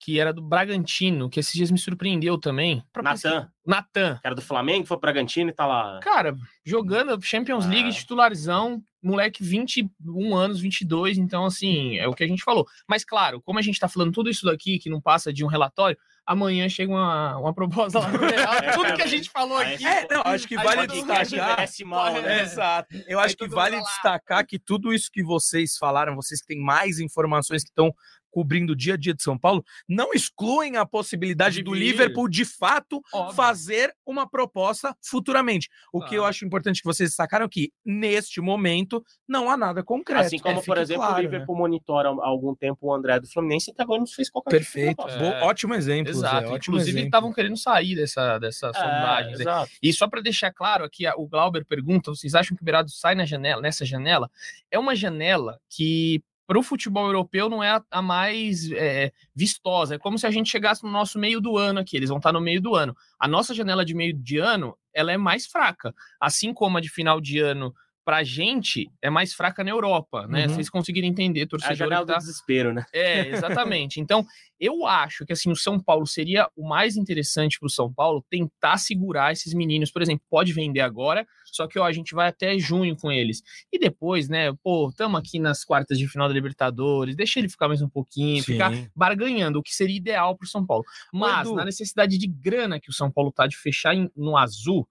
que 0.00 0.18
era 0.20 0.32
do 0.32 0.42
Bragantino, 0.42 1.30
que 1.30 1.38
esses 1.40 1.52
dias 1.52 1.70
me 1.70 1.78
surpreendeu 1.78 2.38
também. 2.38 2.82
Natan, 3.02 3.48
Natan. 3.66 4.18
que 4.20 4.26
era 4.26 4.34
do 4.34 4.42
Flamengo, 4.42 4.86
foi 4.86 4.96
pro 4.96 5.02
Bragantino 5.10 5.50
e 5.50 5.52
tá 5.54 5.66
lá. 5.66 5.98
Cara, 6.02 6.34
jogando 6.64 7.20
Champions 7.22 7.66
League, 7.66 7.88
Ah. 7.88 7.92
titularzão, 7.92 8.82
moleque 9.02 9.42
21 9.44 10.34
anos, 10.36 10.60
22, 10.60 11.18
então 11.18 11.44
assim, 11.44 11.96
é 11.98 12.06
o 12.08 12.14
que 12.14 12.24
a 12.24 12.28
gente 12.28 12.42
falou. 12.42 12.66
Mas 12.88 13.04
claro, 13.04 13.40
como 13.42 13.58
a 13.58 13.62
gente 13.62 13.78
tá 13.78 13.88
falando 13.88 14.12
tudo 14.12 14.28
isso 14.30 14.44
daqui, 14.46 14.78
que 14.78 14.90
não 14.90 15.00
passa 15.00 15.32
de 15.32 15.44
um 15.44 15.48
relatório, 15.48 15.96
amanhã 16.26 16.68
chega 16.68 16.92
uma, 16.92 17.36
uma 17.38 17.54
proposta 17.54 17.98
lá 17.98 18.08
no 18.08 18.18
Real, 18.24 18.54
É, 18.54 18.72
tudo 18.72 18.82
cara, 18.84 18.96
que 18.96 19.02
a 19.02 19.06
gente 19.06 19.30
falou 19.30 19.58
aqui. 19.58 19.86
É, 19.86 20.06
não, 20.10 20.22
acho 20.24 20.48
que 20.48 20.56
vale 20.56 20.86
destacar. 20.86 21.68
mal, 21.84 22.12
né? 22.14 22.38
É. 22.38 22.42
Exato. 22.42 22.96
Eu 23.06 23.18
Aí 23.18 23.26
acho 23.26 23.36
que 23.36 23.48
vale 23.48 23.80
destacar 23.80 24.46
que 24.46 24.58
tudo 24.58 24.92
isso 24.92 25.10
que 25.12 25.22
vocês 25.22 25.76
falaram, 25.76 26.14
vocês 26.14 26.40
que 26.40 26.46
têm 26.46 26.60
mais 26.60 26.98
informações 26.98 27.62
que 27.62 27.70
estão 27.70 27.94
cobrindo 28.34 28.72
o 28.72 28.76
dia 28.76 28.94
a 28.94 28.96
dia 28.96 29.14
de 29.14 29.22
São 29.22 29.38
Paulo, 29.38 29.64
não 29.88 30.12
excluem 30.12 30.76
a 30.76 30.84
possibilidade 30.84 31.58
De 31.58 31.62
do 31.62 31.70
vir. 31.70 31.78
Liverpool, 31.78 32.28
de 32.28 32.44
fato, 32.44 33.00
Óbvio. 33.14 33.32
fazer 33.36 33.94
uma 34.04 34.28
proposta 34.28 34.92
futuramente. 35.00 35.68
O 35.92 36.04
que 36.04 36.16
eu 36.16 36.24
acho 36.24 36.44
importante 36.44 36.78
que 36.82 36.84
vocês 36.84 37.10
destacaram 37.10 37.46
é 37.46 37.48
que, 37.48 37.72
neste 37.84 38.40
momento, 38.40 39.04
não 39.28 39.48
há 39.48 39.56
nada 39.56 39.84
concreto. 39.84 40.26
Assim 40.26 40.38
como, 40.40 40.58
É, 40.58 40.62
por 40.64 40.76
exemplo, 40.78 41.02
claro, 41.02 41.14
o 41.14 41.16
né? 41.18 41.22
Liverpool 41.22 41.56
monitora 41.56 42.08
há 42.08 42.26
algum 42.26 42.56
tempo 42.56 42.78
o 42.88 42.92
André 42.92 43.20
do 43.20 43.28
Fluminense 43.30 43.70
e 43.70 43.72
até 43.72 43.84
agora 43.84 44.00
não 44.00 44.06
fez 44.08 44.28
qualquer 44.28 44.58
tipo 44.58 44.72
Perfeito. 44.72 45.08
É. 45.08 45.44
Ótimo 45.44 45.74
exemplo, 45.74 46.12
Zé, 46.12 46.18
Exato. 46.18 46.48
ótimo 46.48 46.74
Inclusive, 46.76 47.02
estavam 47.04 47.32
querendo 47.32 47.56
sair 47.56 47.94
dessa, 47.94 48.38
dessa 48.40 48.68
É, 48.70 48.72
sondagem. 48.72 49.32
né? 49.36 49.40
exato. 49.42 49.70
E 49.80 49.92
só 49.92 50.08
para 50.08 50.20
deixar 50.20 50.52
claro 50.52 50.84
aqui, 50.84 51.04
o 51.16 51.28
Glauber 51.28 51.64
pergunta: 51.64 52.10
vocês 52.10 52.34
acham 52.34 52.56
que 52.56 52.62
o 52.62 52.64
Berardo 52.64 52.90
sai 52.90 53.14
na 53.14 53.24
janela, 53.24 53.62
nessa 53.62 53.84
janela? 53.84 54.28
É 54.72 54.78
uma 54.78 54.96
janela 54.96 55.60
que 55.70 56.20
para 56.46 56.58
o 56.58 56.62
futebol 56.62 57.06
europeu 57.06 57.48
não 57.48 57.62
é 57.62 57.70
a, 57.70 57.84
a 57.90 58.02
mais 58.02 58.70
é, 58.72 59.12
vistosa. 59.34 59.94
É 59.94 59.98
como 59.98 60.18
se 60.18 60.26
a 60.26 60.30
gente 60.30 60.50
chegasse 60.50 60.84
no 60.84 60.90
nosso 60.90 61.18
meio 61.18 61.40
do 61.40 61.56
ano 61.56 61.80
aqui. 61.80 61.96
Eles 61.96 62.08
vão 62.08 62.18
estar 62.18 62.32
no 62.32 62.40
meio 62.40 62.60
do 62.60 62.74
ano. 62.74 62.94
A 63.18 63.26
nossa 63.26 63.54
janela 63.54 63.84
de 63.84 63.94
meio 63.94 64.12
de 64.12 64.38
ano 64.38 64.76
ela 64.92 65.10
é 65.12 65.16
mais 65.16 65.46
fraca, 65.46 65.92
assim 66.20 66.54
como 66.54 66.78
a 66.78 66.80
de 66.80 66.88
final 66.88 67.20
de 67.20 67.40
ano. 67.40 67.74
Pra 68.04 68.22
gente 68.22 68.90
é 69.00 69.08
mais 69.08 69.32
fraca 69.32 69.64
na 69.64 69.70
Europa, 69.70 70.26
né? 70.26 70.42
Uhum. 70.46 70.54
Vocês 70.54 70.68
conseguirem 70.68 71.08
entender, 71.08 71.40
É 71.40 71.44
a 71.44 71.46
torcedor. 71.46 71.76
janela 71.76 72.02
que 72.02 72.06
do 72.06 72.12
tá- 72.12 72.18
desespero, 72.18 72.74
né? 72.74 72.84
é, 72.92 73.28
exatamente. 73.28 73.98
Então, 74.00 74.26
eu 74.60 74.86
acho 74.86 75.24
que 75.24 75.32
assim, 75.32 75.50
o 75.50 75.56
São 75.56 75.80
Paulo 75.80 76.06
seria 76.06 76.48
o 76.54 76.68
mais 76.68 76.96
interessante 76.96 77.58
para 77.58 77.66
o 77.66 77.70
São 77.70 77.92
Paulo 77.92 78.22
tentar 78.28 78.76
segurar 78.76 79.32
esses 79.32 79.54
meninos. 79.54 79.90
Por 79.90 80.02
exemplo, 80.02 80.22
pode 80.28 80.52
vender 80.52 80.80
agora, 80.80 81.26
só 81.46 81.66
que 81.66 81.78
ó, 81.78 81.84
a 81.84 81.92
gente 81.92 82.14
vai 82.14 82.28
até 82.28 82.58
junho 82.58 82.94
com 82.96 83.10
eles. 83.10 83.42
E 83.72 83.78
depois, 83.78 84.28
né, 84.28 84.52
pô, 84.62 84.90
estamos 84.90 85.18
aqui 85.18 85.38
nas 85.38 85.64
quartas 85.64 85.98
de 85.98 86.06
final 86.06 86.28
da 86.28 86.34
Libertadores, 86.34 87.16
deixa 87.16 87.38
ele 87.38 87.48
ficar 87.48 87.68
mais 87.68 87.80
um 87.80 87.88
pouquinho, 87.88 88.44
ficar 88.44 88.72
Sim. 88.72 88.86
barganhando, 88.94 89.58
o 89.58 89.62
que 89.62 89.74
seria 89.74 89.96
ideal 89.96 90.36
para 90.36 90.44
o 90.44 90.48
São 90.48 90.64
Paulo. 90.66 90.84
Mas, 91.12 91.46
Edu. 91.46 91.56
na 91.56 91.64
necessidade 91.64 92.18
de 92.18 92.26
grana 92.26 92.78
que 92.78 92.90
o 92.90 92.92
São 92.92 93.10
Paulo 93.10 93.32
tá 93.32 93.46
de 93.46 93.56
fechar 93.56 93.94
em- 93.94 94.10
no 94.16 94.36
azul, 94.36 94.86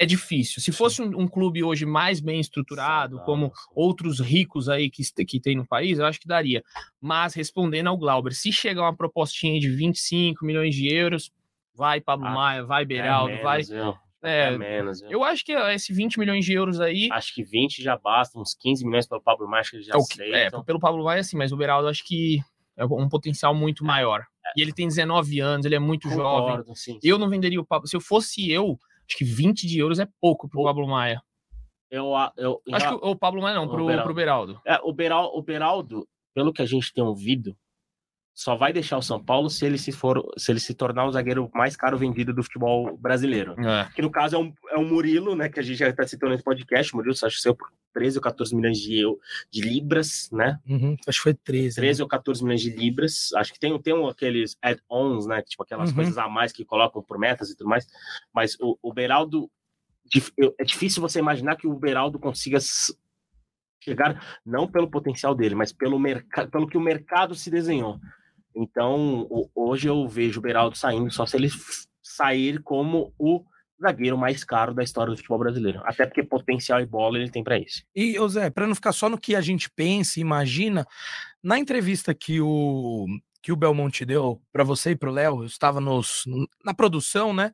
é 0.00 0.06
difícil. 0.06 0.62
Se 0.62 0.72
fosse 0.72 1.02
um, 1.02 1.20
um 1.20 1.28
clube 1.28 1.62
hoje 1.62 1.84
mais 1.84 2.20
bem 2.20 2.40
estruturado, 2.40 3.20
como 3.20 3.52
outros 3.74 4.18
ricos 4.18 4.66
aí 4.66 4.88
que, 4.88 5.02
que 5.26 5.38
tem 5.38 5.54
no 5.54 5.66
país, 5.66 5.98
eu 5.98 6.06
acho 6.06 6.18
que 6.18 6.26
daria. 6.26 6.64
Mas 6.98 7.34
respondendo 7.34 7.88
ao 7.88 7.98
Glauber, 7.98 8.32
se 8.32 8.50
chegar 8.50 8.80
uma 8.80 8.96
propostinha 8.96 9.60
de 9.60 9.68
25 9.68 10.42
milhões 10.42 10.74
de 10.74 10.88
euros, 10.90 11.30
vai 11.74 12.00
Pablo 12.00 12.26
Ah, 12.26 12.30
Maia, 12.30 12.64
vai 12.64 12.82
É 12.82 12.86
Beraldo, 12.86 13.28
menos, 13.28 13.42
vai. 13.42 13.62
viu? 13.62 13.94
É, 14.22 14.42
É 14.54 14.58
menos. 14.58 15.00
viu? 15.02 15.10
eu 15.10 15.22
acho 15.22 15.44
que 15.44 15.52
esse 15.52 15.92
20 15.92 16.18
milhões 16.18 16.46
de 16.46 16.54
euros 16.54 16.80
aí. 16.80 17.08
Acho 17.12 17.34
que 17.34 17.44
20 17.44 17.82
já 17.82 17.96
basta, 17.98 18.38
uns 18.38 18.54
15 18.54 18.86
milhões 18.86 19.06
pelo 19.06 19.20
Pablo 19.20 19.46
Maia, 19.46 19.60
acho 19.60 19.70
que 19.72 19.76
eles 19.76 19.86
já 19.86 19.94
É, 20.20 20.46
é, 20.46 20.50
pelo 20.64 20.80
Pablo 20.80 21.04
vai 21.04 21.18
assim, 21.18 21.36
mas 21.36 21.52
o 21.52 21.56
Beraldo 21.58 21.88
acho 21.88 22.06
que 22.06 22.40
é 22.74 22.86
um 22.86 23.08
potencial 23.08 23.54
muito 23.54 23.84
maior. 23.84 24.24
E 24.56 24.62
ele 24.62 24.72
tem 24.72 24.88
19 24.88 25.40
anos, 25.40 25.66
ele 25.66 25.74
é 25.74 25.78
muito 25.78 26.08
jovem. 26.08 26.56
Concordo, 26.56 26.74
sim. 26.74 26.98
Eu 27.02 27.18
não 27.18 27.28
venderia 27.28 27.60
o 27.60 27.64
Pablo. 27.66 27.86
Se 27.86 27.94
eu 27.94 28.00
fosse 28.00 28.50
eu, 28.50 28.78
acho 29.10 29.18
que 29.18 29.24
20 29.24 29.66
de 29.66 29.78
euros 29.78 29.98
é 29.98 30.06
pouco 30.20 30.48
pro 30.48 30.60
O- 30.60 30.64
Pablo 30.64 30.86
Maia. 30.86 31.20
Eu, 31.90 32.14
a- 32.14 32.32
eu, 32.36 32.62
Acho 32.72 32.88
que 32.88 33.04
o, 33.04 33.10
o 33.10 33.16
Pablo 33.16 33.42
Maia 33.42 33.56
não, 33.56 33.64
O 33.64 33.68
pro, 33.68 33.84
Beraldo. 33.86 34.04
pro 34.04 34.14
Beraldo. 34.14 34.60
É, 34.64 34.78
o, 34.84 34.92
Beral, 34.92 35.36
o 35.36 35.42
Beraldo, 35.42 36.06
pelo 36.32 36.52
que 36.52 36.62
a 36.62 36.66
gente 36.66 36.92
tem 36.92 37.02
ouvido, 37.02 37.56
só 38.34 38.56
vai 38.56 38.72
deixar 38.72 38.96
o 38.96 39.02
São 39.02 39.22
Paulo 39.22 39.50
se 39.50 39.66
ele 39.66 39.76
se 39.76 39.92
for, 39.92 40.22
se 40.38 40.50
ele 40.50 40.60
se 40.60 40.72
tornar 40.72 41.04
o 41.06 41.12
zagueiro 41.12 41.50
mais 41.54 41.76
caro 41.76 41.98
vendido 41.98 42.32
do 42.32 42.42
futebol 42.42 42.96
brasileiro. 42.96 43.54
É. 43.60 43.88
Que 43.94 44.00
no 44.00 44.10
caso 44.10 44.36
é 44.36 44.38
um, 44.38 44.52
é 44.70 44.78
um 44.78 44.88
Murilo, 44.88 45.34
né? 45.36 45.48
Que 45.48 45.60
a 45.60 45.62
gente 45.62 45.76
já 45.78 45.88
está 45.88 46.06
citando 46.06 46.32
nesse 46.32 46.44
podcast. 46.44 46.92
O 46.92 46.96
Murilo 46.96 47.12
acho 47.12 47.36
que 47.36 47.42
saiu 47.42 47.54
por 47.54 47.70
13 47.92 48.18
ou 48.18 48.22
14 48.22 48.54
milhões 48.56 48.78
de, 48.78 48.98
eu, 48.98 49.18
de 49.50 49.60
libras, 49.60 50.30
né? 50.32 50.58
Uhum, 50.66 50.96
acho 51.06 51.18
que 51.18 51.22
foi 51.24 51.34
13. 51.34 51.80
né? 51.80 51.86
13 51.86 52.02
ou 52.02 52.08
14 52.08 52.42
milhões 52.42 52.62
de 52.62 52.70
libras. 52.70 53.30
Acho 53.34 53.52
que 53.52 53.58
tem, 53.60 53.78
tem 53.82 53.92
um, 53.92 54.06
aqueles 54.06 54.56
add-ons, 54.62 55.26
né? 55.26 55.42
Tipo 55.42 55.62
aquelas 55.64 55.90
Uhum. 55.90 55.96
coisas 55.96 56.16
a 56.16 56.28
mais 56.28 56.52
que 56.52 56.64
colocam 56.64 57.02
por 57.02 57.18
metas 57.18 57.50
e 57.50 57.56
tudo 57.56 57.68
mais. 57.68 57.86
Mas 58.32 58.56
o, 58.60 58.78
o 58.80 58.92
Beraldo. 58.94 59.50
É 60.58 60.64
difícil 60.64 61.00
você 61.02 61.18
imaginar 61.20 61.56
que 61.56 61.66
o 61.68 61.74
Beraldo 61.78 62.18
consiga 62.18 62.58
chegar, 63.80 64.40
não 64.44 64.70
pelo 64.70 64.90
potencial 64.90 65.34
dele, 65.34 65.54
mas 65.54 65.72
pelo, 65.72 65.98
merca, 65.98 66.46
pelo 66.46 66.68
que 66.68 66.76
o 66.76 66.80
mercado 66.80 67.34
se 67.34 67.50
desenhou. 67.50 67.98
Então, 68.54 69.26
hoje 69.54 69.88
eu 69.88 70.06
vejo 70.08 70.40
o 70.40 70.42
Beraldo 70.42 70.76
saindo 70.76 71.10
só 71.10 71.24
se 71.24 71.36
ele 71.36 71.48
sair 72.02 72.60
como 72.62 73.12
o 73.18 73.44
zagueiro 73.80 74.18
mais 74.18 74.44
caro 74.44 74.74
da 74.74 74.82
história 74.82 75.10
do 75.10 75.16
futebol 75.16 75.38
brasileiro. 75.38 75.80
Até 75.84 76.04
porque 76.04 76.22
potencial 76.22 76.80
e 76.80 76.86
bola 76.86 77.18
ele 77.18 77.30
tem 77.30 77.42
para 77.42 77.58
isso. 77.58 77.82
E, 77.94 78.16
Zé, 78.28 78.50
para 78.50 78.66
não 78.66 78.74
ficar 78.74 78.92
só 78.92 79.08
no 79.08 79.18
que 79.18 79.34
a 79.34 79.40
gente 79.40 79.70
pensa 79.70 80.18
e 80.18 80.22
imagina, 80.22 80.86
na 81.42 81.58
entrevista 81.58 82.12
que 82.12 82.40
o 82.40 83.06
que 83.42 83.52
o 83.52 83.56
Belmonte 83.56 84.04
deu 84.04 84.40
para 84.52 84.64
você 84.64 84.90
e 84.90 84.96
para 84.96 85.10
o 85.10 85.12
Léo, 85.12 85.42
eu 85.42 85.46
estava 85.46 85.80
nos, 85.80 86.24
na 86.64 86.74
produção, 86.74 87.32
né, 87.32 87.52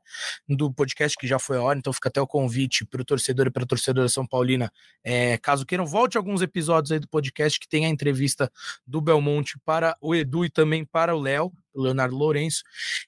do 0.49 0.73
podcast 0.73 1.17
que 1.17 1.27
já 1.27 1.39
foi 1.39 1.57
a 1.57 1.63
hora, 1.63 1.79
então 1.79 1.93
fica 1.93 2.09
até 2.09 2.21
o 2.21 2.27
convite 2.27 2.85
para 2.85 3.03
o 3.03 3.05
torcedor 3.05 3.47
e 3.47 3.51
para 3.51 3.63
a 3.63 3.67
torcedora 3.67 4.09
São 4.09 4.27
Paulina, 4.27 4.71
é, 5.05 5.39
caso 5.39 5.65
queiram, 5.65 5.87
volte 5.87 6.17
alguns 6.17 6.43
episódios 6.43 6.93
aí 6.93 6.99
do 6.99 7.09
podcast 7.09 7.59
que 7.61 7.69
tem 7.69 7.87
a 7.87 7.89
entrevista 7.89 8.51
do 8.87 9.01
Belmonte 9.01 9.59
para 9.65 9.97
o 10.01 10.15
Edu 10.15 10.45
e 10.45 10.51
também 10.51 10.85
para 10.85 11.15
o 11.15 11.21
Léo, 11.21 11.53
o 11.73 11.83
Leonardo 11.83 12.17
Lourenço, 12.17 12.63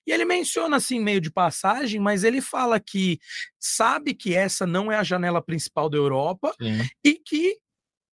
e 0.06 0.12
ele 0.12 0.24
menciona 0.24 0.76
assim, 0.76 1.00
meio 1.00 1.20
de 1.20 1.30
passagem, 1.30 1.98
mas 2.00 2.22
ele 2.22 2.40
fala 2.40 2.78
que 2.78 3.18
sabe 3.58 4.14
que 4.14 4.34
essa 4.34 4.66
não 4.66 4.92
é 4.92 4.96
a 4.96 5.02
janela 5.02 5.42
principal 5.42 5.88
da 5.88 5.96
Europa, 5.96 6.54
e 7.04 7.14
que 7.14 7.56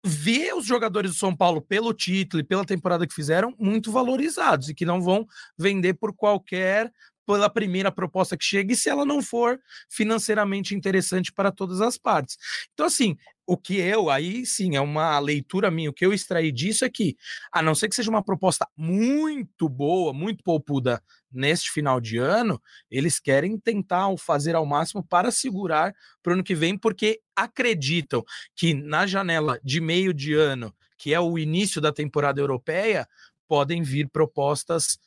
vê 0.05 0.53
os 0.55 0.65
jogadores 0.65 1.13
do 1.13 1.17
São 1.17 1.35
Paulo 1.35 1.61
pelo 1.61 1.93
título 1.93 2.41
e 2.41 2.45
pela 2.45 2.65
temporada 2.65 3.07
que 3.07 3.15
fizeram 3.15 3.55
muito 3.59 3.91
valorizados 3.91 4.69
e 4.69 4.75
que 4.75 4.85
não 4.85 5.01
vão 5.01 5.27
vender 5.59 5.95
por 5.95 6.15
qualquer 6.15 6.93
pela 7.29 7.51
primeira 7.51 7.93
proposta 7.93 8.39
que 8.39 8.45
chegue 8.45 8.75
se 8.75 8.89
ela 8.89 9.05
não 9.05 9.21
for 9.21 9.61
financeiramente 9.91 10.75
interessante 10.75 11.31
para 11.31 11.53
todas 11.53 11.83
as 11.83 11.99
partes. 11.99 12.39
Então 12.73 12.87
assim, 12.87 13.19
o 13.47 13.55
que 13.55 13.77
eu 13.77 14.09
aí 14.09 14.47
sim 14.47 14.77
é 14.77 14.81
uma 14.81 15.19
leitura 15.19 15.71
minha, 15.71 15.91
o 15.91 15.93
que 15.93 16.07
eu 16.07 16.15
extraí 16.15 16.51
disso 16.51 16.87
é 16.87 16.89
que 16.89 17.19
a 17.53 17.61
não 17.61 17.75
ser 17.75 17.91
que 17.91 17.95
seja 17.95 18.09
uma 18.09 18.25
proposta 18.25 18.67
muito 18.75 19.69
boa, 19.69 20.15
muito 20.15 20.43
poupuda 20.43 21.03
neste 21.31 21.71
final 21.71 22.01
de 22.01 22.17
ano, 22.17 22.59
eles 22.91 23.21
querem 23.21 23.59
tentar 23.59 24.09
fazer 24.17 24.55
ao 24.55 24.65
máximo 24.65 25.05
para 25.07 25.31
segurar 25.31 25.95
para 26.23 26.31
o 26.31 26.35
ano 26.35 26.43
que 26.43 26.55
vem, 26.55 26.79
porque 26.79 27.21
acreditam 27.37 28.25
que 28.57 28.73
na 28.73 29.07
janela 29.07 29.61
de 29.63 29.83
meio 29.83 30.15
de 30.15 30.33
ano, 30.33 30.75
que 30.97 31.13
é 31.13 31.21
o 31.21 31.39
início 31.39 31.79
da 31.79 31.93
temporada 31.93 32.41
europeia, 32.41 33.07
podem 33.47 33.83
vir 33.83 34.09
propostas 34.09 34.99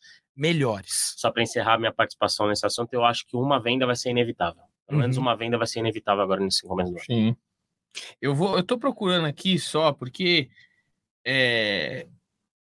melhores. 0.42 1.14
Só 1.18 1.30
para 1.32 1.44
encerrar 1.44 1.78
minha 1.78 1.94
participação 1.94 2.48
nesse 2.48 2.66
assunto, 2.66 2.92
eu 2.94 3.06
acho 3.06 3.28
que 3.28 3.38
uma 3.38 3.62
venda 3.62 3.86
vai 3.86 3.96
ser 3.96 4.10
inevitável. 4.10 4.64
Pelo 4.88 5.00
menos 5.00 5.16
Uhum. 5.16 5.22
uma 5.22 5.38
venda 5.38 5.56
vai 5.56 5.68
ser 5.68 5.80
inevitável 5.80 6.24
agora 6.24 6.42
nesse 6.42 6.68
começo 6.68 6.92
do 6.92 6.98
ano. 6.98 7.06
Sim. 7.06 7.36
Eu 8.20 8.34
vou, 8.34 8.58
eu 8.58 8.64
tô 8.64 8.80
procurando 8.80 9.28
aqui 9.28 9.60
só 9.60 9.94
porque 9.94 10.50
é, 11.24 12.08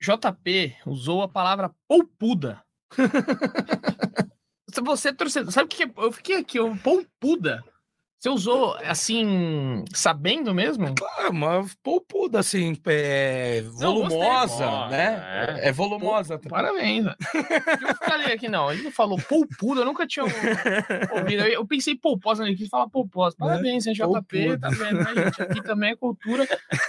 JP 0.02 0.74
usou 0.86 1.22
a 1.22 1.28
palavra 1.28 1.70
poupuda. 1.86 2.60
Você 4.84 5.12
torcedor, 5.12 5.52
sabe 5.52 5.66
o 5.66 5.68
que 5.68 5.84
é? 5.84 5.90
Eu 5.96 6.12
fiquei 6.12 6.36
aqui, 6.36 6.58
eu, 6.58 6.76
poupuda. 6.78 7.64
Você 8.18 8.30
usou 8.30 8.74
assim, 8.82 9.84
sabendo 9.94 10.52
mesmo? 10.52 10.92
Claro, 10.96 11.30
uma 11.30 11.64
poupuda 11.84 12.40
assim, 12.40 12.76
é, 12.86 13.62
Não, 13.62 13.94
volumosa, 13.94 14.88
né? 14.88 15.56
é. 15.60 15.68
É, 15.68 15.72
volumosa. 15.72 16.36
Parabéns. 16.36 17.04
velho. 17.04 17.16
Eu 17.80 17.94
falei 17.94 18.32
aqui, 18.32 18.48
não. 18.48 18.72
Ele 18.72 18.90
falou 18.90 19.20
poupuda, 19.20 19.82
eu 19.82 19.84
nunca 19.84 20.04
tinha 20.04 20.24
ouvido. 21.14 21.42
Eu 21.44 21.64
pensei 21.64 21.94
pouposa, 21.94 22.44
ele 22.44 22.56
quis 22.56 22.68
falar 22.68 22.88
pouposa. 22.88 23.36
Parabéns, 23.38 23.86
hein, 23.86 23.92
JP, 23.94 24.58
tá 24.58 24.68
vendo, 24.70 24.98
né, 24.98 25.14
gente? 25.24 25.42
Aqui 25.42 25.62
também 25.62 25.90
é 25.92 25.96
cultura, 25.96 26.44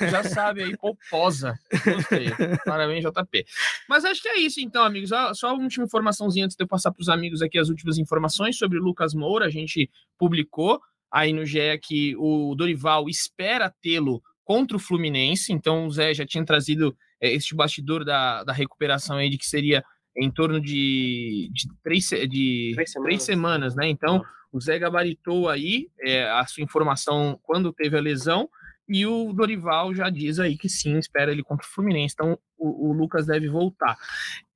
já 0.10 0.24
sabe 0.24 0.64
aí, 0.64 0.76
pouposa. 0.78 1.60
Gostei. 1.86 2.32
Parabéns, 2.66 3.06
JP. 3.06 3.46
Mas 3.88 4.04
acho 4.04 4.20
que 4.20 4.30
é 4.30 4.40
isso, 4.40 4.60
então, 4.60 4.84
amigos. 4.84 5.12
Só 5.36 5.54
uma 5.54 5.62
última 5.62 5.86
informaçãozinha 5.86 6.46
antes 6.46 6.58
de 6.58 6.64
eu 6.64 6.68
passar 6.68 6.92
para 6.92 7.02
os 7.02 7.10
amigos 7.10 7.44
aqui 7.44 7.60
as 7.60 7.70
últimas 7.70 8.00
informações 8.00 8.58
sobre 8.58 8.80
o 8.80 8.82
Lucas 8.82 9.14
Moura. 9.14 9.46
A 9.46 9.50
gente 9.50 9.92
publicou 10.18 10.82
aí 11.12 11.34
no 11.34 11.46
GE 11.46 11.78
que 11.82 12.16
o 12.18 12.54
Dorival 12.56 13.10
espera 13.10 13.74
tê-lo 13.82 14.22
contra 14.44 14.78
o 14.78 14.80
Fluminense. 14.80 15.54
Então, 15.54 15.86
o 15.86 15.92
Zé 15.92 16.14
já 16.14 16.26
tinha 16.26 16.46
trazido 16.46 16.96
é, 17.22 17.32
este 17.34 17.56
bastidor 17.56 18.04
da, 18.04 18.44
da 18.44 18.54
recuperação 18.54 19.18
aí 19.18 19.30
de 19.30 19.38
que 19.38 19.46
seria 19.46 19.84
em 20.18 20.32
torno 20.32 20.60
de, 20.60 21.50
de, 21.54 21.68
três, 21.84 22.10
de 22.10 22.72
Três 22.74 22.92
três, 22.92 22.92
semanas. 22.92 23.24
semanas, 23.24 23.76
né? 23.76 23.88
Então, 23.88 24.22
o 24.52 24.60
Zé 24.60 24.80
gabaritou 24.80 25.48
aí 25.48 25.88
é, 26.02 26.30
a 26.30 26.46
sua 26.46 26.64
informação 26.64 27.40
quando 27.44 27.72
teve 27.72 27.98
a 27.98 28.02
lesão 28.02 28.50
e 28.90 29.06
o 29.06 29.32
Dorival 29.32 29.94
já 29.94 30.10
diz 30.10 30.40
aí 30.40 30.58
que 30.58 30.68
sim, 30.68 30.98
espera 30.98 31.32
ele 31.32 31.44
contra 31.44 31.66
o 31.66 31.70
Fluminense. 31.70 32.16
Então, 32.16 32.40
o, 32.58 32.90
o 32.90 32.94
Lucas 32.94 33.28
deve 33.28 33.48
voltar. 33.48 33.96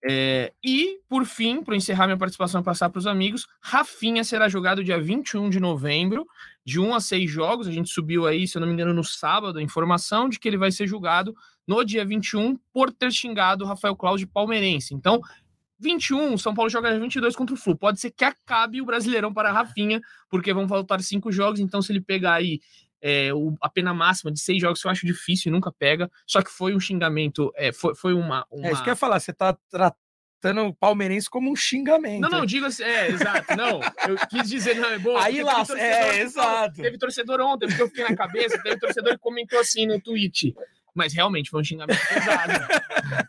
É, 0.03 0.51
e, 0.63 0.99
por 1.07 1.23
fim, 1.23 1.63
para 1.63 1.75
encerrar 1.75 2.07
minha 2.07 2.17
participação 2.17 2.59
e 2.59 2.63
passar 2.63 2.89
para 2.89 2.97
os 2.97 3.05
amigos, 3.05 3.47
Rafinha 3.61 4.23
será 4.23 4.49
jogado 4.49 4.83
dia 4.83 4.99
21 4.99 5.51
de 5.51 5.59
novembro, 5.59 6.25
de 6.65 6.79
1 6.79 6.95
a 6.95 6.99
6 6.99 7.29
jogos. 7.29 7.67
A 7.67 7.71
gente 7.71 7.91
subiu 7.91 8.25
aí, 8.25 8.47
se 8.47 8.57
eu 8.57 8.59
não 8.59 8.67
me 8.67 8.73
engano, 8.73 8.91
no 8.91 9.03
sábado, 9.03 9.59
a 9.59 9.61
informação 9.61 10.27
de 10.27 10.39
que 10.39 10.47
ele 10.47 10.57
vai 10.57 10.71
ser 10.71 10.87
julgado 10.87 11.35
no 11.67 11.83
dia 11.83 12.03
21 12.03 12.57
por 12.73 12.91
ter 12.91 13.11
xingado 13.11 13.63
o 13.63 13.67
Rafael 13.67 13.95
de 14.17 14.25
palmeirense. 14.25 14.95
Então, 14.95 15.21
21, 15.79 16.37
São 16.37 16.55
Paulo 16.55 16.69
joga 16.69 16.97
22 16.97 17.35
contra 17.35 17.53
o 17.53 17.57
Flu. 17.57 17.77
Pode 17.77 17.99
ser 17.99 18.09
que 18.09 18.25
acabe 18.25 18.81
o 18.81 18.85
Brasileirão 18.85 19.33
para 19.33 19.51
Rafinha, 19.51 20.01
porque 20.29 20.53
vão 20.53 20.67
faltar 20.67 21.01
cinco 21.01 21.31
jogos. 21.31 21.59
Então, 21.59 21.81
se 21.81 21.91
ele 21.91 22.01
pegar 22.01 22.33
aí 22.33 22.59
é, 23.05 23.33
o- 23.33 23.55
a 23.61 23.69
pena 23.69 23.93
máxima 23.93 24.31
de 24.31 24.39
seis 24.39 24.61
jogos, 24.61 24.81
que 24.81 24.87
eu 24.87 24.91
acho 24.91 25.05
difícil 25.05 25.49
e 25.49 25.51
nunca 25.53 25.71
pega. 25.71 26.09
Só 26.25 26.41
que 26.41 26.49
foi 26.49 26.73
um 26.73 26.79
xingamento, 26.79 27.51
é, 27.55 27.71
foi, 27.73 27.93
foi 27.93 28.13
uma, 28.13 28.45
uma... 28.49 28.67
É 28.67 28.71
isso 28.71 28.81
que 28.81 28.89
eu 28.89 28.93
ia 28.93 28.95
falar, 28.95 29.19
você 29.19 29.33
tá 29.33 29.57
tratando 29.69 30.67
o 30.67 30.73
palmeirense 30.73 31.29
como 31.29 31.51
um 31.51 31.55
xingamento. 31.55 32.21
Não, 32.21 32.29
não, 32.29 32.45
diga 32.45 32.67
assim, 32.67 32.83
é, 32.83 33.09
exato, 33.09 33.55
não. 33.57 33.81
Eu 34.07 34.15
quis 34.29 34.49
dizer, 34.49 34.75
não, 34.77 34.89
é 34.89 34.97
boa. 34.99 35.21
Aí 35.23 35.43
lá, 35.43 35.63
é, 35.77 36.19
exato. 36.21 36.81
Teve 36.81 36.97
torcedor 36.97 37.39
ontem, 37.41 37.67
porque 37.67 37.81
eu 37.81 37.87
fiquei 37.89 38.03
na 38.05 38.15
cabeça, 38.15 38.57
teve 38.63 38.77
torcedor 38.79 39.13
que 39.13 39.19
comentou 39.19 39.59
assim 39.59 39.85
no 39.85 39.99
tweet. 40.01 40.55
Mas 40.95 41.11
realmente 41.11 41.49
foi 41.49 41.61
um 41.61 41.63
xingamento 41.63 41.99
pesado. 42.07 42.53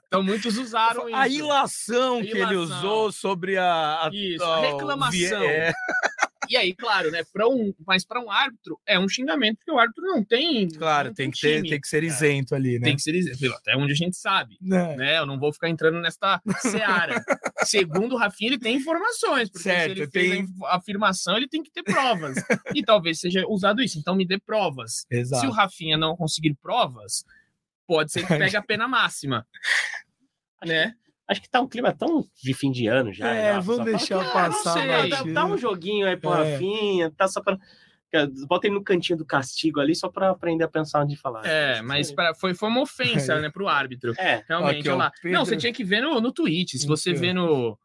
Então 0.07 0.23
muitos 0.23 0.59
usaram 0.59 1.09
isso. 1.09 1.17
A 1.19 1.27
ilação 1.29 2.21
que 2.21 2.29
ele 2.31 2.41
ilação. 2.41 2.59
usou 2.61 3.11
sobre 3.13 3.57
a, 3.57 4.05
a, 4.07 4.11
Isso, 4.13 4.45
a 4.45 4.59
o 4.59 4.63
reclamação. 4.63 5.11
vie- 5.11 5.47
é, 5.47 5.73
E 6.49 6.57
aí, 6.57 6.75
claro, 6.75 7.11
né? 7.11 7.23
Pra 7.33 7.49
um, 7.49 7.75
mas 7.87 8.05
para 8.05 8.21
um 8.21 8.31
árbitro 8.31 8.79
é 8.87 8.99
um 8.99 9.09
xingamento, 9.09 9.57
porque 9.59 9.71
o 9.71 9.79
árbitro 9.79 10.03
não 10.05 10.25
tem. 10.25 10.69
claro, 10.69 11.09
não 11.09 11.15
tem 11.15 11.31
que, 11.31 11.41
ter, 11.41 11.57
time. 11.57 11.71
tem 11.71 11.81
que 11.81 11.89
ser 11.89 12.05
isento 12.05 12.55
ali, 12.55 12.79
né? 12.79 12.87
Tem 12.87 12.97
que 12.97 13.03
ser 13.03 13.15
isento, 13.15 13.55
até 13.55 13.77
onde 13.77 13.93
a 13.93 13.97
gente 13.97 14.17
sabe. 14.17 14.57
Né? 14.61 14.97
Né? 14.97 15.19
Eu 15.19 15.27
não 15.27 15.39
vou 15.39 15.53
ficar 15.53 15.69
entrando 15.69 16.01
nesta 16.01 16.41
seara. 16.61 17.23
Segundo 17.65 18.15
o 18.15 18.19
Rafinha, 18.19 18.51
ele 18.51 18.59
tem 18.59 18.77
informações, 18.77 19.49
porque 19.49 19.65
Certo, 19.65 19.95
se 19.95 20.01
ele 20.03 20.07
tem- 20.11 20.47
a 20.65 20.77
afirmação, 20.77 21.37
ele 21.37 21.49
tem 21.49 21.63
que 21.63 21.71
ter 21.71 21.83
provas. 21.83 22.37
e 22.75 22.83
talvez 22.83 23.21
seja 23.21 23.45
usado 23.49 23.83
isso. 23.83 23.99
Então 23.99 24.15
me 24.15 24.27
dê 24.27 24.39
provas. 24.39 25.07
Se 25.09 25.17
o 25.17 25.19
Exato. 25.19 25.51
Rafinha 25.51 25.97
não 25.97 26.17
conseguir 26.17 26.55
provas, 26.55 27.25
pode 27.87 28.13
ser 28.13 28.27
que 28.27 28.29
pegue 28.53 28.57
a 28.57 28.63
pena 28.63 28.87
máxima. 28.89 29.47
Né? 30.65 30.95
Acho 31.29 31.41
que 31.41 31.49
tá 31.49 31.61
um 31.61 31.69
clima 31.69 31.93
tão 31.93 32.25
de 32.43 32.53
fim 32.55 32.71
de 32.71 32.87
ano 32.87 33.13
já. 33.13 33.29
É, 33.29 33.59
vamos 33.61 33.85
deixar 33.85 34.19
fala, 34.25 34.33
passar 34.51 34.71
"Ah, 34.71 34.73
sei, 34.75 34.87
dá, 35.09 35.17
batida." 35.17 35.33
dá 35.35 35.47
um 35.47 35.57
joguinho 35.57 36.07
aí 36.07 36.17
pro 36.17 36.35
É. 36.35 36.53
Rafinha, 36.53 37.11
tá 37.17 37.27
só 37.29 37.41
pra. 37.43 37.57
Bota 38.47 38.69
ele 38.69 38.77
no 38.77 38.85
cantinho 38.85 39.19
do 39.19 39.25
castigo 39.25 39.81
ali 39.81 39.93
só 39.95 40.09
pra 40.09 40.31
aprender 40.31 40.63
a 40.63 40.69
pensar 40.69 41.03
onde 41.03 41.17
falar. 41.17 41.45
É, 41.45 41.83
mas 41.83 42.13
pra- 42.13 42.33
foi, 42.35 42.55
foi 42.55 42.69
uma 42.69 42.83
ofensa, 42.83 43.41
né, 43.41 43.51
pro 43.51 43.67
árbitro. 43.67 44.13
É, 44.17 44.45
Realmente, 44.49 44.81
Aqui, 44.81 44.89
olha 44.89 44.95
ó, 44.97 44.99
lá. 44.99 45.13
Pedro- 45.21 45.37
Não, 45.39 45.45
você 45.45 45.57
tinha 45.57 45.73
que 45.73 45.83
ver 45.83 46.01
no, 46.01 46.21
no 46.21 46.31
tweet. 46.31 46.79
Se 46.79 46.87
você 46.87 47.13
vê 47.13 47.33
no. 47.33 47.77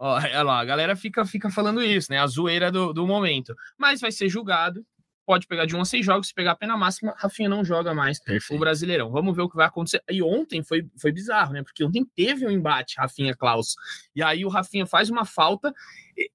Ó, 0.00 0.14
olha 0.16 0.42
lá, 0.42 0.58
a 0.58 0.64
galera 0.64 0.96
fica, 0.96 1.24
fica 1.24 1.48
falando 1.48 1.80
isso, 1.80 2.10
né? 2.10 2.18
A 2.18 2.26
zoeira 2.26 2.72
do, 2.72 2.92
do 2.92 3.06
momento. 3.06 3.54
Mas 3.78 4.00
vai 4.00 4.10
ser 4.10 4.28
julgado 4.28 4.84
pode 5.24 5.46
pegar 5.46 5.66
de 5.66 5.76
um 5.76 5.80
a 5.80 5.84
seis 5.84 6.04
jogos, 6.04 6.28
se 6.28 6.34
pegar 6.34 6.52
a 6.52 6.56
pena 6.56 6.76
máxima, 6.76 7.14
Rafinha 7.16 7.48
não 7.48 7.64
joga 7.64 7.94
mais 7.94 8.18
Perfeito. 8.18 8.56
o 8.56 8.58
Brasileirão. 8.58 9.10
Vamos 9.10 9.34
ver 9.34 9.42
o 9.42 9.48
que 9.48 9.56
vai 9.56 9.66
acontecer. 9.66 10.02
E 10.10 10.22
ontem 10.22 10.62
foi, 10.62 10.88
foi 11.00 11.12
bizarro, 11.12 11.52
né? 11.52 11.62
Porque 11.62 11.84
ontem 11.84 12.04
teve 12.16 12.46
um 12.46 12.50
embate, 12.50 12.96
Rafinha 12.98 13.34
Klaus. 13.34 13.74
E 14.14 14.22
aí 14.22 14.44
o 14.44 14.48
Rafinha 14.48 14.86
faz 14.86 15.10
uma 15.10 15.24
falta, 15.24 15.72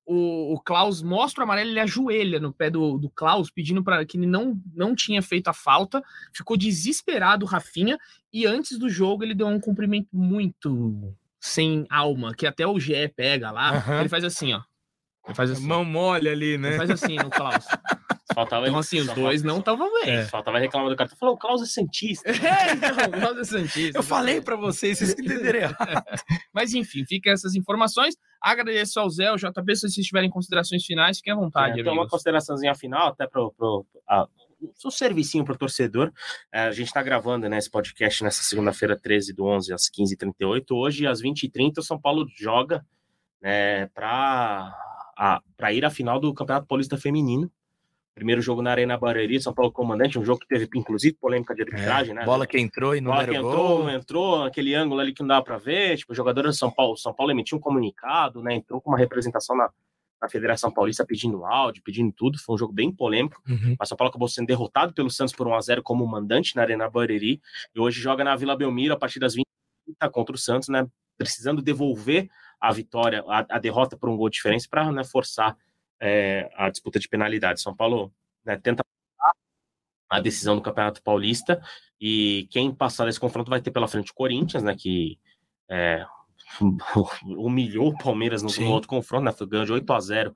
o, 0.05 0.53
o 0.53 0.61
Klaus 0.61 1.01
mostra 1.01 1.41
o 1.41 1.43
amarelo, 1.43 1.69
ele 1.69 1.79
ajoelha 1.79 2.39
no 2.39 2.53
pé 2.53 2.69
do, 2.69 2.97
do 2.97 3.09
Klaus, 3.09 3.51
pedindo 3.51 3.83
para 3.83 4.05
que 4.05 4.17
ele 4.17 4.25
não, 4.25 4.59
não 4.73 4.95
tinha 4.95 5.21
feito 5.21 5.47
a 5.47 5.53
falta. 5.53 6.01
Ficou 6.33 6.57
desesperado 6.57 7.45
o 7.45 7.47
Rafinha, 7.47 7.97
e 8.31 8.45
antes 8.45 8.77
do 8.77 8.89
jogo 8.89 9.23
ele 9.23 9.35
deu 9.35 9.47
um 9.47 9.59
cumprimento 9.59 10.09
muito 10.13 11.13
sem 11.39 11.85
alma, 11.89 12.33
que 12.33 12.47
até 12.47 12.65
o 12.65 12.79
GE 12.79 13.07
pega 13.15 13.51
lá. 13.51 13.83
Uhum. 13.87 13.99
Ele 13.99 14.09
faz 14.09 14.23
assim, 14.23 14.53
ó. 14.53 14.61
Ele 15.25 15.35
faz 15.35 15.51
assim. 15.51 15.65
Mão 15.67 15.83
mole 15.83 16.29
ali, 16.29 16.57
né? 16.57 16.69
Ele 16.69 16.77
faz 16.77 16.89
assim 16.89 17.15
no 17.15 17.29
Klaus. 17.29 17.65
Faltava 18.37 18.67
então, 18.67 18.77
assim, 18.77 18.99
os 18.99 19.07
dois 19.15 19.41
não 19.41 19.57
estavam 19.57 19.91
bem. 19.99 20.11
É. 20.11 20.25
Faltava 20.25 20.59
reclamar 20.59 20.91
do 20.91 20.95
cara. 20.95 21.09
Tu 21.09 21.17
falou, 21.17 21.33
o 21.33 21.37
Klaus 21.39 21.59
é 21.63 21.65
Santista. 21.65 22.29
É, 22.37 22.75
não, 22.75 23.17
o 23.17 23.19
Klaus 23.19 23.37
é 23.39 23.43
Santista. 23.43 23.97
Eu 23.97 24.03
falei 24.03 24.39
para 24.39 24.55
vocês, 24.55 24.99
vocês 24.99 25.13
entenderam 25.13 25.57
errado. 25.57 26.05
Mas 26.53 26.71
enfim, 26.75 27.03
fica 27.03 27.31
essas 27.31 27.55
informações. 27.55 28.15
Agradeço 28.39 28.99
ao 28.99 29.09
Zé, 29.09 29.25
ao 29.25 29.37
JP, 29.37 29.75
se 29.75 29.89
vocês 29.89 30.05
tiverem 30.05 30.29
considerações 30.29 30.85
finais, 30.85 31.17
fiquem 31.17 31.33
à 31.33 31.35
vontade. 31.35 31.79
É, 31.79 31.81
então, 31.81 31.93
uma 31.93 32.07
consideraçãozinha 32.07 32.75
final, 32.75 33.07
até 33.07 33.25
pro, 33.25 33.51
pro 33.53 33.83
a, 34.07 34.27
um 34.85 34.91
servicinho 34.91 35.43
para 35.43 35.55
o 35.55 35.57
torcedor. 35.57 36.13
É, 36.53 36.59
a 36.61 36.71
gente 36.71 36.89
está 36.89 37.01
gravando 37.01 37.49
né, 37.49 37.57
esse 37.57 37.71
podcast 37.71 38.23
nessa 38.23 38.43
segunda-feira, 38.43 38.95
13 38.95 39.33
do 39.33 39.45
11, 39.45 39.73
às 39.73 39.89
15h38. 39.89 40.63
Hoje, 40.73 41.07
às 41.07 41.23
20h30, 41.23 41.79
o 41.79 41.81
São 41.81 41.99
Paulo 41.99 42.27
joga 42.37 42.85
né, 43.41 43.87
para 43.87 44.75
ir 45.73 45.83
à 45.83 45.89
final 45.89 46.19
do 46.19 46.31
Campeonato 46.35 46.67
Paulista 46.67 46.99
Feminino. 46.99 47.51
Primeiro 48.17 48.41
jogo 48.41 48.63
na 48.63 48.71
Arena 48.71 48.97
Barueri, 48.97 49.39
São 49.39 49.53
Paulo 49.53 49.71
Comandante, 49.71 50.17
um 50.17 50.25
jogo 50.25 50.39
que 50.39 50.47
teve, 50.47 50.67
inclusive, 50.73 51.15
polêmica 51.21 51.53
de 51.53 51.61
arbitragem, 51.61 52.13
é, 52.13 52.15
né? 52.15 52.25
Bola 52.25 52.47
que 52.47 52.59
entrou 52.59 52.95
e 52.95 52.99
não 52.99 53.11
bola 53.11 53.27
que 53.27 53.35
entrou, 53.35 53.83
não 53.83 53.89
entrou, 53.91 54.43
aquele 54.43 54.73
ângulo 54.73 54.99
ali 54.99 55.13
que 55.13 55.21
não 55.21 55.27
dava 55.27 55.45
para 55.45 55.59
ver. 55.59 55.97
Tipo, 55.97 56.15
jogadores 56.15 56.53
de 56.53 56.57
São 56.57 56.71
Paulo, 56.71 56.97
São 56.97 57.13
Paulo 57.13 57.31
emitiu 57.31 57.59
um 57.59 57.61
comunicado, 57.61 58.41
né? 58.41 58.55
Entrou 58.55 58.81
com 58.81 58.89
uma 58.89 58.97
representação 58.97 59.55
na, 59.55 59.69
na 60.19 60.27
Federação 60.27 60.71
Paulista 60.71 61.05
pedindo 61.05 61.45
áudio, 61.45 61.83
pedindo 61.83 62.11
tudo. 62.11 62.39
Foi 62.39 62.55
um 62.55 62.57
jogo 62.57 62.73
bem 62.73 62.91
polêmico. 62.91 63.39
Uhum. 63.47 63.75
Mas 63.79 63.87
São 63.87 63.95
Paulo 63.95 64.09
acabou 64.09 64.27
sendo 64.27 64.47
derrotado 64.47 64.95
pelo 64.95 65.11
Santos 65.11 65.35
por 65.35 65.47
1 65.47 65.53
a 65.53 65.61
0 65.61 65.83
como 65.83 66.03
mandante 66.07 66.55
na 66.55 66.63
Arena 66.63 66.89
Barueri. 66.89 67.39
E 67.75 67.79
hoje 67.79 68.01
joga 68.01 68.23
na 68.23 68.35
Vila 68.35 68.57
Belmiro 68.57 68.95
a 68.95 68.97
partir 68.97 69.19
das 69.19 69.35
20 69.35 69.45
contra 70.11 70.35
o 70.35 70.39
Santos, 70.39 70.69
né? 70.69 70.87
Precisando 71.19 71.61
devolver 71.61 72.27
a 72.59 72.71
vitória, 72.71 73.23
a, 73.27 73.45
a 73.47 73.59
derrota 73.59 73.95
por 73.95 74.09
um 74.09 74.17
gol 74.17 74.27
de 74.27 74.37
diferença 74.37 74.67
para 74.67 74.91
né, 74.91 75.03
forçar 75.03 75.55
é, 75.99 76.49
a 76.55 76.69
disputa 76.69 76.99
de 76.99 77.07
penalidade. 77.07 77.61
São 77.61 77.75
Paulo 77.75 78.13
né, 78.45 78.57
tenta 78.57 78.83
a 80.09 80.19
decisão 80.19 80.55
do 80.55 80.61
Campeonato 80.61 81.01
Paulista 81.01 81.61
e 81.99 82.47
quem 82.49 82.73
passar 82.73 83.05
desse 83.05 83.19
confronto 83.19 83.49
vai 83.49 83.61
ter 83.61 83.71
pela 83.71 83.87
frente 83.87 84.11
o 84.11 84.15
Corinthians, 84.15 84.63
né, 84.63 84.75
que 84.75 85.19
é, 85.69 86.05
humilhou 87.25 87.89
o 87.89 87.97
Palmeiras 87.97 88.41
no, 88.41 88.49
no, 88.49 88.71
outro 88.71 88.87
confronto, 88.87 89.25
né, 89.25 89.31
foi 89.31 89.47
ganho 89.47 89.65
de 89.65 89.73
8 89.73 89.93
a 89.93 89.99
0 89.99 90.35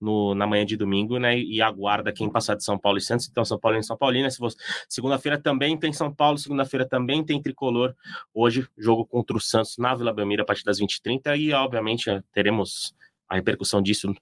no, 0.00 0.34
na 0.34 0.46
manhã 0.46 0.66
de 0.66 0.76
domingo, 0.76 1.18
né, 1.18 1.38
e 1.38 1.62
aguarda 1.62 2.12
quem 2.12 2.28
passar 2.28 2.56
de 2.56 2.64
São 2.64 2.76
Paulo 2.76 2.98
e 2.98 3.00
Santos, 3.00 3.28
então 3.30 3.44
São 3.44 3.58
Paulo 3.58 3.78
e 3.78 3.82
São 3.82 3.96
Paulina, 3.96 4.28
se 4.28 4.40
você, 4.40 4.56
segunda-feira 4.88 5.38
também 5.38 5.78
tem 5.78 5.92
São 5.92 6.12
Paulo, 6.12 6.36
segunda-feira 6.36 6.88
também 6.88 7.24
tem 7.24 7.40
Tricolor, 7.40 7.94
hoje 8.34 8.66
jogo 8.76 9.06
contra 9.06 9.36
o 9.36 9.40
Santos 9.40 9.78
na 9.78 9.94
Vila 9.94 10.12
Belmiro 10.12 10.42
a 10.42 10.46
partir 10.46 10.64
das 10.64 10.80
20h30 10.80 11.38
e 11.38 11.52
obviamente 11.52 12.10
teremos 12.32 12.94
a 13.28 13.36
repercussão 13.36 13.80
disso 13.80 14.12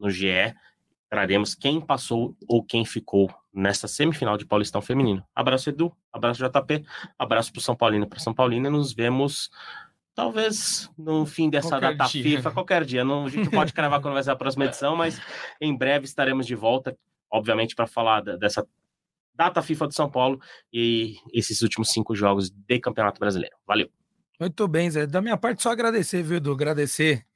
no 0.00 0.10
GE, 0.10 0.54
traremos 1.08 1.54
quem 1.54 1.80
passou 1.80 2.36
ou 2.48 2.64
quem 2.64 2.84
ficou 2.84 3.32
nessa 3.52 3.86
semifinal 3.88 4.36
de 4.36 4.46
Paulistão 4.46 4.80
Feminino. 4.80 5.24
Abraço, 5.34 5.68
Edu. 5.68 5.92
Abraço, 6.12 6.42
JP. 6.42 6.84
Abraço 7.18 7.52
para 7.52 7.60
São 7.60 7.76
Paulino 7.76 8.04
e 8.04 8.08
para 8.08 8.18
São 8.18 8.32
Paulina. 8.32 8.70
Nos 8.70 8.92
vemos 8.92 9.50
talvez 10.14 10.90
no 10.96 11.26
fim 11.26 11.50
dessa 11.50 11.70
qualquer 11.70 11.96
data 11.96 12.10
dia. 12.10 12.22
FIFA, 12.22 12.50
qualquer 12.52 12.84
dia. 12.84 13.04
Não, 13.04 13.26
a 13.26 13.28
gente 13.28 13.50
pode 13.50 13.72
cravar 13.72 14.00
quando 14.00 14.14
vai 14.14 14.22
ser 14.22 14.30
a 14.30 14.36
próxima 14.36 14.66
edição, 14.66 14.96
mas 14.96 15.20
em 15.60 15.76
breve 15.76 16.04
estaremos 16.04 16.46
de 16.46 16.54
volta, 16.54 16.96
obviamente, 17.30 17.74
para 17.74 17.86
falar 17.86 18.20
dessa 18.22 18.66
data 19.34 19.62
FIFA 19.62 19.88
de 19.88 19.94
São 19.94 20.10
Paulo 20.10 20.40
e 20.72 21.16
esses 21.32 21.62
últimos 21.62 21.90
cinco 21.90 22.14
jogos 22.14 22.50
de 22.50 22.78
Campeonato 22.78 23.18
Brasileiro. 23.18 23.56
Valeu. 23.66 23.90
Muito 24.38 24.66
bem, 24.68 24.90
Zé. 24.90 25.06
Da 25.06 25.20
minha 25.20 25.36
parte, 25.36 25.62
só 25.62 25.70
agradecer, 25.70 26.22
viu, 26.22 26.36
Edu? 26.36 26.52
Agradecer 26.52 27.26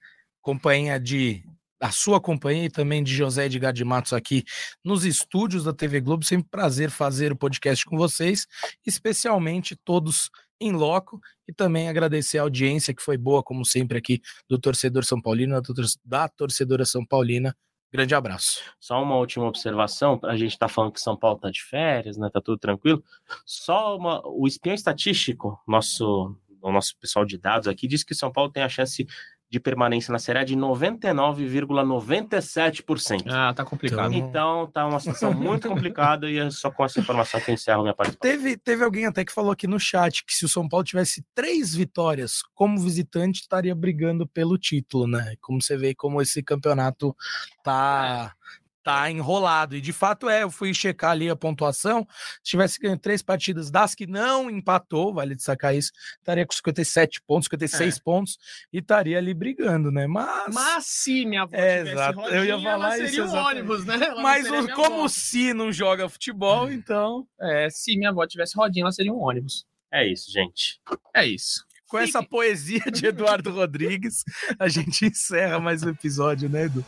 companhia 0.40 1.00
de 1.00 1.42
a 1.80 1.90
sua 1.90 2.20
companhia 2.20 2.66
e 2.66 2.70
também 2.70 3.02
de 3.02 3.14
José 3.14 3.46
Edgar 3.46 3.72
de 3.72 3.84
Matos 3.84 4.12
aqui 4.12 4.44
nos 4.84 5.04
estúdios 5.04 5.64
da 5.64 5.72
TV 5.72 6.00
Globo. 6.00 6.24
Sempre 6.24 6.48
prazer 6.50 6.90
fazer 6.90 7.32
o 7.32 7.36
podcast 7.36 7.84
com 7.84 7.96
vocês, 7.96 8.46
especialmente 8.86 9.76
todos 9.76 10.30
em 10.60 10.72
loco 10.72 11.20
e 11.46 11.52
também 11.52 11.88
agradecer 11.88 12.38
a 12.38 12.42
audiência 12.42 12.94
que 12.94 13.02
foi 13.02 13.18
boa, 13.18 13.42
como 13.42 13.64
sempre, 13.64 13.98
aqui 13.98 14.20
do 14.48 14.58
torcedor 14.58 15.04
São 15.04 15.20
Paulino, 15.20 15.60
da 16.04 16.28
torcedora 16.28 16.84
São 16.84 17.04
Paulina. 17.04 17.54
Grande 17.92 18.14
abraço. 18.14 18.60
Só 18.80 19.00
uma 19.00 19.16
última 19.16 19.46
observação, 19.46 20.18
a 20.24 20.36
gente 20.36 20.52
está 20.52 20.66
falando 20.66 20.92
que 20.92 21.00
São 21.00 21.16
Paulo 21.16 21.36
está 21.36 21.50
de 21.50 21.62
férias, 21.62 22.16
né? 22.16 22.28
Tá 22.28 22.40
tudo 22.40 22.58
tranquilo. 22.58 23.04
Só 23.46 23.96
uma, 23.96 24.20
o 24.26 24.48
espião 24.48 24.74
estatístico, 24.74 25.60
nosso, 25.66 26.36
o 26.60 26.72
nosso 26.72 26.96
pessoal 26.98 27.24
de 27.24 27.38
dados 27.38 27.68
aqui, 27.68 27.86
diz 27.86 28.02
que 28.02 28.14
São 28.14 28.32
Paulo 28.32 28.50
tem 28.50 28.64
a 28.64 28.68
chance 28.68 29.06
de 29.50 29.60
permanência 29.60 30.12
na 30.12 30.18
Série 30.18 30.40
A 30.40 30.44
de 30.44 30.56
99,97%. 30.56 33.24
Ah, 33.28 33.54
tá 33.54 33.64
complicado. 33.64 34.12
Então, 34.12 34.64
então 34.64 34.72
tá 34.72 34.84
uma 34.86 34.98
situação 34.98 35.32
muito 35.32 35.68
complicada 35.70 36.28
e 36.30 36.38
é 36.38 36.50
só 36.50 36.70
com 36.70 36.84
essa 36.84 37.00
informação 37.00 37.40
que 37.40 37.50
eu 37.50 37.54
encerro 37.54 37.82
minha 37.82 37.94
participação. 37.94 38.36
Teve, 38.36 38.56
teve 38.56 38.84
alguém 38.84 39.06
até 39.06 39.24
que 39.24 39.32
falou 39.32 39.52
aqui 39.52 39.66
no 39.66 39.78
chat 39.78 40.24
que 40.24 40.34
se 40.34 40.44
o 40.44 40.48
São 40.48 40.68
Paulo 40.68 40.84
tivesse 40.84 41.24
três 41.34 41.74
vitórias 41.74 42.42
como 42.54 42.80
visitante, 42.80 43.40
estaria 43.42 43.74
brigando 43.74 44.26
pelo 44.26 44.58
título, 44.58 45.06
né? 45.06 45.34
Como 45.40 45.62
você 45.62 45.76
vê 45.76 45.94
como 45.94 46.20
esse 46.20 46.42
campeonato 46.42 47.16
tá... 47.62 48.34
É 48.60 48.63
tá 48.84 49.10
enrolado. 49.10 49.74
E 49.74 49.80
de 49.80 49.92
fato 49.92 50.28
é, 50.28 50.42
eu 50.42 50.50
fui 50.50 50.72
checar 50.74 51.12
ali 51.12 51.28
a 51.30 51.34
pontuação. 51.34 52.06
Se 52.42 52.50
tivesse 52.50 52.78
ganho 52.78 52.98
três 52.98 53.22
partidas 53.22 53.70
das 53.70 53.94
que 53.94 54.06
não 54.06 54.50
empatou, 54.50 55.12
vale 55.14 55.34
destacar 55.34 55.74
isso, 55.74 55.90
estaria 56.18 56.46
com 56.46 56.52
57 56.52 57.22
pontos, 57.26 57.46
56 57.46 57.96
é. 57.96 58.00
pontos 58.04 58.38
e 58.72 58.78
estaria 58.78 59.16
ali 59.16 59.32
brigando, 59.32 59.90
né? 59.90 60.06
Mas. 60.06 60.54
Mas 60.54 60.86
se 60.86 61.24
minha 61.24 61.42
avó 61.42 61.56
é, 61.56 61.80
exato. 61.80 62.20
Rodinha, 62.20 62.38
eu 62.38 62.44
ia 62.44 62.60
falar 62.60 62.98
isso. 62.98 63.08
Seria 63.08 63.24
um 63.24 63.34
ônibus, 63.34 63.84
né? 63.86 63.94
Ela 63.94 64.22
Mas 64.22 64.46
como 64.74 64.98
avó. 64.98 65.08
se 65.08 65.54
não 65.54 65.72
joga 65.72 66.08
futebol, 66.08 66.70
então. 66.70 67.26
É, 67.40 67.68
se 67.70 67.96
minha 67.96 68.10
avó 68.10 68.26
tivesse 68.26 68.54
rodinha, 68.54 68.84
ela 68.84 68.92
seria 68.92 69.12
um 69.12 69.20
ônibus. 69.20 69.64
É 69.90 70.06
isso, 70.06 70.30
gente. 70.30 70.80
É 71.14 71.24
isso. 71.24 71.64
Com 71.88 71.98
essa 71.98 72.22
poesia 72.22 72.80
de 72.90 73.06
Eduardo 73.06 73.52
Rodrigues, 73.52 74.24
a 74.58 74.68
gente 74.68 75.06
encerra 75.06 75.60
mais 75.60 75.82
um 75.82 75.90
episódio, 75.90 76.48
né, 76.48 76.64
Edu? 76.64 76.84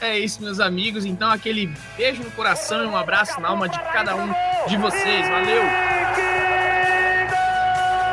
É 0.00 0.18
isso, 0.18 0.42
meus 0.42 0.58
amigos. 0.58 1.04
Então, 1.04 1.30
aquele 1.30 1.72
beijo 1.96 2.22
no 2.22 2.30
coração 2.32 2.82
e 2.84 2.86
um 2.86 2.96
abraço 2.96 3.40
na 3.40 3.48
alma 3.48 3.68
de 3.68 3.78
cada 3.78 4.16
um 4.16 4.32
de 4.66 4.76
vocês. 4.76 5.28
Valeu! 5.28 5.62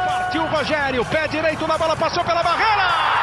Partiu 0.06 0.44
o 0.44 0.48
Rogério, 0.48 1.06
pé 1.06 1.28
direito 1.28 1.66
na 1.66 1.78
bola, 1.78 1.96
passou 1.96 2.24
pela 2.24 2.44
barreira! 2.44 3.17